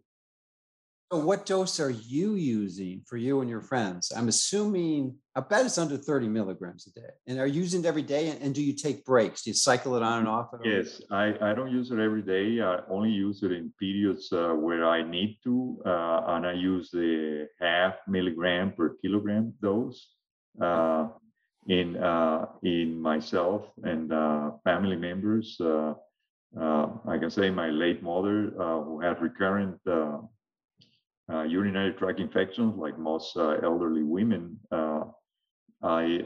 [1.12, 4.12] So, what dose are you using for you and your friends?
[4.16, 7.08] I'm assuming I bet it's under 30 milligrams a day.
[7.26, 8.38] And are you using it every day?
[8.40, 9.42] And do you take breaks?
[9.42, 10.50] Do you cycle it on and off?
[10.64, 12.62] Yes, I, I don't use it every day.
[12.62, 15.82] I only use it in periods uh, where I need to.
[15.84, 20.10] Uh, and I use the half milligram per kilogram dose.
[20.62, 21.08] Uh,
[21.70, 25.56] in uh, in myself and uh, family members.
[25.62, 25.94] Uh,
[26.60, 30.18] uh I can say my late mother, uh, who had recurrent uh,
[31.44, 34.60] urinary tract infections, like most elderly women.
[35.82, 36.26] I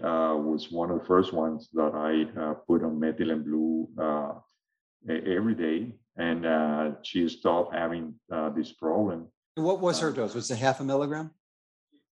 [0.50, 2.12] was one of the first ones that I
[2.68, 3.88] put on methylene blue
[5.08, 8.16] every day, and she stopped having
[8.56, 9.28] this problem.
[9.56, 10.34] What was her dose?
[10.34, 11.32] Was it half a milligram?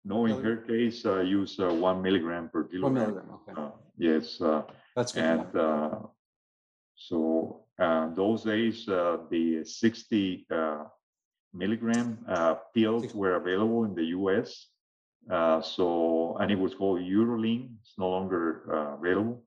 [0.09, 2.95] No, in her case, uh, use uh, one milligram per kilogram.
[2.95, 3.61] One milligram, okay.
[3.61, 4.41] Uh, yes.
[4.41, 4.63] Uh,
[4.97, 5.25] That's good.
[5.25, 5.99] And uh,
[6.97, 10.85] so uh, those days, uh, the 60 uh,
[11.53, 14.67] milligram uh, pills were available in the US.
[15.31, 17.71] Uh, so, and it was called Urolene.
[17.81, 19.43] It's no longer uh, available.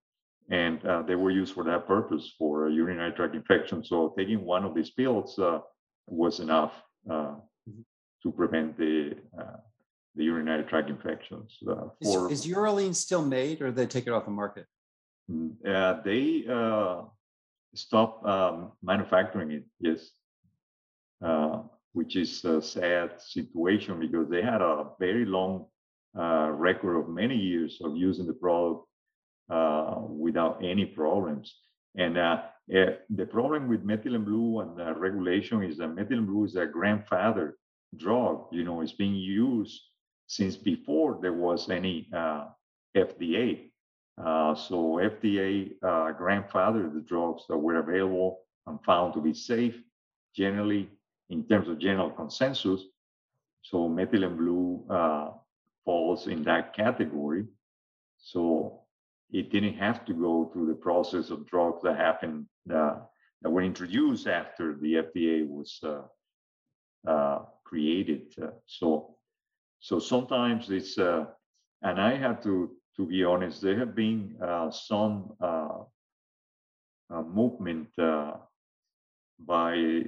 [0.50, 3.84] And uh, they were used for that purpose for urinary tract infection.
[3.84, 5.60] So, taking one of these pills uh,
[6.08, 6.74] was enough
[7.10, 7.36] uh,
[7.70, 7.82] mm-hmm.
[8.24, 9.58] to prevent the uh,
[10.16, 11.58] the urinary tract infections.
[11.68, 14.66] Uh, for, is, is Urolene still made, or they take it off the market?
[15.30, 17.04] Mm, uh, they uh,
[17.74, 19.64] stopped um, manufacturing it.
[19.80, 20.12] Yes,
[21.24, 21.62] uh,
[21.94, 25.66] which is a sad situation because they had a very long
[26.18, 28.86] uh, record of many years of using the product
[29.50, 31.54] uh, without any problems.
[31.96, 32.38] And eh,
[33.10, 37.58] the problem with methylene blue and the regulation is that methylene blue is a grandfather
[37.98, 38.46] drug.
[38.52, 39.82] You know, it's being used
[40.28, 42.46] since before there was any uh,
[42.96, 43.72] FDA.
[44.18, 49.76] Uh, so FDA uh, grandfathered the drugs that were available and found to be safe,
[50.36, 50.90] generally
[51.30, 52.82] in terms of general consensus.
[53.64, 55.32] So methylene blue uh,
[55.86, 57.46] falls in that category.
[58.18, 58.82] So
[59.32, 62.96] it didn't have to go through the process of drugs that happened uh,
[63.42, 66.02] that were introduced after the FDA was uh,
[67.10, 68.34] uh, created.
[68.66, 69.11] So,
[69.82, 71.26] so sometimes it's, uh,
[71.82, 75.32] and I have to to be honest, there have been uh, some
[77.10, 77.88] movement
[79.40, 80.04] by,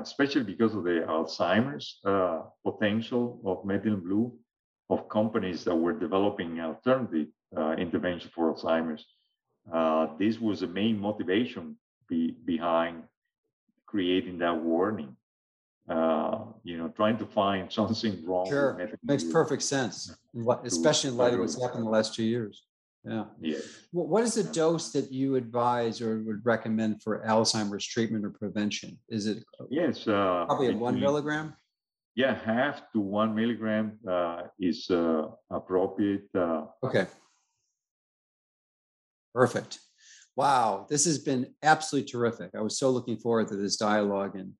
[0.00, 2.00] especially because of the Alzheimer's
[2.64, 4.36] potential of methylene blue,
[4.90, 9.06] of companies that were developing alternative uh, intervention for Alzheimer's.
[9.72, 11.76] Uh, this was the main motivation
[12.08, 13.02] be, behind
[13.86, 15.16] creating that warning.
[15.88, 18.48] Uh, you know, trying to find something wrong.
[18.48, 22.24] Sure, makes perfect sense, what, especially in light of what's happened in the last two
[22.24, 22.64] years.
[23.04, 23.24] Yeah.
[23.40, 23.58] Yeah.
[23.92, 28.98] What is the dose that you advise or would recommend for Alzheimer's treatment or prevention?
[29.08, 31.54] Is it yes, uh, probably a one milligram?
[32.14, 36.28] Yeah, half to one milligram uh, is uh, appropriate.
[36.34, 37.06] Uh, okay.
[39.34, 39.78] Perfect.
[40.34, 42.50] Wow, this has been absolutely terrific.
[42.56, 44.52] I was so looking forward to this dialogue, and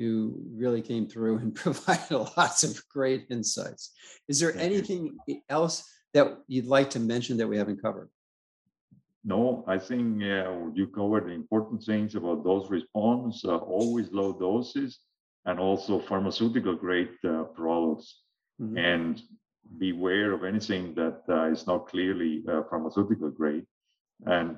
[0.00, 3.92] you really came through and provided lots of great insights.
[4.28, 5.16] Is there anything
[5.48, 8.08] else that you'd like to mention that we haven't covered?
[9.22, 14.32] No, I think uh, you covered the important things about dose response, uh, always low
[14.32, 14.98] doses,
[15.44, 18.22] and also pharmaceutical grade uh, products.
[18.60, 18.78] Mm-hmm.
[18.78, 19.22] And
[19.78, 23.66] beware of anything that uh, is not clearly uh, pharmaceutical grade.
[24.26, 24.56] And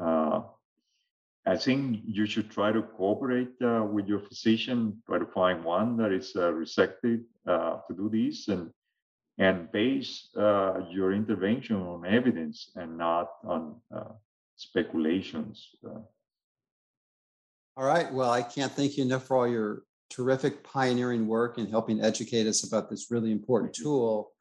[0.00, 0.40] uh,
[1.46, 5.96] I think you should try to cooperate uh, with your physician, try to find one
[5.96, 8.70] that is uh, receptive uh, to do this, and
[9.38, 14.12] and base uh, your intervention on evidence and not on uh,
[14.56, 15.70] speculations.
[17.76, 18.12] All right.
[18.12, 22.46] Well, I can't thank you enough for all your terrific pioneering work in helping educate
[22.46, 24.32] us about this really important tool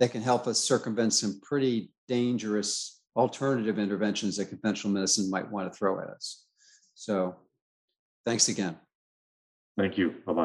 [0.00, 5.70] that can help us circumvent some pretty dangerous alternative interventions that conventional medicine might want
[5.70, 6.46] to throw at us.
[6.98, 7.36] So
[8.26, 8.76] thanks again.
[9.76, 10.16] Thank you.
[10.26, 10.42] Bye bye.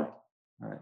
[0.61, 0.79] All right.